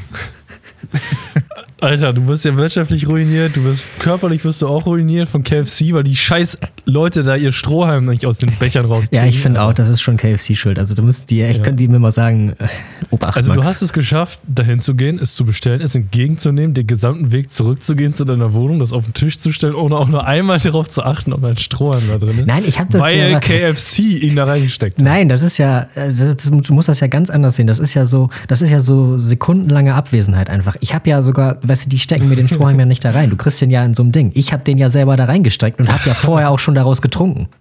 Alter, 1.81 2.13
du 2.13 2.27
wirst 2.27 2.45
ja 2.45 2.55
wirtschaftlich 2.55 3.07
ruiniert, 3.07 3.55
du 3.55 3.63
wirst 3.63 3.89
körperlich 3.99 4.45
wirst 4.45 4.61
du 4.61 4.67
auch 4.67 4.85
ruiniert 4.85 5.27
von 5.27 5.43
KFC, 5.43 5.93
weil 5.93 6.03
die 6.03 6.15
scheiß 6.15 6.59
Leute 6.85 7.23
da 7.23 7.35
ihr 7.35 7.51
Strohhalm 7.51 8.05
nicht 8.05 8.25
aus 8.25 8.37
den 8.37 8.51
Bechern 8.59 8.85
rauskriegen. 8.85 9.23
Ja, 9.23 9.29
ich 9.29 9.39
finde 9.39 9.61
auch, 9.63 9.73
das 9.73 9.89
ist 9.89 10.01
schon 10.01 10.17
KFC-Schuld. 10.17 10.79
Also 10.79 10.93
du 10.93 11.03
musst 11.03 11.29
die, 11.29 11.41
ich 11.41 11.57
ja. 11.57 11.63
könnte 11.63 11.77
die 11.83 11.87
mir 11.87 11.99
mal 11.99 12.11
sagen, 12.11 12.55
äh, 12.59 12.67
Obacht, 13.09 13.35
Also 13.35 13.49
Max. 13.49 13.61
du 13.61 13.67
hast 13.67 13.81
es 13.81 13.93
geschafft, 13.93 14.39
dahin 14.47 14.79
zu 14.79 14.95
gehen, 14.95 15.19
es 15.21 15.35
zu 15.35 15.45
bestellen, 15.45 15.81
es 15.81 15.95
entgegenzunehmen, 15.95 16.73
den 16.73 16.87
gesamten 16.87 17.31
Weg 17.31 17.51
zurückzugehen 17.51 18.13
zu 18.13 18.25
deiner 18.25 18.53
Wohnung, 18.53 18.79
das 18.79 18.93
auf 18.93 19.05
den 19.05 19.13
Tisch 19.13 19.39
zu 19.39 19.51
stellen, 19.51 19.75
ohne 19.75 19.95
auch 19.97 20.07
nur 20.07 20.25
einmal 20.25 20.59
darauf 20.59 20.89
zu 20.89 21.03
achten, 21.03 21.33
ob 21.33 21.43
ein 21.43 21.57
Strohhalm 21.57 22.03
da 22.09 22.17
drin 22.17 22.39
ist. 22.39 22.47
Nein, 22.47 22.63
ich 22.65 22.79
habe 22.79 22.89
das 22.91 23.01
Weil 23.01 23.31
ja, 23.31 23.39
KFC 23.39 23.99
ihn 23.99 24.35
da 24.35 24.45
reingesteckt 24.45 24.97
hat. 24.99 25.05
Nein, 25.05 25.29
das 25.29 25.41
ist 25.43 25.57
ja, 25.57 25.87
das, 25.95 26.49
du 26.49 26.73
musst 26.73 26.89
das 26.89 26.99
ja 26.99 27.07
ganz 27.07 27.29
anders 27.29 27.55
sehen. 27.55 27.67
Das 27.67 27.79
ist 27.79 27.93
ja 27.93 28.05
so, 28.05 28.29
das 28.47 28.61
ist 28.61 28.69
ja 28.69 28.81
so 28.81 29.17
sekundenlange 29.17 29.93
Abwesenheit 29.93 30.49
einfach. 30.49 30.75
Ich 30.79 30.93
habe 30.93 31.09
ja 31.09 31.21
sogar, 31.21 31.57
weißt 31.61 31.85
du, 31.85 31.89
die 31.89 31.99
stecken 31.99 32.29
mir 32.29 32.35
den 32.35 32.47
Strohhalm 32.47 32.79
ja 32.79 32.85
nicht 32.85 33.03
da 33.03 33.11
rein. 33.11 33.29
Du 33.29 33.35
kriegst 33.35 33.61
den 33.61 33.69
ja 33.69 33.83
in 33.83 33.93
so 33.93 34.03
einem 34.03 34.11
Ding. 34.11 34.31
Ich 34.33 34.53
habe 34.53 34.63
den 34.63 34.77
ja 34.77 34.89
selber 34.89 35.15
da 35.15 35.25
reingestreckt 35.25 35.79
und 35.79 35.91
habe 35.91 36.01
ja 36.05 36.13
vorher 36.13 36.49
auch 36.49 36.59
schon 36.59 36.70
daraus 36.73 37.01
getrunken. 37.01 37.47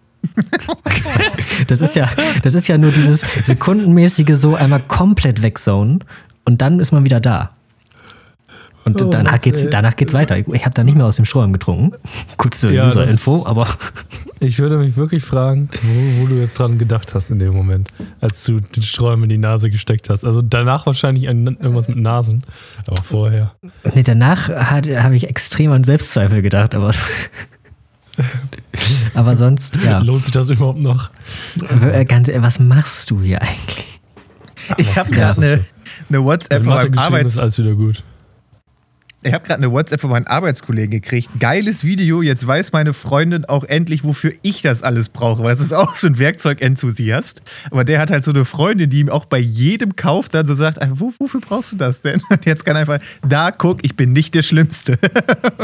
Das 1.66 1.80
ist 1.80 1.94
ja, 1.94 2.08
das 2.42 2.54
ist 2.54 2.68
ja 2.68 2.78
nur 2.78 2.90
dieses 2.90 3.24
sekundenmäßige 3.44 4.34
so 4.34 4.54
einmal 4.54 4.80
komplett 4.80 5.42
wegzonen 5.42 6.04
und 6.44 6.62
dann 6.62 6.80
ist 6.80 6.92
man 6.92 7.04
wieder 7.04 7.20
da. 7.20 7.50
Und 8.84 9.00
oh, 9.02 9.10
danach, 9.10 9.40
geht's, 9.40 9.68
danach 9.68 9.94
geht's 9.94 10.14
weiter. 10.14 10.38
Ich 10.38 10.64
habe 10.64 10.74
da 10.74 10.82
nicht 10.82 10.96
mehr 10.96 11.06
aus 11.06 11.16
dem 11.16 11.24
Strohhalm 11.24 11.52
getrunken. 11.52 11.92
Kurze 12.36 12.72
ja, 12.72 12.86
User-Info, 12.86 13.46
aber. 13.46 13.68
Ich 14.42 14.58
würde 14.58 14.78
mich 14.78 14.96
wirklich 14.96 15.22
fragen, 15.22 15.68
wo, 15.82 16.22
wo, 16.22 16.26
du 16.26 16.36
jetzt 16.36 16.58
dran 16.58 16.78
gedacht 16.78 17.14
hast 17.14 17.30
in 17.30 17.38
dem 17.38 17.52
Moment, 17.52 17.90
als 18.22 18.42
du 18.44 18.58
den 18.58 18.82
Strohhalm 18.82 19.22
in 19.24 19.28
die 19.28 19.36
Nase 19.36 19.68
gesteckt 19.68 20.08
hast. 20.08 20.24
Also 20.24 20.40
danach 20.40 20.86
wahrscheinlich 20.86 21.28
ein, 21.28 21.46
irgendwas 21.46 21.88
mit 21.88 21.98
Nasen, 21.98 22.44
aber 22.86 23.02
vorher. 23.02 23.52
Nee, 23.94 24.02
danach 24.02 24.48
habe 24.48 25.14
ich 25.14 25.28
extrem 25.28 25.72
an 25.72 25.84
Selbstzweifel 25.84 26.40
gedacht, 26.40 26.74
aber. 26.74 26.94
aber 29.14 29.36
sonst, 29.36 29.76
ja. 29.84 29.98
Lohnt 29.98 30.24
sich 30.24 30.32
das 30.32 30.50
überhaupt 30.50 30.80
noch? 30.80 31.10
Äh, 31.80 32.04
ganz, 32.04 32.28
was 32.28 32.58
machst 32.58 33.10
du 33.10 33.20
hier 33.20 33.40
eigentlich? 33.42 34.00
Ich 34.76 34.96
habe 34.96 35.10
gerade 35.10 35.40
eine, 35.40 35.64
eine 36.08 36.24
WhatsApp 36.24 36.64
von 36.64 36.74
meinem 36.74 36.98
Arbeits... 36.98 37.34
ist 37.34 37.38
alles 37.38 37.58
wieder 37.58 37.72
gut. 37.72 38.04
Ich 39.22 39.34
habe 39.34 39.44
gerade 39.46 39.62
eine 39.62 39.70
WhatsApp 39.70 40.00
von 40.00 40.08
meinen 40.08 40.26
Arbeitskollegen 40.26 40.90
gekriegt. 40.90 41.28
Geiles 41.38 41.84
Video. 41.84 42.22
Jetzt 42.22 42.46
weiß 42.46 42.72
meine 42.72 42.94
Freundin 42.94 43.44
auch 43.44 43.64
endlich, 43.64 44.02
wofür 44.02 44.32
ich 44.40 44.62
das 44.62 44.82
alles 44.82 45.10
brauche. 45.10 45.42
Weil 45.42 45.52
es 45.52 45.60
ist 45.60 45.74
auch 45.74 45.94
so 45.96 46.06
ein 46.06 46.18
Werkzeugenthusiast. 46.18 47.42
Aber 47.70 47.84
der 47.84 47.98
hat 47.98 48.10
halt 48.10 48.24
so 48.24 48.30
eine 48.30 48.46
Freundin, 48.46 48.88
die 48.88 49.00
ihm 49.00 49.10
auch 49.10 49.26
bei 49.26 49.38
jedem 49.38 49.94
Kauf 49.94 50.28
dann 50.28 50.46
so 50.46 50.54
sagt: 50.54 50.78
Wo, 50.92 51.12
Wofür 51.18 51.40
brauchst 51.40 51.72
du 51.72 51.76
das 51.76 52.00
denn? 52.00 52.22
Und 52.30 52.46
jetzt 52.46 52.64
kann 52.64 52.78
einfach, 52.78 52.98
da 53.26 53.50
guck, 53.50 53.84
ich 53.84 53.94
bin 53.94 54.14
nicht 54.14 54.34
der 54.34 54.40
Schlimmste. 54.40 54.98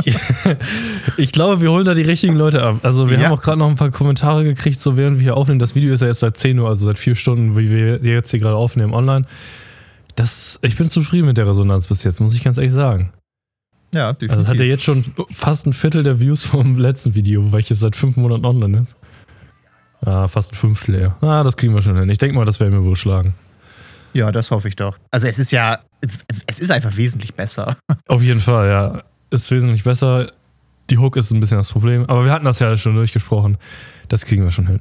ich 1.17 1.33
glaube, 1.33 1.63
wir 1.63 1.71
holen 1.71 1.87
da 1.87 1.95
die 1.95 2.03
richtigen 2.03 2.37
Leute 2.37 2.63
ab. 2.63 2.81
Also, 2.83 3.09
wir 3.09 3.19
ja. 3.19 3.25
haben 3.25 3.33
auch 3.33 3.43
gerade 3.43 3.59
noch 3.59 3.71
ein 3.71 3.77
paar 3.77 3.91
Kommentare 3.91 4.45
gekriegt, 4.45 4.83
so 4.83 4.99
während 4.99 5.19
wir 5.19 5.23
hier 5.25 5.37
aufnehmen. 5.37 5.61
Das 5.61 5.75
Video 5.75 5.95
ist 5.95 6.03
ja 6.03 6.09
jetzt 6.09 6.21
seit 6.21 6.37
10 6.37 6.59
Uhr, 6.59 6.69
also 6.69 6.85
seit 6.85 6.99
vier 6.99 7.15
Stunden, 7.15 7.57
wie 7.57 7.71
wir 7.71 8.01
jetzt 8.03 8.31
hier 8.31 8.41
gerade 8.41 8.57
aufnehmen, 8.57 8.93
online. 8.93 9.25
Das, 10.15 10.59
ich 10.61 10.77
bin 10.77 10.91
zufrieden 10.91 11.27
mit 11.27 11.39
der 11.39 11.47
Resonanz 11.47 11.89
bis 11.89 12.05
jetzt, 12.05 12.21
muss 12.21 12.35
ich 12.35 12.45
ganz 12.45 12.59
ehrlich 12.59 12.73
sagen. 12.73 13.13
Ja, 13.95 14.13
definitiv. 14.13 14.31
Also 14.31 14.43
das 14.43 14.51
hat 14.51 14.61
ja 14.61 14.67
jetzt 14.67 14.85
schon 14.85 15.05
fast 15.31 15.67
ein 15.67 15.73
Viertel 15.73 16.03
der 16.03 16.21
Views 16.21 16.43
vom 16.43 16.79
letzten 16.79 17.15
Video, 17.15 17.53
weil 17.53 17.61
ich 17.61 17.71
jetzt 17.71 17.81
seit 17.81 17.97
fünf 17.97 18.17
Monaten 18.17 18.45
online 18.45 18.83
ist. 18.83 18.97
Ah, 20.05 20.29
fast 20.29 20.53
ein 20.53 20.57
Fünftel, 20.57 21.01
ja. 21.01 21.17
Ah, 21.21 21.43
das 21.43 21.57
kriegen 21.57 21.75
wir 21.75 21.83
schon 21.83 21.97
hin. 21.97 22.09
Ich 22.11 22.19
denke 22.19 22.37
mal, 22.37 22.45
das 22.45 22.61
werden 22.61 22.73
wir 22.73 22.85
wohl 22.85 22.97
schlagen. 22.97 23.35
Ja, 24.13 24.31
das 24.33 24.51
hoffe 24.51 24.69
ich 24.69 24.77
doch. 24.77 24.97
Also 25.11 25.27
es 25.27 25.39
ist 25.39 25.53
ja, 25.53 25.81
es 26.47 26.61
ist 26.61 26.71
einfach 26.71 26.97
wesentlich 26.97 27.35
besser. 27.35 27.77
Auf 28.09 28.23
jeden 28.23 28.41
Fall, 28.41 28.69
ja. 28.69 29.03
Ist 29.31 29.51
wesentlich 29.51 29.85
besser. 29.85 30.33
Die 30.91 30.99
Hook 30.99 31.17
ist 31.17 31.33
ein 31.33 31.41
bisschen 31.41 31.59
das 31.59 31.71
Problem. 31.73 32.05
Aber 32.07 32.25
wir 32.25 32.33
hatten 32.33 32.45
das 32.45 32.59
ja 32.61 32.77
schon 32.77 32.95
durchgesprochen. 32.95 33.59
Das 34.09 34.25
kriegen 34.25 34.45
wir 34.45 34.51
schon 34.51 34.67
hin. 34.67 34.81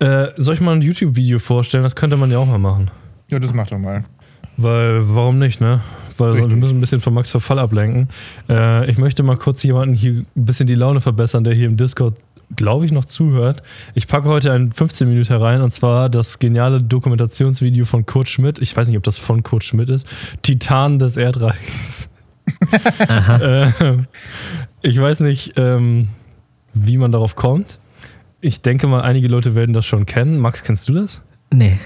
Äh, 0.00 0.28
soll 0.36 0.54
ich 0.54 0.60
mal 0.60 0.72
ein 0.76 0.82
YouTube-Video 0.82 1.38
vorstellen? 1.38 1.82
Das 1.82 1.96
könnte 1.96 2.16
man 2.16 2.30
ja 2.30 2.38
auch 2.38 2.46
mal 2.46 2.58
machen. 2.58 2.90
Ja, 3.28 3.38
das 3.38 3.52
mach 3.52 3.66
doch 3.66 3.78
mal. 3.78 4.04
Weil, 4.56 5.00
warum 5.14 5.38
nicht, 5.38 5.60
ne? 5.60 5.80
Weil 6.18 6.30
Richtig. 6.32 6.50
wir 6.50 6.56
müssen 6.56 6.78
ein 6.78 6.80
bisschen 6.80 7.00
von 7.00 7.14
Max 7.14 7.30
Verfall 7.30 7.58
ablenken. 7.58 8.08
Äh, 8.48 8.90
ich 8.90 8.98
möchte 8.98 9.22
mal 9.22 9.36
kurz 9.36 9.62
jemanden 9.62 9.94
hier 9.94 10.12
ein 10.12 10.26
bisschen 10.34 10.66
die 10.66 10.74
Laune 10.74 11.00
verbessern, 11.00 11.44
der 11.44 11.54
hier 11.54 11.66
im 11.66 11.76
Discord, 11.76 12.16
glaube 12.56 12.84
ich, 12.86 12.92
noch 12.92 13.04
zuhört. 13.04 13.62
Ich 13.94 14.08
packe 14.08 14.28
heute 14.28 14.52
ein 14.52 14.72
15 14.72 15.08
Minuten 15.08 15.28
herein 15.28 15.62
und 15.62 15.70
zwar 15.70 16.08
das 16.08 16.38
geniale 16.38 16.82
Dokumentationsvideo 16.82 17.84
von 17.84 18.06
Kurt 18.06 18.28
Schmidt. 18.28 18.58
Ich 18.58 18.76
weiß 18.76 18.88
nicht, 18.88 18.96
ob 18.96 19.04
das 19.04 19.18
von 19.18 19.42
Kurt 19.42 19.64
Schmidt 19.64 19.88
ist. 19.90 20.08
Titan 20.42 20.98
des 20.98 21.16
Erdreichs. 21.16 22.10
äh, 23.08 23.68
ich 24.82 25.00
weiß 25.00 25.20
nicht, 25.20 25.54
ähm, 25.56 26.08
wie 26.74 26.96
man 26.96 27.12
darauf 27.12 27.36
kommt. 27.36 27.78
Ich 28.40 28.62
denke 28.62 28.86
mal, 28.86 29.02
einige 29.02 29.28
Leute 29.28 29.54
werden 29.54 29.72
das 29.72 29.84
schon 29.86 30.06
kennen. 30.06 30.38
Max, 30.38 30.62
kennst 30.62 30.88
du 30.88 30.94
das? 30.94 31.22
Nee. 31.52 31.78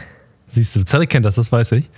Siehst 0.49 0.77
du, 0.77 0.85
Zelle 0.85 1.07
kennt 1.07 1.25
das, 1.25 1.37
das 1.37 1.51
weiß 1.51 1.73
ich. 1.73 1.88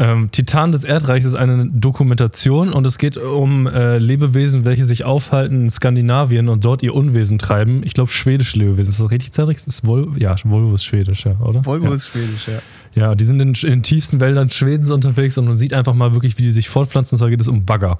Ähm, 0.00 0.30
Titan 0.30 0.70
des 0.70 0.84
Erdreichs 0.84 1.24
ist 1.24 1.34
eine 1.34 1.66
Dokumentation 1.66 2.72
und 2.72 2.86
es 2.86 2.98
geht 2.98 3.16
um 3.16 3.66
äh, 3.66 3.98
Lebewesen, 3.98 4.64
welche 4.64 4.86
sich 4.86 5.04
aufhalten 5.04 5.62
in 5.62 5.70
Skandinavien 5.70 6.48
und 6.48 6.64
dort 6.64 6.84
ihr 6.84 6.94
Unwesen 6.94 7.38
treiben. 7.38 7.82
Ich 7.84 7.94
glaube, 7.94 8.12
schwedische 8.12 8.60
Lebewesen. 8.60 8.90
Ist 8.92 9.00
das 9.00 9.10
richtig, 9.10 9.32
Cedric? 9.32 9.58
Ist 9.58 9.84
Vol 9.84 10.12
ja, 10.16 10.36
Volvo 10.44 10.76
ist 10.76 10.84
schwedisch, 10.84 11.24
ja, 11.24 11.36
oder? 11.40 11.66
Volvo 11.66 11.88
ja. 11.88 11.94
ist 11.94 12.06
schwedisch, 12.06 12.46
ja. 12.46 12.60
Ja, 12.94 13.14
die 13.16 13.24
sind 13.24 13.40
in, 13.40 13.54
in 13.54 13.70
den 13.70 13.82
tiefsten 13.82 14.20
Wäldern 14.20 14.50
Schwedens 14.50 14.90
unterwegs 14.90 15.36
und 15.36 15.46
man 15.46 15.56
sieht 15.56 15.74
einfach 15.74 15.94
mal 15.94 16.14
wirklich, 16.14 16.38
wie 16.38 16.42
die 16.42 16.52
sich 16.52 16.68
fortpflanzen. 16.68 17.16
Und 17.16 17.18
zwar 17.18 17.30
geht 17.30 17.40
es 17.40 17.48
um 17.48 17.64
Bagger 17.64 17.98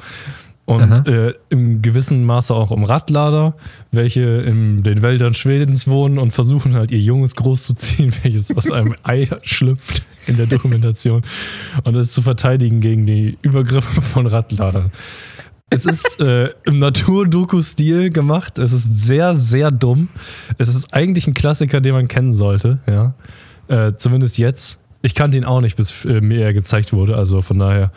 und 0.68 1.08
äh, 1.08 1.32
im 1.48 1.80
gewissen 1.80 2.26
Maße 2.26 2.54
auch 2.54 2.70
um 2.70 2.84
Radlader, 2.84 3.54
welche 3.90 4.20
in 4.20 4.82
den 4.82 5.00
Wäldern 5.00 5.32
Schwedens 5.32 5.88
wohnen 5.88 6.18
und 6.18 6.32
versuchen 6.32 6.74
halt 6.74 6.90
ihr 6.90 6.98
Junges 6.98 7.36
großzuziehen, 7.36 8.12
welches 8.22 8.54
aus 8.54 8.70
einem 8.70 8.94
Ei 9.02 9.30
schlüpft 9.40 10.02
in 10.26 10.36
der 10.36 10.44
Dokumentation 10.44 11.22
und 11.84 11.96
es 11.96 12.12
zu 12.12 12.20
verteidigen 12.20 12.82
gegen 12.82 13.06
die 13.06 13.38
Übergriffe 13.40 14.02
von 14.02 14.26
Radladern. 14.26 14.92
Es 15.70 15.86
ist 15.86 16.20
äh, 16.20 16.50
im 16.66 16.78
Naturdoku-Stil 16.78 18.10
gemacht. 18.10 18.58
Es 18.58 18.74
ist 18.74 19.06
sehr, 19.06 19.36
sehr 19.36 19.70
dumm. 19.70 20.10
Es 20.58 20.68
ist 20.68 20.92
eigentlich 20.92 21.26
ein 21.26 21.32
Klassiker, 21.32 21.80
den 21.80 21.94
man 21.94 22.08
kennen 22.08 22.34
sollte, 22.34 22.78
ja. 22.86 23.14
Äh, 23.68 23.94
zumindest 23.96 24.36
jetzt. 24.36 24.78
Ich 25.00 25.14
kannte 25.14 25.38
ihn 25.38 25.44
auch 25.44 25.62
nicht, 25.62 25.78
bis 25.78 26.04
äh, 26.04 26.20
mir 26.20 26.42
er 26.42 26.52
gezeigt 26.52 26.92
wurde. 26.92 27.16
Also 27.16 27.40
von 27.40 27.58
daher 27.58 27.90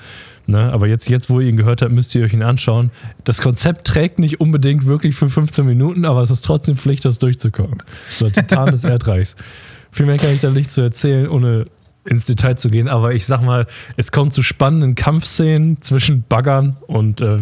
Ne? 0.52 0.72
Aber 0.72 0.88
jetzt, 0.88 1.10
jetzt, 1.10 1.30
wo 1.30 1.40
ihr 1.40 1.50
ihn 1.50 1.58
gehört 1.58 1.82
habt, 1.82 1.92
müsst 1.92 2.14
ihr 2.14 2.24
euch 2.24 2.34
ihn 2.34 2.44
anschauen. 2.44 2.92
Das 3.24 3.42
Konzept 3.42 3.88
trägt 3.88 4.20
nicht 4.20 4.40
unbedingt 4.40 4.86
wirklich 4.86 5.16
für 5.16 5.30
15 5.30 5.66
Minuten, 5.66 6.06
aber 6.06 6.22
es 6.22 6.30
ist 6.30 6.44
trotzdem 6.44 6.78
Pflicht, 6.78 7.06
das 7.06 7.18
durchzukommen. 7.20 7.82
So, 8.10 8.30
Titan 8.30 8.72
des 8.72 8.84
Erdreichs. 8.84 9.36
Viel 9.92 10.06
mehr 10.06 10.18
kann 10.18 10.34
ich 10.34 10.42
da 10.42 10.52
nicht 10.52 10.72
zu 10.72 10.82
erzählen, 10.82 11.28
ohne 11.28 11.66
ins 12.06 12.26
Detail 12.26 12.56
zu 12.56 12.70
gehen. 12.70 12.88
Aber 12.88 13.14
ich 13.14 13.26
sag 13.26 13.42
mal, 13.42 13.68
es 13.98 14.12
kommt 14.12 14.34
zu 14.34 14.44
spannenden 14.44 14.96
Kampfszenen 14.96 15.82
zwischen 15.82 16.24
Baggern 16.28 16.78
und 16.88 17.22
äh, 17.22 17.38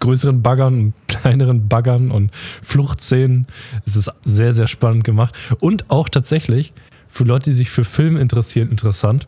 größeren 0.00 0.42
Baggern 0.42 0.78
und 0.78 0.94
kleineren 1.08 1.68
Baggern 1.68 2.10
und 2.10 2.30
Fluchtszenen. 2.62 3.46
Es 3.86 3.96
ist 3.96 4.10
sehr, 4.24 4.52
sehr 4.52 4.68
spannend 4.68 5.04
gemacht. 5.04 5.34
Und 5.60 5.90
auch 5.90 6.08
tatsächlich 6.08 6.72
für 7.08 7.24
Leute, 7.24 7.50
die 7.50 7.56
sich 7.56 7.70
für 7.70 7.84
Film 7.84 8.16
interessieren, 8.16 8.70
interessant 8.70 9.26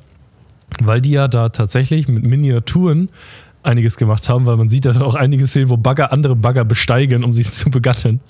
weil 0.83 1.00
die 1.00 1.12
ja 1.12 1.29
da 1.29 1.48
tatsächlich 1.48 2.09
mit 2.09 2.24
Miniaturen 2.24 3.09
einiges 3.66 3.96
gemacht 3.96 4.29
haben, 4.29 4.46
weil 4.46 4.57
man 4.57 4.68
sieht 4.68 4.85
da 4.85 5.00
auch 5.00 5.16
einige 5.16 5.46
Szenen, 5.46 5.68
wo 5.68 5.76
Bagger 5.76 6.12
andere 6.12 6.37
Bagger 6.37 6.64
besteigen, 6.64 7.24
um 7.24 7.33
sich 7.33 7.52
zu 7.52 7.70
begatten. 7.70 8.20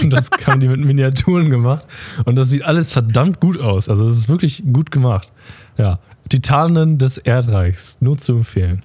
Und 0.00 0.12
das 0.12 0.30
haben 0.46 0.60
die 0.60 0.68
mit 0.68 0.80
Miniaturen 0.80 1.50
gemacht. 1.50 1.84
Und 2.24 2.36
das 2.36 2.50
sieht 2.50 2.64
alles 2.64 2.92
verdammt 2.92 3.40
gut 3.40 3.60
aus. 3.60 3.88
Also 3.88 4.08
das 4.08 4.16
ist 4.16 4.28
wirklich 4.28 4.64
gut 4.72 4.90
gemacht. 4.90 5.30
Ja. 5.76 5.98
Titanen 6.28 6.98
des 6.98 7.18
Erdreichs. 7.18 7.98
Nur 8.00 8.18
zu 8.18 8.32
empfehlen. 8.32 8.82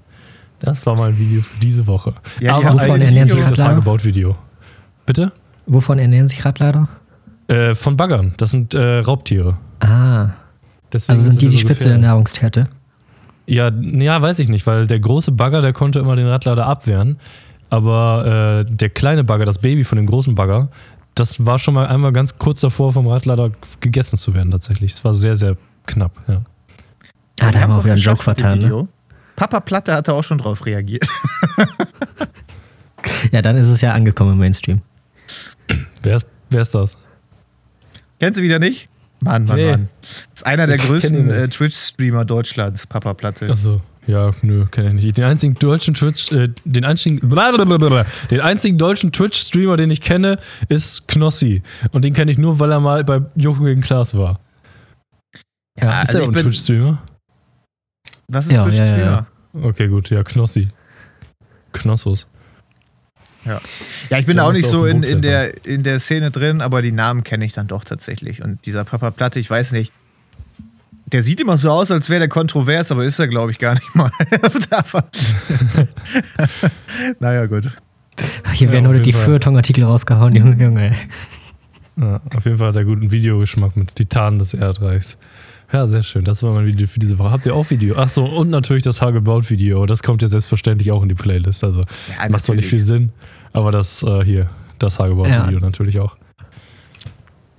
Das 0.59 0.85
war 0.85 0.97
mein 0.97 1.17
Video 1.17 1.41
für 1.41 1.59
diese 1.59 1.87
Woche. 1.87 2.13
Ja, 2.39 2.55
Aber 2.55 2.73
wovon 2.73 3.01
ernähren 3.01 3.29
sich 3.29 3.43
das 3.43 3.59
Hagebaut-Video. 3.59 4.35
Bitte? 5.05 5.33
Wovon 5.65 5.99
ernähren 5.99 6.27
sich 6.27 6.45
Radlader? 6.45 6.87
Äh, 7.47 7.73
von 7.73 7.97
Baggern. 7.97 8.33
Das 8.37 8.51
sind 8.51 8.73
äh, 8.73 8.99
Raubtiere. 8.99 9.57
Ah. 9.79 10.29
Deswegen 10.91 11.17
also 11.17 11.29
sind 11.29 11.41
die 11.41 11.49
die 11.49 11.59
Spitze 11.59 11.89
der 11.89 11.97
Nahrungskette? 11.97 12.69
Ja, 13.45 13.69
ja, 13.69 14.21
weiß 14.21 14.39
ich 14.39 14.47
nicht, 14.47 14.65
weil 14.67 14.87
der 14.87 14.99
große 14.99 15.31
Bagger, 15.31 15.61
der 15.61 15.73
konnte 15.73 15.99
immer 15.99 16.15
den 16.15 16.27
Radlader 16.27 16.65
abwehren. 16.65 17.19
Aber 17.69 18.63
äh, 18.65 18.65
der 18.69 18.89
kleine 18.89 19.23
Bagger, 19.23 19.45
das 19.45 19.57
Baby 19.57 19.83
von 19.83 19.95
dem 19.97 20.05
großen 20.05 20.35
Bagger, 20.35 20.69
das 21.15 21.45
war 21.45 21.59
schon 21.59 21.73
mal 21.73 21.87
einmal 21.87 22.13
ganz 22.13 22.37
kurz 22.37 22.61
davor, 22.61 22.93
vom 22.93 23.07
Radlader 23.07 23.51
gegessen 23.79 24.17
zu 24.17 24.33
werden, 24.33 24.51
tatsächlich. 24.51 24.93
Es 24.93 25.03
war 25.03 25.13
sehr, 25.13 25.35
sehr 25.35 25.57
knapp, 25.85 26.11
ja. 26.27 26.41
Ah, 27.41 27.51
da 27.51 27.59
haben 27.61 27.71
wir 27.71 27.79
auch 27.79 27.83
wieder 27.83 27.93
einen 27.93 28.01
Joke 28.01 28.21
vertan, 28.21 28.59
ne? 28.59 28.87
Papa 29.35 29.59
Platte 29.59 29.93
hatte 29.93 30.13
auch 30.13 30.23
schon 30.23 30.37
drauf 30.37 30.65
reagiert. 30.65 31.07
ja, 33.31 33.41
dann 33.41 33.57
ist 33.57 33.69
es 33.69 33.81
ja 33.81 33.93
angekommen 33.93 34.33
im 34.33 34.37
Mainstream. 34.37 34.81
Wer 36.03 36.17
ist, 36.17 36.29
wer 36.51 36.61
ist 36.61 36.75
das? 36.75 36.95
Kennst 38.19 38.39
du 38.39 38.43
wieder 38.43 38.59
nicht? 38.59 38.87
Mann, 39.23 39.45
Mann, 39.45 39.55
nee. 39.55 39.71
Mann. 39.71 39.89
Das 40.01 40.41
ist 40.41 40.45
einer 40.45 40.67
der 40.67 40.77
ich 40.77 40.83
größten 40.83 41.29
äh, 41.29 41.47
Twitch-Streamer 41.49 42.25
Deutschlands, 42.25 42.87
Papa 42.87 43.13
Platte. 43.13 43.49
Achso. 43.49 43.81
Ja, 44.05 44.31
nö, 44.41 44.65
kenne 44.65 44.89
ich 44.89 45.05
nicht. 45.05 45.17
Den 45.17 45.23
einzigen 45.23 45.53
deutschen 45.55 45.93
Twitch, 45.93 46.31
äh, 46.33 46.49
den 46.65 46.83
einzigen, 46.83 47.29
den 47.29 48.41
einzigen 48.41 48.77
deutschen 48.77 49.11
Twitch-Streamer, 49.13 49.77
den 49.77 49.91
ich 49.91 50.01
kenne, 50.01 50.39
ist 50.67 51.07
Knossi. 51.07 51.63
Und 51.91 52.03
den 52.03 52.13
kenne 52.13 52.31
ich 52.31 52.37
nur, 52.37 52.59
weil 52.59 52.71
er 52.71 52.81
mal 52.81 53.03
bei 53.05 53.21
Joko 53.35 53.63
gegen 53.63 53.81
Klaas 53.81 54.15
war. 54.17 54.41
Ja, 55.79 55.85
ja 55.85 56.01
ist 56.01 56.09
also 56.15 56.19
er 56.19 56.27
ein 56.27 56.33
Twitch-Streamer? 56.33 57.01
Was 58.27 58.47
ist 58.47 58.51
ja, 58.51 58.63
Twitch-Streamer? 58.63 58.97
Ja, 58.97 59.27
ja. 59.53 59.63
Okay, 59.63 59.87
gut, 59.87 60.09
ja, 60.09 60.23
Knossi. 60.23 60.67
Knossos. 61.71 62.27
Ja, 63.45 63.61
ja 64.09 64.19
ich 64.19 64.25
bin 64.25 64.37
da 64.37 64.47
auch 64.47 64.53
nicht 64.53 64.65
so 64.65 64.85
in, 64.85 65.03
in, 65.03 65.21
der, 65.21 65.65
in 65.65 65.83
der 65.83 65.99
Szene 65.99 66.31
drin, 66.31 66.61
aber 66.61 66.81
die 66.81 66.91
Namen 66.91 67.23
kenne 67.23 67.45
ich 67.45 67.53
dann 67.53 67.67
doch 67.67 67.83
tatsächlich. 67.83 68.41
Und 68.43 68.65
dieser 68.65 68.83
Papa 68.83 69.11
Platte, 69.11 69.39
ich 69.39 69.49
weiß 69.49 69.71
nicht, 69.73 69.91
der 71.13 71.21
sieht 71.21 71.39
immer 71.39 71.57
so 71.57 71.69
aus, 71.71 71.91
als 71.91 72.09
wäre 72.09 72.19
der 72.19 72.29
kontrovers, 72.29 72.91
aber 72.91 73.05
ist 73.05 73.19
er, 73.19 73.27
glaube 73.27 73.51
ich, 73.51 73.59
gar 73.59 73.75
nicht 73.75 73.95
mal. 73.95 74.09
naja, 77.19 77.45
gut. 77.45 77.69
Hier 78.53 78.71
werden 78.71 78.85
ja, 78.85 78.89
heute 78.89 79.01
die 79.01 79.13
Feuilleton-Artikel 79.13 79.83
rausgehauen, 79.83 80.35
Junge, 80.35 80.63
Junge. 80.63 80.95
Ja, 81.97 82.19
auf 82.35 82.45
jeden 82.45 82.57
Fall 82.57 82.69
hat 82.69 82.75
er 82.75 82.85
guten 82.85 83.11
Videogeschmack 83.11 83.75
mit 83.77 83.95
Titanen 83.95 84.39
des 84.39 84.55
Erdreichs. 84.55 85.17
Ja, 85.73 85.87
sehr 85.87 86.03
schön. 86.03 86.23
Das 86.23 86.43
war 86.43 86.53
mein 86.53 86.67
Video 86.67 86.85
für 86.85 86.99
diese 86.99 87.17
Woche. 87.17 87.31
Habt 87.31 87.47
ihr 87.47 87.55
auch 87.55 87.71
Video? 87.71 87.95
Ach 87.97 88.07
so, 88.07 88.25
und 88.25 88.51
natürlich 88.51 88.83
das 88.83 89.01
Hagebaut-Video. 89.01 89.87
Das 89.87 90.03
kommt 90.03 90.21
ja 90.21 90.27
selbstverständlich 90.27 90.91
auch 90.91 91.01
in 91.01 91.09
die 91.09 91.15
Playlist. 91.15 91.63
Also 91.63 91.81
ja, 91.81 92.29
macht 92.29 92.43
zwar 92.43 92.55
nicht 92.55 92.67
viel 92.67 92.79
Sinn, 92.79 93.11
aber 93.53 93.71
das 93.71 94.03
äh, 94.03 94.23
hier, 94.23 94.51
das 94.77 94.99
Hagebaut-Video 94.99 95.57
ja. 95.57 95.59
natürlich 95.59 95.99
auch. 95.99 96.15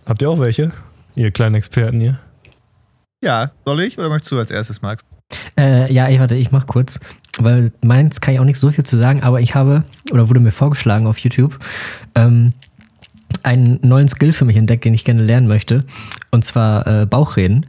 Habt 0.07 0.23
ihr 0.23 0.31
auch 0.31 0.39
welche? 0.39 0.71
Ihr 1.17 1.33
kleinen 1.33 1.57
Experten 1.57 1.99
hier? 1.99 2.21
Ja, 3.21 3.51
soll 3.65 3.81
ich 3.81 3.99
oder 3.99 4.09
möchtest 4.09 4.31
du 4.31 4.39
als 4.39 4.53
erstes, 4.53 4.81
Max? 4.81 5.05
Äh, 5.59 5.93
ja, 5.93 6.09
ich 6.09 6.21
warte, 6.21 6.37
ich 6.37 6.53
mach 6.53 6.69
kurz. 6.69 7.01
Weil 7.41 7.73
meins 7.83 8.21
kann 8.21 8.35
ich 8.35 8.39
auch 8.39 8.45
nicht 8.45 8.61
so 8.61 8.71
viel 8.71 8.85
zu 8.85 8.97
sagen, 8.97 9.25
aber 9.25 9.41
ich 9.41 9.57
habe, 9.57 9.83
oder 10.13 10.29
wurde 10.29 10.39
mir 10.39 10.53
vorgeschlagen 10.53 11.09
auf 11.09 11.19
YouTube, 11.19 11.59
ähm, 12.15 12.53
einen 13.43 13.81
neuen 13.83 14.09
Skill 14.09 14.33
für 14.33 14.45
mich 14.45 14.57
entdeckt, 14.57 14.85
den 14.85 14.95
ich 14.95 15.05
gerne 15.05 15.25
lernen 15.25 15.49
möchte. 15.49 15.85
Und 16.31 16.45
zwar 16.45 16.87
äh, 16.87 17.07
Bauchreden. 17.07 17.67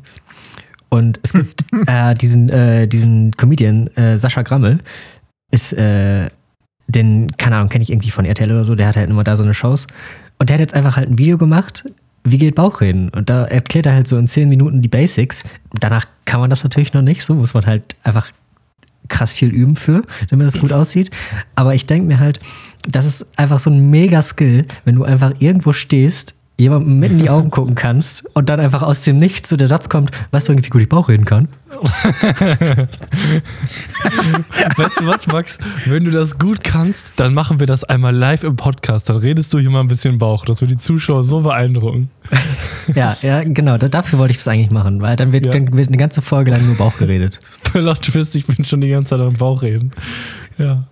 Und 0.95 1.19
es 1.23 1.33
gibt 1.33 1.65
äh, 1.87 2.13
diesen, 2.15 2.49
äh, 2.49 2.87
diesen 2.87 3.31
Comedian, 3.31 3.87
äh, 3.95 4.17
Sascha 4.17 4.43
Grammel, 4.43 4.79
ist, 5.51 5.73
äh, 5.73 6.27
den, 6.87 7.27
keine 7.37 7.57
Ahnung, 7.57 7.69
kenne 7.69 7.83
ich 7.83 7.91
irgendwie 7.91 8.11
von 8.11 8.25
RTL 8.25 8.51
oder 8.51 8.63
so, 8.63 8.75
der 8.75 8.87
hat 8.87 8.95
halt 8.95 9.09
immer 9.09 9.23
da 9.23 9.35
so 9.35 9.43
eine 9.43 9.53
Shows. 9.53 9.87
Und 10.39 10.49
der 10.49 10.55
hat 10.55 10.61
jetzt 10.61 10.73
einfach 10.73 10.95
halt 10.95 11.09
ein 11.09 11.17
Video 11.17 11.37
gemacht, 11.37 11.83
wie 12.23 12.37
geht 12.37 12.55
Bauchreden? 12.55 13.09
Und 13.09 13.29
da 13.29 13.43
erklärt 13.43 13.85
er 13.85 13.93
halt 13.93 14.07
so 14.07 14.17
in 14.17 14.27
10 14.27 14.47
Minuten 14.47 14.81
die 14.81 14.87
Basics. 14.87 15.43
Danach 15.79 16.07
kann 16.25 16.39
man 16.39 16.49
das 16.49 16.63
natürlich 16.63 16.93
noch 16.93 17.01
nicht, 17.01 17.23
so 17.23 17.35
muss 17.35 17.53
man 17.53 17.65
halt 17.65 17.95
einfach 18.03 18.31
krass 19.07 19.33
viel 19.33 19.49
üben 19.49 19.75
für, 19.75 20.03
damit 20.29 20.47
das 20.47 20.59
gut 20.59 20.73
aussieht. 20.73 21.11
Aber 21.55 21.75
ich 21.75 21.85
denke 21.85 22.07
mir 22.07 22.19
halt, 22.19 22.39
das 22.87 23.05
ist 23.05 23.37
einfach 23.37 23.59
so 23.59 23.69
ein 23.69 23.89
mega 23.89 24.21
Skill, 24.21 24.65
wenn 24.85 24.95
du 24.95 25.03
einfach 25.03 25.33
irgendwo 25.39 25.73
stehst 25.73 26.35
jemandem 26.57 26.99
mit 26.99 27.11
in 27.11 27.19
die 27.19 27.29
Augen 27.29 27.51
gucken 27.51 27.75
kannst 27.75 28.29
und 28.33 28.49
dann 28.49 28.59
einfach 28.59 28.81
aus 28.81 29.03
dem 29.03 29.19
Nichts 29.19 29.49
so 29.49 29.57
der 29.57 29.67
Satz 29.67 29.89
kommt, 29.89 30.11
weißt 30.31 30.47
du 30.47 30.53
irgendwie, 30.53 30.67
wie 30.67 30.71
gut 30.71 30.81
ich 30.81 30.89
Bauch 30.89 31.09
reden 31.09 31.25
kann? 31.25 31.49
weißt 34.77 35.01
du 35.01 35.07
was, 35.07 35.27
Max? 35.27 35.57
Wenn 35.85 36.05
du 36.05 36.11
das 36.11 36.39
gut 36.39 36.63
kannst, 36.63 37.19
dann 37.19 37.33
machen 37.33 37.59
wir 37.59 37.67
das 37.67 37.83
einmal 37.83 38.15
live 38.15 38.43
im 38.43 38.55
Podcast. 38.55 39.09
Dann 39.09 39.17
redest 39.17 39.53
du 39.53 39.59
hier 39.59 39.69
mal 39.69 39.81
ein 39.81 39.89
bisschen 39.89 40.17
Bauch, 40.17 40.45
dass 40.45 40.61
wir 40.61 40.69
die 40.69 40.77
Zuschauer 40.77 41.25
so 41.25 41.41
beeindrucken. 41.41 42.09
ja, 42.95 43.17
ja, 43.21 43.43
genau. 43.43 43.77
Dafür 43.77 44.19
wollte 44.19 44.31
ich 44.31 44.37
das 44.37 44.47
eigentlich 44.47 44.71
machen, 44.71 45.01
weil 45.01 45.17
dann 45.17 45.33
wird, 45.33 45.47
ja. 45.47 45.51
dann 45.51 45.75
wird 45.75 45.89
eine 45.89 45.97
ganze 45.97 46.21
Folge 46.21 46.51
lang 46.51 46.65
nur 46.65 46.75
Bauch 46.75 46.97
geredet. 46.97 47.41
Plot 47.63 48.01
Twist, 48.03 48.35
ich 48.35 48.45
bin 48.47 48.63
schon 48.63 48.79
die 48.79 48.89
ganze 48.89 49.09
Zeit 49.09 49.19
am 49.19 49.33
Bauch 49.33 49.61
reden. 49.61 49.91
Ja. 50.57 50.85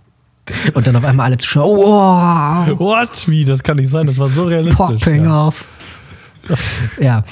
Und 0.74 0.88
dann 0.88 0.96
auf 0.96 1.06
einmal 1.06 1.28
alle 1.28 1.38
Zuschauer, 1.38 1.78
wow. 1.78 2.80
What? 2.80 3.28
Wie? 3.28 3.46
Das 3.46 3.64
kann 3.64 3.78
nicht 3.78 3.90
sein, 3.90 4.08
das 4.08 4.18
war 4.18 4.30
so 4.30 4.44
realistisch. 4.44 4.78
Popping 4.78 5.26
ja. 5.26 5.48
off. 5.48 5.68
ja, 7.00 7.24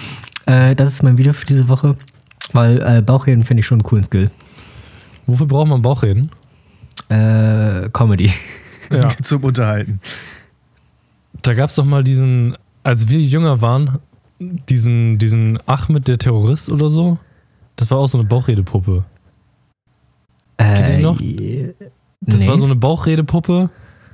äh, 0.45 0.75
das 0.75 0.93
ist 0.93 1.03
mein 1.03 1.17
Video 1.17 1.33
für 1.33 1.45
diese 1.45 1.67
Woche, 1.67 1.97
weil 2.53 2.81
äh, 2.81 3.01
Bauchreden 3.01 3.43
finde 3.43 3.59
ich 3.59 3.65
schon 3.65 3.79
einen 3.79 3.83
coolen 3.83 4.03
Skill. 4.05 4.31
Wofür 5.27 5.45
braucht 5.45 5.67
man 5.67 5.81
Bauchreden? 5.81 6.31
Äh, 7.09 7.89
Comedy. 7.91 8.31
Ja. 8.91 9.09
Zum 9.21 9.43
Unterhalten. 9.43 9.99
Da 11.41 11.53
gab 11.53 11.69
es 11.69 11.75
doch 11.75 11.85
mal 11.85 12.03
diesen, 12.03 12.57
als 12.83 13.09
wir 13.09 13.19
jünger 13.19 13.61
waren, 13.61 13.99
diesen, 14.39 15.17
diesen 15.17 15.59
Ahmed, 15.67 16.07
der 16.07 16.17
Terrorist 16.17 16.69
oder 16.69 16.89
so. 16.89 17.17
Das 17.75 17.89
war 17.91 17.97
auch 17.97 18.07
so 18.07 18.17
eine 18.17 18.27
Bauchredepuppe. 18.27 19.03
Äh, 20.57 20.63
Kennt 20.63 20.89
ihr 20.89 20.95
die 20.97 21.03
noch? 21.03 21.19
Das 22.21 22.41
nee. 22.41 22.47
war 22.47 22.57
so 22.57 22.65
eine 22.65 22.75
Bauchredepuppe, 22.75 23.69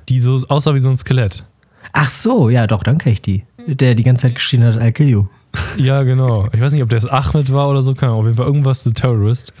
die 0.08 0.20
so 0.20 0.34
aussah 0.48 0.74
wie 0.74 0.78
so 0.78 0.88
ein 0.88 0.96
Skelett. 0.96 1.44
Ach 1.92 2.08
so, 2.08 2.48
ja, 2.48 2.66
doch, 2.66 2.82
dann 2.82 2.98
kenne 2.98 3.12
ich 3.12 3.22
die. 3.22 3.44
Der 3.66 3.94
die 3.94 4.02
ganze 4.02 4.22
Zeit 4.22 4.34
geschrien 4.34 4.64
hat, 4.64 4.76
I'll 4.76 4.92
kill 4.92 5.08
you. 5.08 5.26
Ja, 5.76 6.02
genau. 6.02 6.48
Ich 6.52 6.60
weiß 6.60 6.72
nicht, 6.72 6.82
ob 6.82 6.90
der 6.90 7.02
Ahmed 7.12 7.52
war 7.52 7.68
oder 7.68 7.82
so, 7.82 7.94
keine 7.94 8.12
Ahnung. 8.12 8.20
Auf 8.20 8.26
jeden 8.26 8.36
Fall 8.36 8.46
irgendwas 8.46 8.84
The 8.84 8.92
Terrorist. 8.92 9.52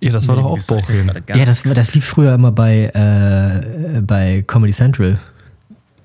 Ja, 0.00 0.12
das 0.12 0.26
war 0.26 0.36
Nee, 0.36 0.42
doch 0.42 0.50
auch 0.50 0.66
Bauchreden. 0.66 1.12
Ja, 1.28 1.44
das, 1.44 1.62
das 1.62 1.94
lief 1.94 2.04
früher 2.04 2.34
immer 2.34 2.52
bei, 2.52 2.86
äh, 2.86 4.00
bei 4.00 4.42
Comedy 4.46 4.72
Central. 4.72 5.18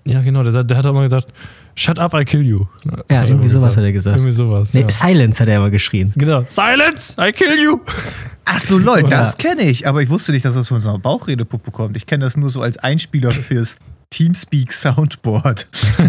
Ja, 0.05 0.21
genau. 0.21 0.43
Der, 0.43 0.63
der 0.63 0.77
hat 0.77 0.85
auch 0.85 0.93
mal 0.93 1.03
gesagt, 1.03 1.27
Shut 1.78 1.99
up, 1.99 2.13
I 2.13 2.23
kill 2.23 2.41
you. 2.45 2.65
Ja, 3.11 3.19
Hat 3.19 3.28
irgendwie 3.30 3.47
sowas 3.49 3.76
hat 3.76 3.84
er 3.84 3.91
gesagt. 3.91 4.15
Irgendwie 4.17 4.32
sowas. 4.32 4.73
Nee, 4.73 4.82
ja. 4.82 4.89
Silence 4.89 5.41
hat 5.41 5.49
er 5.49 5.57
immer 5.57 5.69
geschrien. 5.69 6.09
Genau. 6.15 6.43
Silence, 6.45 7.15
I 7.19 7.32
kill 7.34 7.59
you. 7.61 7.80
Ach 8.45 8.59
so, 8.59 8.78
lol, 8.78 9.01
Ja. 9.01 9.07
das 9.09 9.38
kenne 9.38 9.63
ich. 9.63 9.86
Aber 9.88 10.01
ich 10.01 10.09
wusste 10.09 10.32
nicht, 10.32 10.45
dass 10.45 10.53
das 10.55 10.67
von 10.69 10.80
so 10.80 10.89
einer 10.89 10.99
Bauchredepuppe 10.99 11.71
kommt. 11.71 11.97
Ich 11.97 12.05
kenne 12.05 12.23
das 12.23 12.38
nur 12.38 12.49
so 12.49 12.61
als 12.61 12.78
Einspieler 12.78 13.32
fürs 13.32 13.76
Teamspeak 14.09 14.71
Soundboard. 14.71 15.67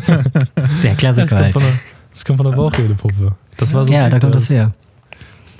Der 0.84 0.92
Das 0.92 0.96
Klassiker 0.98 1.26
kommt 1.28 1.40
halt. 1.42 1.52
von 1.54 1.62
der, 1.62 1.72
das 2.12 2.24
kommt 2.24 2.36
von 2.36 2.46
der 2.50 2.56
Bauchredepuppe. 2.56 3.32
Das 3.56 3.72
war 3.74 3.84
so 3.86 3.92
ein 3.92 3.96
Ja, 3.96 4.02
Typ, 4.04 4.10
da 4.12 4.18
kommt 4.20 4.34
der 4.34 4.40
das 4.40 4.50
her. 4.50 4.72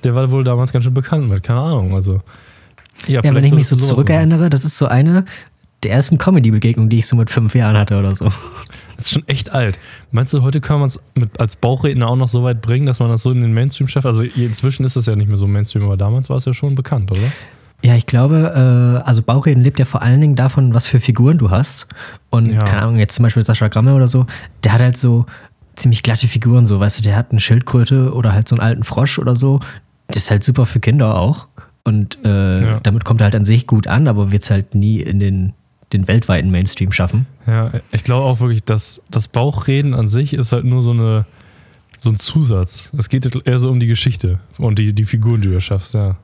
Der 0.04 0.14
war 0.14 0.30
wohl 0.30 0.44
damals 0.44 0.72
ganz 0.72 0.84
schön 0.84 0.94
bekannt 0.94 1.28
mit, 1.28 1.42
keine 1.42 1.60
Ahnung. 1.60 1.94
Also, 1.94 2.20
ja, 3.08 3.22
Ja, 3.24 3.34
wenn 3.34 3.42
ich 3.42 3.52
mich 3.54 3.66
so 3.66 3.74
zurückerinnere, 3.76 4.50
das 4.50 4.64
ist 4.64 4.78
so 4.78 4.86
eine 4.86 5.24
der 5.82 5.90
ersten 5.92 6.18
Comedy-Begegnungen, 6.18 6.90
die 6.90 6.98
ich 6.98 7.06
so 7.06 7.16
mit 7.16 7.30
fünf 7.30 7.54
Jahren 7.54 7.76
hatte 7.76 7.98
oder 7.98 8.14
so. 8.14 8.30
Das 8.96 9.06
ist 9.06 9.12
schon 9.12 9.28
echt 9.28 9.52
alt. 9.52 9.78
Meinst 10.10 10.32
du, 10.32 10.42
heute 10.42 10.60
kann 10.60 10.78
man 10.80 10.86
es 10.86 10.98
als 11.38 11.56
Bauchredner 11.56 12.08
auch 12.08 12.16
noch 12.16 12.28
so 12.28 12.42
weit 12.44 12.62
bringen, 12.62 12.86
dass 12.86 12.98
man 13.00 13.08
das 13.10 13.22
so 13.22 13.30
in 13.30 13.40
den 13.42 13.52
Mainstream 13.52 13.88
schafft? 13.88 14.06
Also 14.06 14.22
inzwischen 14.22 14.84
ist 14.84 14.96
das 14.96 15.06
ja 15.06 15.16
nicht 15.16 15.28
mehr 15.28 15.36
so 15.36 15.46
Mainstream, 15.46 15.84
aber 15.84 15.96
damals 15.96 16.30
war 16.30 16.36
es 16.36 16.44
ja 16.44 16.54
schon 16.54 16.74
bekannt, 16.74 17.10
oder? 17.12 17.32
Ja, 17.82 17.94
ich 17.94 18.06
glaube, 18.06 19.02
äh, 19.04 19.06
also 19.06 19.22
Bauchreden 19.22 19.62
lebt 19.62 19.78
ja 19.78 19.84
vor 19.84 20.00
allen 20.02 20.20
Dingen 20.20 20.34
davon, 20.34 20.72
was 20.72 20.86
für 20.86 20.98
Figuren 20.98 21.36
du 21.38 21.50
hast. 21.50 21.86
Und 22.30 22.50
Ja. 22.50 22.62
keine 22.64 22.82
Ahnung, 22.82 22.96
jetzt 22.98 23.14
zum 23.14 23.22
Beispiel 23.24 23.42
Sascha 23.44 23.68
Gramme 23.68 23.94
oder 23.94 24.08
so, 24.08 24.26
der 24.64 24.72
hat 24.72 24.80
halt 24.80 24.96
so 24.96 25.26
ziemlich 25.76 26.02
glatte 26.02 26.26
Figuren, 26.26 26.64
so, 26.64 26.80
weißt 26.80 26.98
du, 26.98 27.02
der 27.02 27.16
hat 27.16 27.32
eine 27.32 27.40
Schildkröte 27.40 28.14
oder 28.14 28.32
halt 28.32 28.48
so 28.48 28.56
einen 28.56 28.62
alten 28.62 28.82
Frosch 28.82 29.18
oder 29.18 29.36
so. 29.36 29.60
Das 30.08 30.16
ist 30.24 30.30
halt 30.30 30.42
super 30.42 30.64
für 30.64 30.80
Kinder 30.80 31.16
auch. 31.18 31.48
Und 31.84 32.18
äh, 32.24 32.62
Ja. 32.64 32.80
damit 32.80 33.04
kommt 33.04 33.20
er 33.20 33.24
halt 33.24 33.34
an 33.36 33.44
sich 33.44 33.66
gut 33.66 33.86
an, 33.86 34.08
aber 34.08 34.32
wird 34.32 34.42
es 34.42 34.50
halt 34.50 34.74
nie 34.74 35.00
in 35.02 35.20
den, 35.20 35.52
den 35.92 36.08
weltweiten 36.08 36.50
Mainstream 36.50 36.92
schaffen. 36.92 37.26
Ja, 37.46 37.70
ich 37.92 38.04
glaube 38.04 38.24
auch 38.26 38.40
wirklich, 38.40 38.64
dass 38.64 39.02
das 39.10 39.28
Bauchreden 39.28 39.94
an 39.94 40.08
sich 40.08 40.32
ist 40.34 40.52
halt 40.52 40.64
nur 40.64 40.82
so 40.82 40.90
eine 40.90 41.26
so 41.98 42.10
ein 42.10 42.18
Zusatz. 42.18 42.90
Es 42.98 43.08
geht 43.08 43.46
eher 43.46 43.58
so 43.58 43.70
um 43.70 43.80
die 43.80 43.86
Geschichte 43.86 44.38
und 44.58 44.78
die, 44.78 44.92
die 44.92 45.04
Figuren, 45.04 45.40
die 45.40 45.48
du 45.48 45.54
erschaffst, 45.54 45.94
ja. 45.94 46.16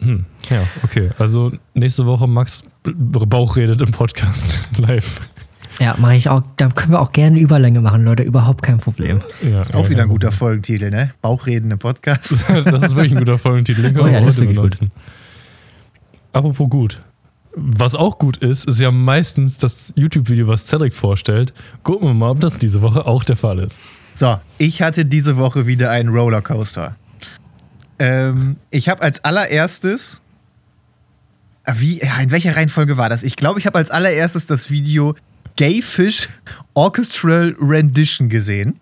Hm, 0.00 0.26
ja, 0.50 0.62
okay. 0.82 1.10
Also 1.18 1.52
nächste 1.74 2.04
Woche 2.06 2.26
Max 2.26 2.62
Bauch 2.84 3.56
redet 3.56 3.80
im 3.80 3.92
Podcast 3.92 4.62
live. 4.78 5.20
Ja, 5.78 5.94
mache 5.98 6.16
ich 6.16 6.28
auch. 6.28 6.42
Da 6.56 6.68
können 6.68 6.92
wir 6.92 7.00
auch 7.00 7.12
gerne 7.12 7.38
Überlänge 7.38 7.80
machen, 7.80 8.04
Leute. 8.04 8.22
Überhaupt 8.22 8.62
kein 8.62 8.78
Problem. 8.78 9.20
Ja, 9.42 9.60
Ist 9.60 9.74
auch 9.74 9.88
wieder 9.90 10.02
ein 10.04 10.08
guter 10.08 10.32
Folgentitel, 10.32 10.90
ne? 10.90 11.12
Bauchreden 11.20 11.70
im 11.70 11.78
Podcast. 11.78 12.46
Das 12.64 12.82
ist 12.82 12.96
wirklich 12.96 13.12
ein 13.12 13.18
guter 13.18 13.38
Folgentitel. 13.38 13.82
Den 13.82 13.94
können 13.94 14.04
Oh 14.04 14.06
ja, 14.08 14.20
wir 14.20 14.26
heute 14.26 14.36
wirklich 14.36 14.56
gut. 14.56 14.62
benutzen. 14.64 14.90
Apropos 16.32 16.68
gut. 16.70 17.02
Was 17.58 17.94
auch 17.94 18.18
gut 18.18 18.36
ist, 18.36 18.68
ist 18.68 18.80
ja 18.80 18.90
meistens 18.90 19.56
das 19.56 19.94
YouTube-Video, 19.96 20.46
was 20.46 20.66
Cedric 20.66 20.94
vorstellt. 20.94 21.54
Gucken 21.84 22.08
wir 22.08 22.12
mal, 22.14 22.30
ob 22.30 22.40
das 22.40 22.58
diese 22.58 22.82
Woche 22.82 23.06
auch 23.06 23.24
der 23.24 23.36
Fall 23.36 23.58
ist. 23.60 23.80
So, 24.14 24.38
ich 24.58 24.82
hatte 24.82 25.06
diese 25.06 25.38
Woche 25.38 25.66
wieder 25.66 25.90
einen 25.90 26.10
Rollercoaster. 26.10 26.96
Ähm, 27.98 28.56
ich 28.70 28.90
habe 28.90 29.02
als 29.02 29.24
allererstes. 29.24 30.20
Ah, 31.64 31.74
Wie, 31.78 31.98
in 32.22 32.30
welcher 32.30 32.54
Reihenfolge 32.56 32.98
war 32.98 33.08
das? 33.08 33.22
Ich 33.22 33.36
glaube, 33.36 33.58
ich 33.58 33.66
habe 33.66 33.78
als 33.78 33.90
allererstes 33.90 34.46
das 34.46 34.70
Video 34.70 35.14
Gay 35.56 35.80
Fish 35.80 36.28
Orchestral 36.74 37.56
Rendition 37.58 38.28
gesehen. 38.28 38.78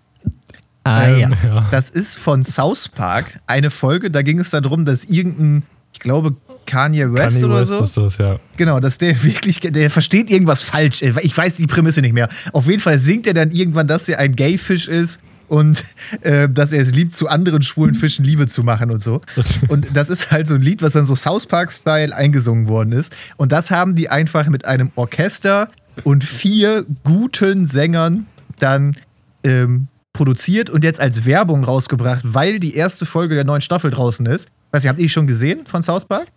Ah, 0.83 1.05
Ähm. 1.07 1.35
Ja. 1.45 1.69
Das 1.71 1.91
ist 1.91 2.19
von 2.19 2.45
South 2.45 2.89
Park 2.89 3.39
eine 3.47 3.71
Folge. 3.71 4.11
Da 4.11 4.23
ging 4.23 4.41
es 4.41 4.51
darum, 4.51 4.85
dass 4.85 5.05
irgendein, 5.05 5.63
ich 5.93 6.01
glaube, 6.01 6.35
Kanye 6.67 7.13
West 7.13 7.41
Kanye 7.41 7.45
oder 7.45 7.61
West 7.61 7.71
so. 7.71 7.85
ist 7.85 7.97
das, 7.97 8.19
ja. 8.19 8.39
Genau, 8.57 8.81
dass 8.81 8.99
der 8.99 9.23
wirklich, 9.23 9.61
der 9.61 9.91
versteht 9.91 10.31
irgendwas 10.31 10.63
falsch. 10.63 11.03
Ich 11.03 11.37
weiß 11.37 11.57
die 11.57 11.67
Prämisse 11.67 12.01
nicht 12.01 12.15
mehr. 12.15 12.29
Auf 12.53 12.69
jeden 12.69 12.81
Fall 12.81 12.99
singt 12.99 13.27
er 13.27 13.35
dann 13.35 13.51
irgendwann, 13.51 13.87
dass 13.87 14.09
er 14.09 14.19
ein 14.19 14.35
Gayfisch 14.37 14.89
ist 14.89 15.21
und 15.49 15.85
äh, 16.23 16.49
dass 16.49 16.73
er 16.73 16.83
es 16.83 16.95
liebt, 16.95 17.15
zu 17.15 17.29
anderen 17.29 17.63
schwulen 17.63 17.95
Fischen 17.95 18.25
Liebe 18.25 18.49
zu 18.49 18.63
machen 18.63 18.91
und 18.91 19.03
so. 19.03 19.21
Und 19.69 19.89
das 19.95 20.11
ist 20.11 20.31
halt 20.31 20.47
so 20.47 20.55
ein 20.55 20.63
Lied, 20.63 20.83
was 20.83 20.93
dann 20.93 21.05
so 21.05 21.15
South 21.15 21.47
Park-Style 21.47 22.15
eingesungen 22.15 22.69
worden 22.69 22.93
ist. 22.93 23.15
Und 23.37 23.53
das 23.53 23.71
haben 23.71 23.95
die 23.95 24.09
einfach 24.09 24.47
mit 24.49 24.65
einem 24.65 24.91
Orchester 24.97 25.71
und 26.03 26.25
vier 26.25 26.85
guten 27.05 27.67
Sängern 27.67 28.27
dann 28.59 28.97
ähm, 29.45 29.89
produziert 30.13 30.71
und 30.71 30.85
jetzt 30.85 31.01
als 31.01 31.27
Werbung 31.27 31.65
rausgebracht, 31.65 32.23
weil 32.25 32.59
die 32.59 32.75
erste 32.75 33.05
Folge 33.07 33.35
der 33.35 33.45
neuen 33.45 33.61
Staffel 33.61 33.91
draußen 33.91 34.25
ist. 34.27 34.49
Weiß 34.71 34.85
ich, 34.85 34.89
habt 34.89 34.99
ihr 34.99 35.05
die 35.05 35.09
schon 35.11 35.27
gesehen 35.27 35.67
von 35.67 35.83
South 35.83 36.05
Park? 36.05 36.29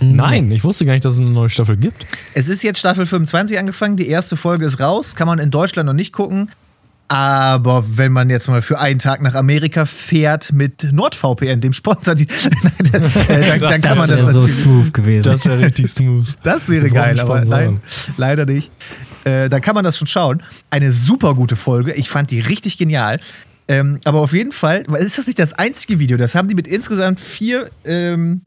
Nein, 0.00 0.50
ich 0.50 0.64
wusste 0.64 0.84
gar 0.84 0.92
nicht, 0.92 1.04
dass 1.04 1.14
es 1.14 1.20
eine 1.20 1.30
neue 1.30 1.48
Staffel 1.48 1.76
gibt. 1.76 2.06
Es 2.34 2.48
ist 2.48 2.62
jetzt 2.62 2.78
Staffel 2.78 3.06
25 3.06 3.58
angefangen, 3.58 3.96
die 3.96 4.08
erste 4.08 4.36
Folge 4.36 4.64
ist 4.64 4.80
raus, 4.80 5.16
kann 5.16 5.26
man 5.26 5.38
in 5.38 5.50
Deutschland 5.50 5.86
noch 5.86 5.94
nicht 5.94 6.12
gucken. 6.12 6.50
Aber 7.08 7.96
wenn 7.96 8.12
man 8.12 8.28
jetzt 8.28 8.48
mal 8.48 8.60
für 8.60 8.78
einen 8.78 8.98
Tag 8.98 9.22
nach 9.22 9.34
Amerika 9.34 9.86
fährt 9.86 10.52
mit 10.52 10.92
NordVPN, 10.92 11.62
dem 11.62 11.72
Sponsor, 11.72 12.14
die, 12.14 12.26
dann, 12.92 13.02
äh, 13.02 13.58
dann, 13.58 13.60
dann 13.60 13.80
kann 13.80 13.96
man 13.96 14.08
das 14.10 14.20
das 14.20 14.34
wäre 14.34 14.46
so 14.46 14.46
smooth 14.46 14.92
gewesen. 14.92 15.30
Das 15.30 15.46
wäre 15.46 15.58
richtig 15.58 15.88
smooth. 15.88 16.26
Das 16.42 16.68
wäre 16.68 16.90
geil, 16.90 17.18
aber 17.18 17.42
nein, 17.46 17.80
leider 18.18 18.44
nicht. 18.44 18.70
Äh, 19.24 19.48
da 19.48 19.58
kann 19.58 19.74
man 19.74 19.84
das 19.84 19.96
schon 19.96 20.06
schauen. 20.06 20.42
Eine 20.68 20.92
super 20.92 21.34
gute 21.34 21.56
Folge. 21.56 21.94
Ich 21.94 22.10
fand 22.10 22.30
die 22.30 22.40
richtig 22.40 22.76
genial. 22.76 23.20
Ähm, 23.68 24.00
aber 24.04 24.20
auf 24.20 24.34
jeden 24.34 24.52
Fall, 24.52 24.84
ist 24.98 25.16
das 25.16 25.26
nicht 25.26 25.38
das 25.38 25.54
einzige 25.54 25.98
Video? 25.98 26.18
Das 26.18 26.34
haben 26.34 26.48
die 26.48 26.54
mit 26.54 26.68
insgesamt 26.68 27.20
vier 27.20 27.70
ähm, 27.84 28.42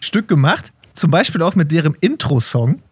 Stück 0.00 0.28
gemacht. 0.28 0.72
Zum 0.98 1.10
Beispiel 1.12 1.42
auch 1.42 1.54
mit 1.54 1.70
deren 1.70 1.94
Intro-Song. 2.00 2.82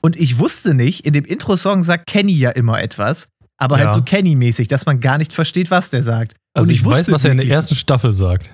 Und 0.00 0.16
ich 0.16 0.38
wusste 0.38 0.74
nicht, 0.74 1.06
in 1.06 1.12
dem 1.12 1.24
Intro-Song 1.24 1.82
sagt 1.82 2.06
Kenny 2.06 2.32
ja 2.32 2.50
immer 2.50 2.82
etwas. 2.82 3.28
Aber 3.58 3.76
halt 3.76 3.86
Ja. 3.86 3.92
so 3.92 4.02
Kenny-mäßig, 4.02 4.68
dass 4.68 4.84
man 4.84 5.00
gar 5.00 5.16
nicht 5.16 5.32
versteht, 5.32 5.70
was 5.70 5.90
der 5.90 6.02
sagt. 6.02 6.34
Also 6.54 6.68
Und 6.68 6.74
ich, 6.74 6.84
weiß, 6.84 6.98
wusste 6.98 7.12
was 7.12 7.24
er 7.24 7.30
in 7.32 7.38
der 7.38 7.46
ersten 7.48 7.74
Staffel 7.76 8.12
sagt. 8.12 8.50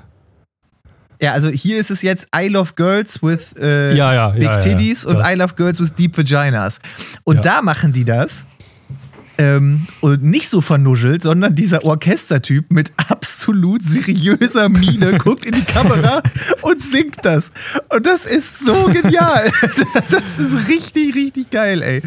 Ja, 1.21 1.33
also 1.33 1.49
hier 1.49 1.79
ist 1.79 1.91
es 1.91 2.03
jetzt 2.03 2.29
I 2.37 2.49
love 2.49 2.73
girls 2.75 3.23
with 3.23 3.55
äh, 3.57 3.95
Ja, 3.97 4.13
ja, 4.13 4.29
big 4.31 4.61
titties 4.61 5.05
und. 5.05 5.21
I 5.25 5.35
love 5.35 5.55
girls 5.55 5.81
with 5.81 5.95
deep 5.95 6.19
vaginas. 6.19 6.81
Und 7.25 7.45
da 7.45 7.63
machen 7.63 7.93
die 7.93 8.05
das. 8.05 8.47
Ähm, 9.39 9.87
und 10.01 10.23
nicht 10.23 10.49
so 10.49 10.61
vernuschelt, 10.61 11.23
sondern 11.23 11.55
dieser 11.55 11.85
Orchestertyp 11.85 12.71
mit 12.71 12.93
absolut 12.97 13.83
seriöser 13.83 14.69
Miene 14.69 15.19
guckt 15.19 15.47
in 15.47 15.55
die 15.55 15.65
Kamera 15.65 16.23
und 16.61 16.81
singt 16.83 17.17
das. 17.23 17.53
Und 17.89 18.07
das 18.07 18.27
ist 18.27 18.65
so 18.65 18.85
genial. 18.93 19.51
Das 20.11 20.39
ist 20.39 20.69
richtig, 20.69 21.15
richtig 21.15 21.51
geil, 21.51 21.83
ey. 21.83 22.03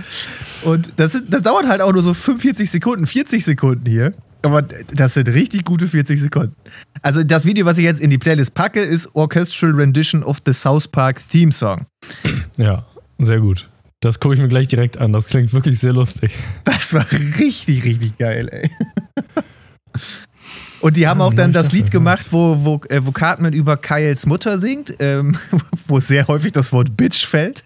Und 0.64 0.92
das, 0.98 1.18
das 1.28 1.42
dauert 1.42 1.68
halt 1.68 1.82
auch 1.82 1.92
nur 1.92 2.04
so 2.04 2.14
45 2.14 2.70
Sekunden, 2.70 3.06
40 3.06 3.44
Sekunden 3.44 3.90
hier. 3.90 4.14
Aber 4.42 4.62
das 4.62 5.16
sind 5.16 5.28
richtig 5.30 5.66
gute 5.66 5.88
40 5.88 6.22
Sekunden. 6.22 6.56
Also 7.02 7.24
das 7.24 7.46
Video, 7.46 7.66
was 7.66 7.80
ich 7.80 7.84
jetzt 7.84 8.00
in 8.00 8.12
die 8.12 8.20
Playlist 8.20 8.54
packe, 8.54 8.82
ist 8.82 9.16
Orchestral 9.16 9.72
Rendition 9.72 10.24
of 10.24 10.38
the 10.46 10.54
South 10.54 10.88
Park 10.88 11.20
Theme 11.30 11.52
Song. 11.52 11.88
Ja, 12.58 12.86
sehr 13.18 13.40
gut. 13.40 13.68
Das 14.06 14.20
gucke 14.20 14.36
ich 14.36 14.40
mir 14.42 14.48
gleich 14.48 14.68
direkt 14.68 15.00
an. 15.00 15.12
Das 15.14 15.26
klingt 15.26 15.52
wirklich 15.52 15.80
sehr 15.80 15.92
lustig. 15.92 16.32
Das 16.64 16.94
war 16.94 17.06
richtig, 17.40 17.84
richtig 17.86 18.18
geil, 18.20 18.48
ey. 18.52 18.70
Und 20.80 20.96
die 20.98 21.08
haben 21.08 21.22
Ah, 21.22 21.26
auch 21.26 21.34
dann 21.34 21.52
das 21.54 21.72
Lied 21.72 21.90
gemacht, 21.90 22.28
wo, 22.30 22.64
wo, 22.64 22.82
äh, 22.90 23.02
wo 23.04 23.12
Cartman 23.12 23.54
über 23.54 23.78
Kyles 23.78 24.28
Mutter 24.28 24.60
singt, 24.60 24.94
ähm, 25.00 25.38
wo 25.88 26.00
sehr 26.00 26.28
häufig 26.28 26.52
das 26.52 26.72
Wort 26.72 26.96
Bitch 26.96 27.26
fällt. 27.26 27.64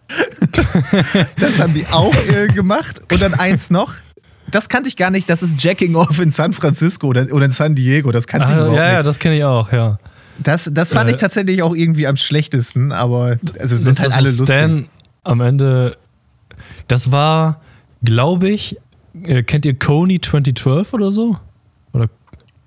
das 1.38 1.60
haben 1.60 1.74
die 1.74 1.86
auch 1.88 2.16
äh, 2.30 2.48
gemacht. 2.48 3.02
Und 3.12 3.22
dann 3.22 3.34
eins 3.34 3.70
noch. 3.70 3.96
Das 4.50 4.70
kannte 4.70 4.88
ich 4.88 4.96
gar 4.96 5.12
nicht, 5.12 5.30
das 5.30 5.44
ist 5.44 5.62
Jacking 5.62 5.96
Off 5.98 6.20
in 6.22 6.32
San 6.32 6.54
Francisco 6.54 7.08
oder, 7.08 7.28
oder 7.34 7.46
in 7.46 7.52
San 7.52 7.76
Diego. 7.76 8.12
Das 8.14 8.28
kannte 8.28 8.48
ich 8.48 8.54
Ah, 8.54 8.60
überhaupt 8.60 8.78
ja, 8.78 8.92
ja, 8.92 8.98
nicht. 9.00 9.08
das 9.08 9.20
kenne 9.20 9.36
ich 9.38 9.44
auch, 9.44 9.74
ja. 9.74 10.00
Das, 10.42 10.70
das 10.74 10.94
fand 10.94 11.10
äh, 11.10 11.12
ich 11.12 11.18
tatsächlich 11.18 11.62
auch 11.64 11.76
irgendwie 11.76 12.08
am 12.08 12.16
schlechtesten, 12.16 12.94
aber 12.94 13.38
also 13.60 13.76
sind 13.76 14.00
halt 14.00 14.14
alle 14.14 14.30
lustig. 14.30 14.48
Stan 14.48 14.88
am 15.26 15.42
Ende, 15.42 15.98
das 16.90 17.12
war, 17.12 17.62
glaube 18.04 18.50
ich, 18.50 18.78
äh, 19.24 19.44
kennt 19.44 19.66
ihr 19.66 19.78
Coney 19.78 20.20
2012 20.20 20.94
oder 20.94 21.12
so? 21.12 21.38
Oder 21.94 22.10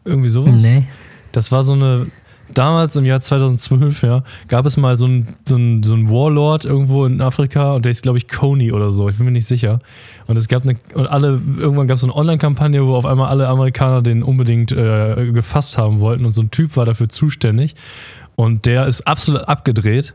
irgendwie 0.05 0.31
sowas? 0.31 0.63
Nee. 0.63 0.85
Das 1.33 1.53
war 1.53 1.63
so 1.63 1.75
eine 1.75 2.07
damals 2.55 2.97
im 2.97 3.05
Jahr 3.05 3.21
2012, 3.21 4.03
ja, 4.03 4.23
gab 4.49 4.67
es 4.67 4.77
mal 4.77 4.97
so 4.99 5.07
einen 5.07 5.37
so 5.45 5.57
so 5.83 5.95
ein 5.95 6.11
Warlord 6.11 6.65
irgendwo 6.65 7.07
in 7.07 7.21
Afrika 7.21 7.73
und 7.73 7.85
der 7.85 7.93
ist, 7.93 8.03
glaube 8.03 8.19
ich, 8.19 8.29
Coney 8.29 8.73
oder 8.73 8.91
so, 8.91 9.09
ich 9.09 9.17
bin 9.17 9.25
mir 9.25 9.33
nicht 9.33 9.47
sicher. 9.47 9.81
Und 10.27 10.37
es 10.37 10.49
gab 10.49 10.63
eine, 10.65 10.77
und 10.95 11.07
alle, 11.07 11.41
irgendwann 11.57 11.87
gab 11.87 11.95
es 11.95 12.03
so 12.03 12.07
eine 12.07 12.15
Online-Kampagne, 12.15 12.87
wo 12.87 12.95
auf 12.95 13.07
einmal 13.07 13.29
alle 13.29 13.49
Amerikaner 13.49 14.03
den 14.03 14.23
unbedingt 14.23 14.71
äh, 14.73 15.33
gefasst 15.33 15.79
haben 15.79 16.01
wollten 16.01 16.25
und 16.25 16.33
so 16.33 16.43
ein 16.43 16.51
Typ 16.51 16.77
war 16.77 16.85
dafür 16.85 17.09
zuständig. 17.09 17.75
Und 18.35 18.67
der 18.67 18.87
ist 18.87 19.07
absolut 19.07 19.49
abgedreht 19.49 20.15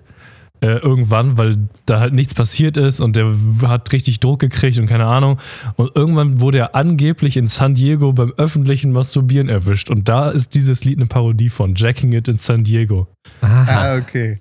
äh, 0.62 0.78
irgendwann, 0.78 1.38
weil 1.38 1.58
da 1.86 2.00
halt 2.00 2.14
nichts 2.14 2.34
passiert 2.34 2.78
ist 2.78 3.00
und 3.00 3.16
der 3.16 3.36
hat 3.64 3.92
richtig 3.92 4.20
Druck 4.20 4.40
gekriegt 4.40 4.80
und 4.80 4.88
keine 4.88 5.06
Ahnung. 5.06 5.38
Und 5.76 5.96
irgendwann 5.96 6.40
wurde 6.40 6.58
er 6.58 6.76
angeblich 6.76 7.38
in 7.38 7.48
San 7.48 7.76
Diego 7.76 8.14
beim 8.14 8.34
öffentlichen 8.38 8.92
Masturbieren 8.92 9.50
erwischt. 9.50 9.90
Und 9.90 10.10
da 10.10 10.30
ist 10.30 10.56
dieses 10.56 10.84
Lied 10.84 10.98
eine 10.98 11.08
Parodie 11.08 11.50
von 11.50 11.76
Jacking 11.76 12.14
It 12.14 12.28
in 12.28 12.38
San 12.38 12.64
Diego. 12.64 13.08
Aha. 13.42 13.66
Ah, 13.68 13.98
okay. 13.98 14.40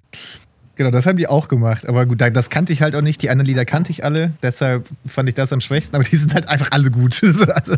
Genau, 0.77 0.91
das 0.91 1.07
haben 1.07 1.17
die 1.17 1.27
auch 1.27 1.49
gemacht. 1.49 1.87
Aber 1.89 2.05
gut, 2.05 2.21
das 2.21 2.51
kannte 2.51 2.73
ich 2.73 2.83
halt 2.83 2.95
auch 2.95 3.01
nicht. 3.01 3.23
Die 3.23 3.31
anderen 3.31 3.47
Lieder 3.47 3.65
kannte 3.65 3.91
ich 3.91 4.05
alle. 4.05 4.33
Deshalb 4.43 4.87
fand 5.07 5.29
ich 5.29 5.35
das 5.35 5.53
am 5.53 5.61
schwächsten. 5.61 5.97
Aber 5.97 6.05
die 6.05 6.17
sind 6.17 6.35
halt 6.35 6.49
einfach 6.49 6.71
alle 6.71 6.91
gut. 6.91 7.23
also, 7.55 7.75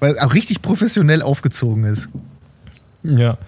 weil 0.00 0.18
auch 0.18 0.34
richtig 0.34 0.60
professionell 0.60 1.22
aufgezogen 1.22 1.84
ist. 1.84 2.10
Ja. 3.02 3.38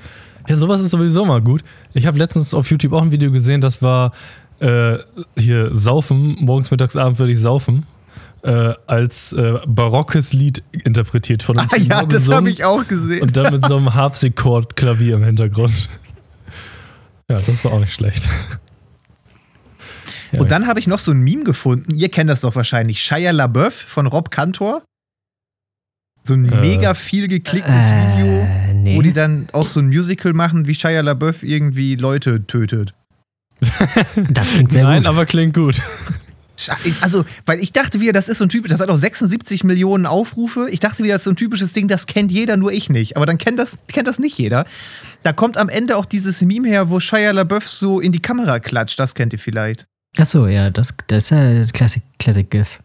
Ja, 0.49 0.57
sowas 0.57 0.80
ist 0.80 0.90
sowieso 0.90 1.24
mal 1.24 1.40
gut. 1.40 1.62
Ich 1.95 2.07
habe 2.07 2.18
letztens 2.18 2.55
auf 2.55 2.70
YouTube 2.70 2.93
auch 2.93 3.03
ein 3.03 3.12
Video 3.12 3.30
gesehen, 3.30 3.61
das 3.61 3.82
war 3.82 4.12
äh, 4.61 4.99
hier 5.36 5.74
Saufen, 5.74 6.36
morgens, 6.40 6.70
mittags, 6.70 6.97
abends 6.97 7.18
würde 7.18 7.32
ich 7.32 7.40
saufen. 7.40 7.84
Äh, 8.43 8.74
als 8.88 9.32
äh, 9.32 9.61
barockes 9.68 10.32
Lied 10.32 10.64
interpretiert 10.72 11.45
von 11.45 11.59
einem 11.61 11.68
Ah 11.72 11.76
ja, 11.76 12.05
das 12.05 12.28
habe 12.28 12.51
ich 12.51 12.64
auch 12.64 12.86
gesehen. 12.88 13.22
Und 13.22 13.36
dann 13.36 13.53
mit 13.53 13.64
so 13.64 13.76
einem 13.76 13.95
Harpsichord-Klavier 13.95 15.14
im 15.14 15.22
Hintergrund. 15.22 15.88
Ja, 17.30 17.38
das 17.38 17.64
war 17.64 17.72
auch 17.72 17.80
nicht 17.80 17.93
schlecht. 17.93 18.28
Ja. 20.32 20.40
Und 20.40 20.51
dann 20.51 20.66
habe 20.66 20.80
ich 20.80 20.86
noch 20.86 20.99
so 20.99 21.12
ein 21.12 21.20
Meme 21.20 21.45
gefunden. 21.45 21.95
Ihr 21.95 22.09
kennt 22.09 22.30
das 22.30 22.40
doch 22.40 22.57
wahrscheinlich. 22.57 23.03
Shia 23.03 23.30
LaBeouf 23.30 23.74
von 23.74 24.07
Rob 24.07 24.30
Cantor. 24.30 24.82
So 26.24 26.34
ein 26.34 26.51
äh, 26.51 26.61
mega 26.61 26.95
viel 26.95 27.28
geklicktes 27.28 27.74
äh, 27.74 28.18
Video, 28.18 28.47
nee. 28.83 28.97
wo 28.97 29.03
die 29.03 29.12
dann 29.12 29.47
auch 29.53 29.66
so 29.66 29.80
ein 29.80 29.87
Musical 29.87 30.33
machen, 30.33 30.66
wie 30.66 30.74
Shia 30.74 31.01
LaBeouf 31.01 31.43
irgendwie 31.43 31.97
Leute 31.97 32.47
tötet. 32.47 32.93
Das 34.30 34.51
klingt 34.51 34.72
sehr 34.72 34.85
Nein, 34.85 34.99
gut. 34.99 35.05
Nein, 35.05 35.07
aber 35.07 35.26
klingt 35.26 35.55
gut. 35.55 35.80
Also, 37.01 37.24
weil 37.47 37.61
ich 37.61 37.72
dachte 37.72 38.01
wieder, 38.01 38.12
das 38.12 38.28
ist 38.28 38.39
so 38.39 38.45
ein 38.45 38.49
Typ, 38.49 38.68
das 38.68 38.80
hat 38.80 38.91
auch 38.91 38.97
76 38.97 39.64
Millionen 39.64 40.07
Aufrufe. 40.07 40.68
Ich 40.70 40.80
dachte 40.80 41.03
wieder, 41.03 41.14
das 41.14 41.22
ist 41.22 41.24
so 41.24 41.30
ein 41.30 41.37
typisches 41.37 41.72
Ding, 41.72 41.89
das 41.89 42.07
kennt 42.07 42.30
jeder, 42.30 42.57
nur 42.57 42.72
ich 42.72 42.91
nicht. 42.91 43.16
Aber 43.16 43.26
dann 43.26 43.39
kennt 43.39 43.59
das, 43.59 43.78
kennt 43.89 44.07
das 44.07 44.18
nicht 44.18 44.39
jeder. 44.39 44.64
Da 45.22 45.33
kommt 45.33 45.57
am 45.57 45.68
Ende 45.68 45.97
auch 45.97 46.05
dieses 46.05 46.41
Meme 46.43 46.68
her, 46.68 46.91
wo 46.91 47.01
Shia 47.01 47.30
LaBeouf 47.30 47.68
so 47.68 48.01
in 48.01 48.12
die 48.12 48.20
Kamera 48.20 48.61
klatscht. 48.61 48.99
Das 48.99 49.14
kennt 49.14 49.33
ihr 49.33 49.39
vielleicht. 49.39 49.87
Achso, 50.18 50.47
ja, 50.47 50.70
das, 50.70 50.95
das 51.07 51.24
ist 51.24 51.30
ja 51.30 51.64
Classic, 51.66 52.03
Classic 52.18 52.49
GIF. 52.49 52.80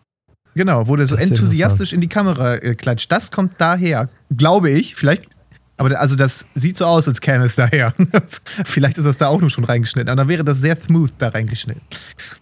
Genau, 0.55 0.87
wo 0.87 0.95
der 0.95 1.05
so 1.05 1.15
enthusiastisch 1.15 1.93
in 1.93 2.01
die 2.01 2.07
Kamera 2.07 2.55
äh, 2.55 2.73
klatscht. 2.73 3.11
Das 3.11 3.31
kommt 3.31 3.53
daher, 3.59 4.09
glaube 4.35 4.71
ich. 4.71 4.95
Vielleicht, 4.95 5.29
aber 5.77 5.99
also 5.99 6.15
das 6.15 6.47
sieht 6.55 6.77
so 6.77 6.85
aus, 6.85 7.07
als 7.07 7.21
käme 7.21 7.45
es 7.45 7.55
daher. 7.55 7.93
Vielleicht 8.65 8.97
ist 8.97 9.05
das 9.05 9.17
da 9.17 9.27
auch 9.27 9.39
nur 9.39 9.49
schon 9.49 9.63
reingeschnitten. 9.63 10.09
Aber 10.09 10.17
dann 10.17 10.27
wäre 10.27 10.43
das 10.43 10.59
sehr 10.59 10.75
smooth 10.75 11.11
da 11.19 11.29
reingeschnitten. 11.29 11.81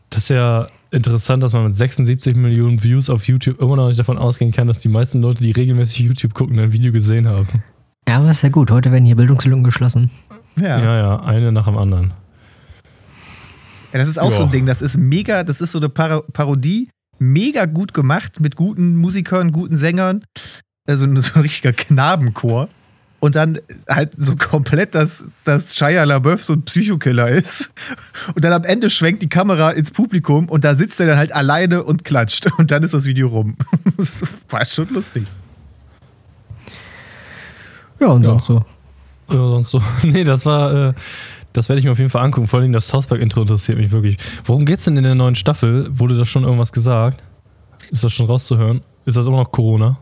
Das 0.09 0.23
ist 0.23 0.29
ja 0.29 0.69
interessant, 0.91 1.43
dass 1.43 1.51
man 1.51 1.65
mit 1.65 1.75
76 1.75 2.35
Millionen 2.37 2.81
Views 2.81 3.09
auf 3.09 3.27
YouTube 3.27 3.59
immer 3.59 3.75
noch 3.75 3.89
nicht 3.89 3.99
davon 3.99 4.17
ausgehen 4.17 4.53
kann, 4.53 4.67
dass 4.67 4.79
die 4.79 4.87
meisten 4.87 5.21
Leute, 5.21 5.43
die 5.43 5.51
regelmäßig 5.51 5.99
YouTube 5.99 6.33
gucken, 6.33 6.57
ein 6.59 6.71
Video 6.71 6.93
gesehen 6.93 7.27
haben. 7.27 7.61
Ja, 8.07 8.17
aber 8.17 8.31
ist 8.31 8.41
ja 8.41 8.49
gut. 8.49 8.71
Heute 8.71 8.91
werden 8.91 9.05
hier 9.05 9.17
Bildungslücken 9.17 9.63
geschlossen. 9.63 10.11
Ja, 10.57 10.79
ja, 10.79 10.97
ja 10.97 11.19
eine 11.23 11.51
nach 11.51 11.65
dem 11.65 11.77
anderen. 11.77 12.13
Ja, 13.91 13.99
das 13.99 14.07
ist 14.07 14.19
auch 14.19 14.31
jo. 14.31 14.37
so 14.37 14.43
ein 14.43 14.51
Ding. 14.51 14.65
Das 14.65 14.81
ist 14.81 14.95
mega, 14.95 15.43
das 15.43 15.59
ist 15.59 15.73
so 15.73 15.79
eine 15.79 15.89
Par 15.89 16.21
Parodie 16.31 16.89
mega 17.19 17.65
gut 17.65 17.93
gemacht 17.93 18.39
mit 18.39 18.55
guten 18.55 18.95
Musikern, 18.95 19.51
guten 19.51 19.75
Sängern. 19.75 20.23
Also 20.87 21.05
so 21.19 21.33
ein 21.35 21.41
richtiger 21.41 21.73
Knabenchor. 21.73 22.69
Und 23.19 23.35
dann 23.35 23.59
halt 23.89 24.11
so 24.17 24.35
komplett, 24.35 24.93
dass, 24.93 25.25
dass 25.45 25.75
Shia 25.75 26.03
LaBeouf 26.03 26.43
so 26.43 26.53
ein 26.53 26.63
Psychokiller 26.63 27.29
ist. 27.29 27.73
Und 28.35 28.43
dann 28.43 28.53
am 28.53 28.63
Ende 28.63 28.89
schwenkt 28.89 29.23
die 29.23 29.29
Kamera 29.29 29.71
ins 29.71 29.89
Publikum 29.89 30.47
und 30.47 30.63
da 30.63 30.75
sitzt 30.75 30.99
er 30.99 31.07
dann 31.07 31.17
halt 31.17 31.33
alleine 31.33 31.83
und 31.83 32.03
klatscht. 32.03 32.47
Und 32.57 32.71
dann 32.71 32.83
ist 32.83 32.93
das 32.93 33.05
Video 33.05 33.27
rum. 33.27 33.55
Das 33.97 34.23
war 34.49 34.65
schon 34.65 34.89
lustig. 34.89 35.25
Ja, 37.99 38.07
und 38.07 38.23
ja. 38.23 38.31
sonst 38.31 38.45
so. 38.47 38.65
Ja, 39.29 39.35
sonst 39.35 39.69
so. 39.69 39.81
Nee, 40.03 40.23
das 40.23 40.45
war, 40.45 40.89
äh, 40.89 40.93
das 41.53 41.69
werde 41.69 41.79
ich 41.79 41.85
mir 41.85 41.91
auf 41.91 41.97
jeden 41.97 42.09
Fall 42.09 42.23
angucken. 42.23 42.47
Vor 42.47 42.59
allem 42.59 42.73
das 42.73 42.87
South 42.87 43.07
Park-Intro 43.07 43.41
interessiert 43.41 43.77
mich 43.77 43.91
wirklich. 43.91 44.17
Worum 44.43 44.65
geht 44.65 44.79
es 44.79 44.85
denn 44.85 44.97
in 44.97 45.03
der 45.03 45.15
neuen 45.15 45.35
Staffel? 45.35 45.87
Wurde 45.97 46.17
da 46.17 46.25
schon 46.25 46.43
irgendwas 46.43 46.71
gesagt? 46.71 47.23
Ist 47.91 48.03
das 48.03 48.13
schon 48.13 48.25
rauszuhören? 48.25 48.81
Ist 49.05 49.17
das 49.17 49.25
immer 49.25 49.37
noch 49.37 49.51
Corona? 49.51 49.97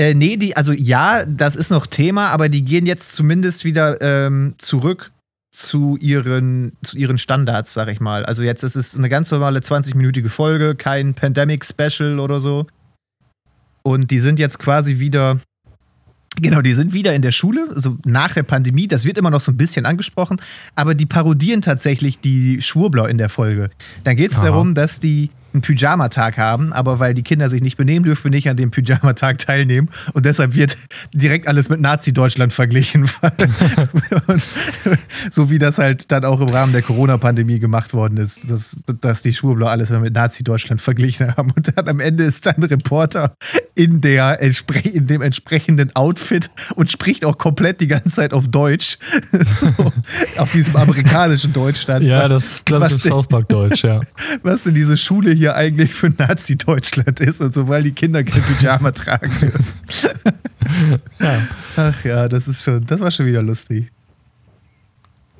Äh, 0.00 0.14
nee, 0.14 0.38
die, 0.38 0.56
also 0.56 0.72
ja, 0.72 1.26
das 1.26 1.56
ist 1.56 1.68
noch 1.68 1.86
Thema, 1.86 2.28
aber 2.28 2.48
die 2.48 2.64
gehen 2.64 2.86
jetzt 2.86 3.14
zumindest 3.14 3.66
wieder 3.66 4.00
ähm, 4.00 4.54
zurück 4.56 5.12
zu 5.54 5.98
ihren, 6.00 6.72
zu 6.82 6.96
ihren 6.96 7.18
Standards, 7.18 7.74
sag 7.74 7.88
ich 7.88 8.00
mal. 8.00 8.24
Also 8.24 8.42
jetzt 8.42 8.62
ist 8.62 8.76
es 8.76 8.96
eine 8.96 9.10
ganz 9.10 9.30
normale 9.30 9.60
20-minütige 9.60 10.30
Folge, 10.30 10.74
kein 10.74 11.12
Pandemic-Special 11.12 12.18
oder 12.18 12.40
so. 12.40 12.66
Und 13.82 14.10
die 14.10 14.20
sind 14.20 14.38
jetzt 14.38 14.58
quasi 14.58 15.00
wieder 15.00 15.38
Genau, 16.40 16.62
die 16.62 16.74
sind 16.74 16.94
wieder 16.94 17.12
in 17.12 17.20
der 17.20 17.32
Schule, 17.32 17.68
also 17.74 17.98
nach 18.06 18.32
der 18.32 18.44
Pandemie. 18.44 18.88
Das 18.88 19.04
wird 19.04 19.18
immer 19.18 19.30
noch 19.30 19.40
so 19.42 19.52
ein 19.52 19.58
bisschen 19.58 19.84
angesprochen, 19.84 20.40
aber 20.76 20.94
die 20.94 21.04
parodieren 21.04 21.60
tatsächlich 21.60 22.20
die 22.20 22.62
Schwurbler 22.62 23.10
in 23.10 23.18
der 23.18 23.28
Folge. 23.28 23.68
Dann 24.04 24.16
geht 24.16 24.30
es 24.30 24.40
darum, 24.40 24.74
dass 24.74 25.00
die 25.00 25.28
einen 25.52 25.62
Pyjamatag 25.62 26.38
haben, 26.38 26.72
aber 26.72 27.00
weil 27.00 27.14
die 27.14 27.22
Kinder 27.22 27.48
sich 27.48 27.62
nicht 27.62 27.76
benehmen, 27.76 28.04
dürfen 28.04 28.24
wir 28.24 28.30
nicht 28.30 28.48
an 28.48 28.56
dem 28.56 28.70
Pyjamatag 28.70 29.38
teilnehmen. 29.38 29.88
Und 30.12 30.26
deshalb 30.26 30.54
wird 30.54 30.76
direkt 31.12 31.46
alles 31.48 31.68
mit 31.68 31.80
Nazi-Deutschland 31.80 32.52
verglichen. 32.52 33.08
so 35.30 35.50
wie 35.50 35.58
das 35.58 35.78
halt 35.78 36.10
dann 36.12 36.24
auch 36.24 36.40
im 36.40 36.48
Rahmen 36.48 36.72
der 36.72 36.82
Corona-Pandemie 36.82 37.58
gemacht 37.58 37.92
worden 37.94 38.16
ist, 38.16 38.50
dass, 38.50 38.76
dass 39.00 39.22
die 39.22 39.32
Schwurbler 39.32 39.70
alles 39.70 39.90
mit 39.90 40.14
Nazi-Deutschland 40.14 40.80
verglichen 40.80 41.36
haben. 41.36 41.52
Und 41.56 41.76
dann 41.76 41.88
am 41.88 42.00
Ende 42.00 42.24
ist 42.24 42.46
dann 42.46 42.56
ein 42.56 42.64
Reporter 42.64 43.34
in, 43.74 44.00
der, 44.00 44.40
in 44.40 45.06
dem 45.06 45.22
entsprechenden 45.22 45.94
Outfit 45.96 46.50
und 46.74 46.92
spricht 46.92 47.24
auch 47.24 47.38
komplett 47.38 47.80
die 47.80 47.88
ganze 47.88 48.10
Zeit 48.10 48.32
auf 48.32 48.48
Deutsch. 48.48 48.98
so, 49.48 49.68
auf 50.36 50.52
diesem 50.52 50.76
amerikanischen 50.76 51.52
Deutsch 51.52 51.84
dann. 51.86 52.02
Ja, 52.02 52.28
das 52.28 52.64
klassische 52.64 53.08
South 53.08 53.26
Park-Deutsch, 53.28 53.84
ja. 53.84 54.00
Was 54.42 54.64
denn 54.64 54.74
diese 54.74 54.96
Schule 54.96 55.32
hier 55.40 55.56
eigentlich 55.56 55.94
für 55.94 56.10
Nazi-Deutschland 56.10 57.18
ist 57.20 57.40
und 57.40 57.54
so, 57.54 57.66
weil 57.66 57.82
die 57.82 57.92
Kinder 57.92 58.22
kein 58.22 58.42
Pyjama 58.42 58.90
tragen 58.92 59.32
dürfen. 59.40 59.80
ja. 61.18 61.46
Ach 61.76 62.04
ja, 62.04 62.28
das 62.28 62.46
ist 62.46 62.62
schon, 62.62 62.84
das 62.84 63.00
war 63.00 63.10
schon 63.10 63.26
wieder 63.26 63.42
lustig. 63.42 63.90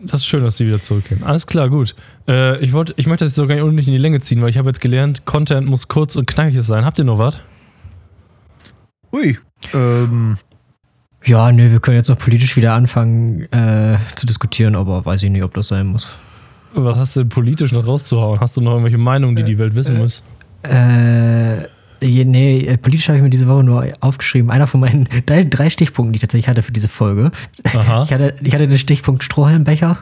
Das 0.03 0.23
ist 0.23 0.27
schön, 0.27 0.43
dass 0.43 0.57
sie 0.57 0.67
wieder 0.67 0.81
zurückgehen. 0.81 1.23
Alles 1.23 1.47
klar, 1.47 1.69
gut. 1.69 1.95
Äh, 2.27 2.59
ich, 2.65 2.73
wollt, 2.73 2.95
ich 2.97 3.07
möchte 3.07 3.27
das 3.27 3.35
so 3.35 3.47
gar 3.47 3.57
nicht 3.57 3.89
in 3.89 3.93
die 3.93 3.99
Länge 3.99 4.21
ziehen, 4.21 4.41
weil 4.41 4.49
ich 4.49 4.57
habe 4.57 4.71
jetzt 4.71 4.81
gelernt, 4.81 5.27
Content 5.27 5.67
muss 5.67 5.89
kurz 5.89 6.17
und 6.17 6.27
knackig 6.27 6.63
sein. 6.63 6.87
Habt 6.87 6.99
ihr 6.99 7.05
noch 7.05 7.19
was? 7.19 7.39
Ui. 9.13 9.39
Ähm. 9.75 10.39
Ja, 11.27 11.53
nö, 11.53 11.71
wir 11.71 11.81
können 11.81 11.99
jetzt 11.99 12.09
noch 12.09 12.19
politisch 12.19 12.57
wieder 12.57 12.73
anfangen 12.73 13.43
äh, 13.53 13.99
zu 14.17 14.27
diskutieren, 14.27 14.75
aber 14.75 15.05
weiß 15.05 15.23
ich 15.23 15.31
nicht, 15.31 15.45
ob 15.45 15.53
das 15.53 15.69
sein 15.69 15.89
muss. 15.89 16.09
Was 16.75 16.99
hast 16.99 17.17
du 17.17 17.21
denn 17.21 17.29
politisch 17.29 17.73
noch 17.73 17.87
rauszuhauen? 17.87 18.41
Hast 18.41 18.57
du 18.57 18.61
noch 18.61 18.73
irgendwelche 18.73 18.99
Meinungen, 18.99 19.37
die 19.37 19.43
die 19.43 19.59
Welt 19.59 19.75
wissen 19.75 19.97
äh, 19.97 19.99
muss? 19.99 20.23
Äh, 20.63 21.67
nee, 22.01 22.67
äh, 22.67 22.77
politisch 22.77 23.09
habe 23.09 23.19
ich 23.19 23.23
mir 23.23 23.31
diese 23.31 23.49
Woche 23.49 23.65
nur 23.65 23.87
aufgeschrieben. 24.01 24.51
Einer 24.51 24.67
von 24.67 24.81
meinen 24.81 25.09
drei, 25.27 25.45
drei 25.45 25.71
Stichpunkten, 25.71 26.13
die 26.13 26.17
ich 26.17 26.21
tatsächlich 26.21 26.49
hatte 26.49 26.63
für 26.63 26.73
diese 26.73 26.89
Folge. 26.89 27.33
Aha. 27.65 28.03
Ich 28.05 28.13
hatte, 28.13 28.35
ich 28.43 28.55
hatte 28.55 28.69
den 28.69 28.79
Stichpunkt 28.79 29.23
Strohhalmbecher. 29.25 29.99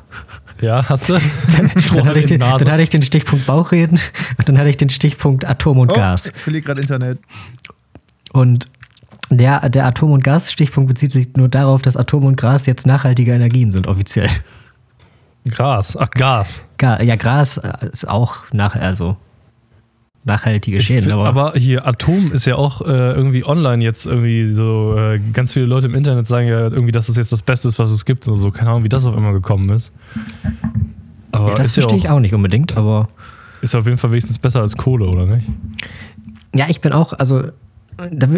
Ja, 0.61 0.89
hast 0.89 1.09
du? 1.09 1.14
Dann, 1.57 1.71
dann, 1.95 2.07
hatte 2.07 2.21
den, 2.21 2.41
dann, 2.41 2.71
hatte 2.71 2.83
ich 2.83 2.89
den, 2.89 3.03
Stichpunkt 3.03 3.47
Bauchreden 3.47 4.01
und 4.39 4.49
dann 4.49 4.59
hatte 4.59 4.69
ich 4.69 4.77
den 4.77 4.89
Stichpunkt 4.89 5.49
Atom 5.49 5.79
und 5.79 5.93
oh, 5.93 5.95
Gas. 5.95 6.33
Ich 6.35 6.35
verliere 6.35 6.64
gerade 6.64 6.81
Internet. 6.81 7.21
Und 8.33 8.69
der, 9.31 9.69
der 9.69 9.87
Atom- 9.87 10.12
und 10.12 10.25
Gas-Stichpunkt 10.25 10.89
bezieht 10.89 11.12
sich 11.12 11.29
nur 11.37 11.49
darauf, 11.49 11.83
dass 11.83 11.97
Atom 11.97 12.25
und 12.25 12.37
Gas 12.37 12.66
jetzt 12.66 12.87
nachhaltige 12.87 13.33
Energien 13.33 13.71
sind, 13.71 13.87
offiziell. 13.87 14.29
Gras, 15.49 15.96
ach 15.96 16.11
Gas. 16.11 16.62
ja, 16.80 17.16
Gras 17.16 17.59
äh, 17.59 17.72
ist 17.90 18.09
auch 18.09 18.53
nachher, 18.53 18.82
also. 18.82 19.16
nachhaltige 20.24 20.80
Schäden. 20.80 21.05
Find, 21.05 21.14
aber, 21.14 21.28
aber, 21.28 21.53
hier 21.59 21.86
Atom 21.86 22.32
ist 22.32 22.46
ja 22.46 22.57
auch 22.57 22.82
äh, 22.82 22.86
irgendwie 22.86 23.44
online 23.44 23.82
jetzt 23.82 24.07
irgendwie 24.07 24.44
so. 24.44 24.96
Äh, 24.96 25.20
ganz 25.32 25.53
viele 25.53 25.66
Leute 25.66 25.86
im 25.86 25.94
Internet 25.94 26.26
sagen 26.26 26.49
ja 26.49 26.61
irgendwie, 26.61 26.92
dass 26.92 27.09
es 27.09 27.16
jetzt 27.16 27.32
das 27.32 27.42
Beste 27.42 27.68
ist, 27.68 27.78
was 27.78 27.90
es 27.90 28.05
gibt 28.05 28.26
und 28.28 28.36
so. 28.36 28.51
Keine 28.51 28.70
Ahnung, 28.70 28.84
wie 28.84 28.88
das 28.88 29.05
auf 29.05 29.16
einmal 29.16 29.32
gekommen 29.32 29.70
ist. 29.70 29.92
Aber 31.32 31.51
ja, 31.51 31.55
das 31.55 31.72
verstehe 31.72 31.99
ja 31.99 32.05
ich 32.05 32.11
auch 32.11 32.20
nicht 32.20 32.34
unbedingt, 32.34 32.76
aber. 32.76 33.09
Ist 33.61 33.74
auf 33.74 33.86
jeden 33.86 33.99
Fall 33.99 34.11
wenigstens 34.11 34.38
besser 34.38 34.61
als 34.61 34.76
Kohle, 34.76 35.07
oder 35.07 35.26
nicht? 35.26 35.49
Ja, 36.55 36.66
ich 36.68 36.80
bin 36.80 36.92
auch, 36.92 37.12
also 37.12 37.44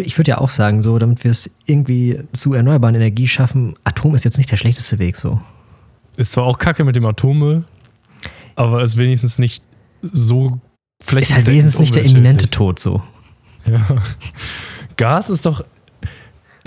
ich 0.03 0.17
würde 0.17 0.29
ja 0.29 0.37
auch 0.39 0.49
sagen, 0.49 0.81
so, 0.81 0.97
damit 0.97 1.23
wir 1.23 1.31
es 1.31 1.55
irgendwie 1.65 2.21
zu 2.33 2.53
erneuerbaren 2.53 2.95
Energie 2.95 3.27
schaffen, 3.27 3.75
Atom 3.83 4.15
ist 4.15 4.25
jetzt 4.25 4.37
nicht 4.37 4.51
der 4.51 4.57
schlechteste 4.57 4.99
Weg 4.99 5.15
so. 5.15 5.39
Ist 6.17 6.33
zwar 6.33 6.45
auch 6.45 6.57
kacke 6.57 6.83
mit 6.83 6.95
dem 6.95 7.05
Atommüll, 7.05 7.63
aber 8.55 8.83
ist 8.83 8.97
wenigstens 8.97 9.39
nicht 9.39 9.63
so. 10.11 10.59
Ist 11.15 11.33
halt 11.33 11.47
wenigstens 11.47 11.79
nicht 11.79 11.95
der 11.95 12.03
imminente 12.03 12.49
Tod 12.49 12.79
so. 12.79 13.01
Ja. 13.65 13.81
Gas 14.97 15.29
ist 15.29 15.45
doch. 15.45 15.63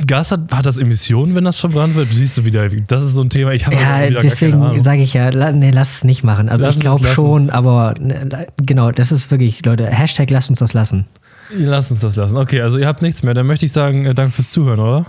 Gas 0.06 0.32
hat, 0.32 0.52
hat 0.52 0.66
das 0.66 0.76
Emissionen, 0.76 1.36
wenn 1.36 1.44
das 1.44 1.60
verbrannt 1.60 1.94
wird? 1.94 2.12
Siehst 2.12 2.36
du 2.36 2.44
wieder, 2.44 2.68
das 2.68 3.04
ist 3.04 3.12
so 3.12 3.22
ein 3.22 3.30
Thema. 3.30 3.52
Ich 3.52 3.64
habe 3.64 3.76
ja, 3.76 4.10
deswegen 4.10 4.82
sage 4.82 5.02
ich 5.02 5.14
ja, 5.14 5.30
nee, 5.52 5.70
lass 5.70 5.98
es 5.98 6.04
nicht 6.04 6.24
machen. 6.24 6.48
Also 6.48 6.66
lass 6.66 6.76
ich 6.76 6.80
glaube 6.80 7.06
schon, 7.06 7.48
aber 7.50 7.94
ne, 8.00 8.48
genau, 8.56 8.90
das 8.90 9.12
ist 9.12 9.30
wirklich, 9.30 9.64
Leute, 9.64 9.86
Hashtag 9.86 10.30
lasst 10.30 10.50
uns 10.50 10.58
das 10.58 10.74
lassen. 10.74 11.06
Lass 11.50 11.92
uns 11.92 12.00
das 12.00 12.16
lassen. 12.16 12.36
Okay, 12.38 12.60
also 12.60 12.76
ihr 12.76 12.88
habt 12.88 13.02
nichts 13.02 13.22
mehr. 13.22 13.34
Dann 13.34 13.46
möchte 13.46 13.66
ich 13.66 13.72
sagen, 13.72 14.06
äh, 14.06 14.14
danke 14.14 14.32
fürs 14.32 14.50
Zuhören, 14.50 14.80
oder? 14.80 15.06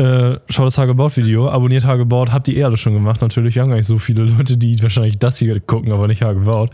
Äh, 0.00 0.40
schaut 0.48 0.64
das 0.64 0.78
Hagebaut-Video, 0.78 1.50
abonniert 1.50 1.84
Hagebaut, 1.84 2.32
habt 2.32 2.46
die 2.46 2.56
Erde 2.56 2.78
schon 2.78 2.94
gemacht. 2.94 3.20
Natürlich 3.20 3.58
haben 3.58 3.68
gar 3.68 3.76
nicht 3.76 3.86
so 3.86 3.98
viele 3.98 4.22
Leute, 4.24 4.56
die 4.56 4.82
wahrscheinlich 4.82 5.18
das 5.18 5.36
hier 5.36 5.60
gucken, 5.60 5.92
aber 5.92 6.06
nicht 6.06 6.22
Hagebaut. 6.22 6.70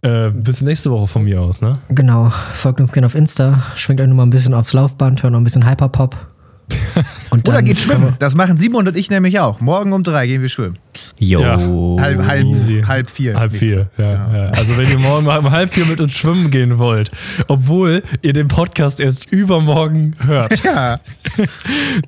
Äh, 0.00 0.30
bis 0.30 0.62
nächste 0.62 0.90
Woche 0.90 1.06
von 1.06 1.22
mir 1.22 1.42
aus, 1.42 1.60
ne? 1.60 1.78
Genau. 1.90 2.30
Folgt 2.54 2.80
uns 2.80 2.90
gerne 2.92 3.04
auf 3.06 3.14
Insta, 3.14 3.62
schwingt 3.76 4.00
euch 4.00 4.08
nochmal 4.08 4.24
ein 4.24 4.30
bisschen 4.30 4.54
aufs 4.54 4.72
Laufband, 4.72 5.22
hört 5.22 5.32
noch 5.34 5.40
ein 5.40 5.44
bisschen 5.44 5.68
Hyperpop. 5.68 6.16
Oder 7.30 7.62
geht 7.62 7.80
schwimmen. 7.80 8.14
Das 8.18 8.34
machen 8.34 8.56
Simon 8.56 8.86
und 8.86 8.96
ich 8.96 9.10
nämlich 9.10 9.40
auch. 9.40 9.60
Morgen 9.60 9.92
um 9.92 10.02
drei 10.02 10.26
gehen 10.26 10.42
wir 10.42 10.48
schwimmen. 10.48 10.78
Jo. 11.18 11.40
Ja. 11.40 11.56
Halb, 12.02 12.26
halb, 12.26 12.46
halb 12.86 13.10
vier. 13.10 13.34
Halb 13.34 13.52
vier, 13.52 13.88
ja, 13.96 14.12
ja. 14.12 14.50
Also 14.50 14.76
wenn 14.76 14.90
ihr 14.90 14.98
morgen 14.98 15.26
um 15.26 15.50
halb 15.50 15.72
vier 15.72 15.86
mit 15.86 16.00
uns 16.00 16.14
schwimmen 16.14 16.50
gehen 16.50 16.78
wollt, 16.78 17.10
obwohl 17.48 18.02
ihr 18.20 18.32
den 18.32 18.48
Podcast 18.48 19.00
erst 19.00 19.26
übermorgen 19.32 20.14
hört, 20.26 20.62
ja. 20.64 20.98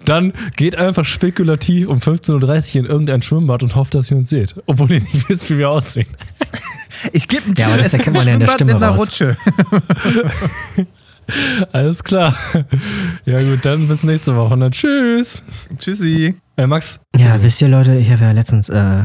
dann 0.04 0.32
geht 0.56 0.76
einfach 0.76 1.04
spekulativ 1.04 1.88
um 1.88 1.98
15.30 1.98 2.34
Uhr 2.34 2.80
in 2.80 2.86
irgendein 2.86 3.22
Schwimmbad 3.22 3.62
und 3.62 3.74
hofft, 3.74 3.94
dass 3.94 4.10
ihr 4.10 4.18
uns 4.18 4.28
seht. 4.28 4.54
Obwohl 4.66 4.92
ihr 4.92 5.00
nicht 5.00 5.28
wisst, 5.28 5.50
wie 5.50 5.58
wir 5.58 5.70
aussehen. 5.70 6.08
Ich 7.12 7.28
gebe 7.28 7.44
einen 7.44 7.54
Tipp, 7.54 7.66
ja, 7.66 7.72
aber 7.72 7.78
das 7.78 7.88
es 7.88 7.94
erkennt 7.94 8.16
man 8.16 8.26
ja 8.26 8.34
in 8.34 8.40
der 8.40 8.48
Stimme 8.48 8.72
in 8.72 8.80
der 8.80 8.90
Rutsche. 8.90 9.36
Alles 11.72 12.04
klar. 12.04 12.34
Ja, 13.24 13.42
gut, 13.42 13.64
dann 13.64 13.88
bis 13.88 14.04
nächste 14.04 14.36
Woche. 14.36 14.56
Na, 14.56 14.70
tschüss. 14.70 15.44
Tschüssi. 15.78 16.34
Äh, 16.56 16.66
Max. 16.66 17.00
Ja, 17.16 17.42
wisst 17.42 17.62
ihr, 17.62 17.68
Leute, 17.68 17.94
ich 17.96 18.10
habe 18.10 18.24
ja 18.24 18.32
letztens 18.32 18.68
äh, 18.68 19.02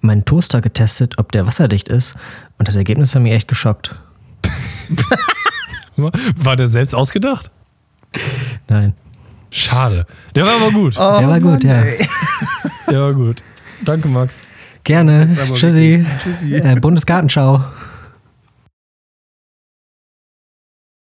meinen 0.00 0.24
Toaster 0.24 0.60
getestet, 0.60 1.18
ob 1.18 1.32
der 1.32 1.46
wasserdicht 1.46 1.88
ist. 1.88 2.14
Und 2.58 2.68
das 2.68 2.74
Ergebnis 2.76 3.14
hat 3.14 3.22
mich 3.22 3.32
echt 3.32 3.48
geschockt. 3.48 3.94
War 5.96 6.56
der 6.56 6.68
selbst 6.68 6.94
ausgedacht? 6.94 7.50
Nein. 8.68 8.94
Schade. 9.50 10.06
Der 10.34 10.46
war 10.46 10.54
aber 10.54 10.70
gut. 10.72 10.94
Oh, 10.96 11.18
der 11.18 11.28
war 11.28 11.40
Mann, 11.40 11.42
gut, 11.42 11.64
ja. 11.64 11.82
Ey. 11.82 12.08
Der 12.90 13.02
war 13.02 13.12
gut. 13.12 13.42
Danke, 13.84 14.08
Max. 14.08 14.42
Gerne. 14.84 15.36
Tschüssi. 15.54 16.04
Tschüssi. 16.22 16.54
Äh, 16.54 16.76
Bundesgartenschau. 16.80 17.62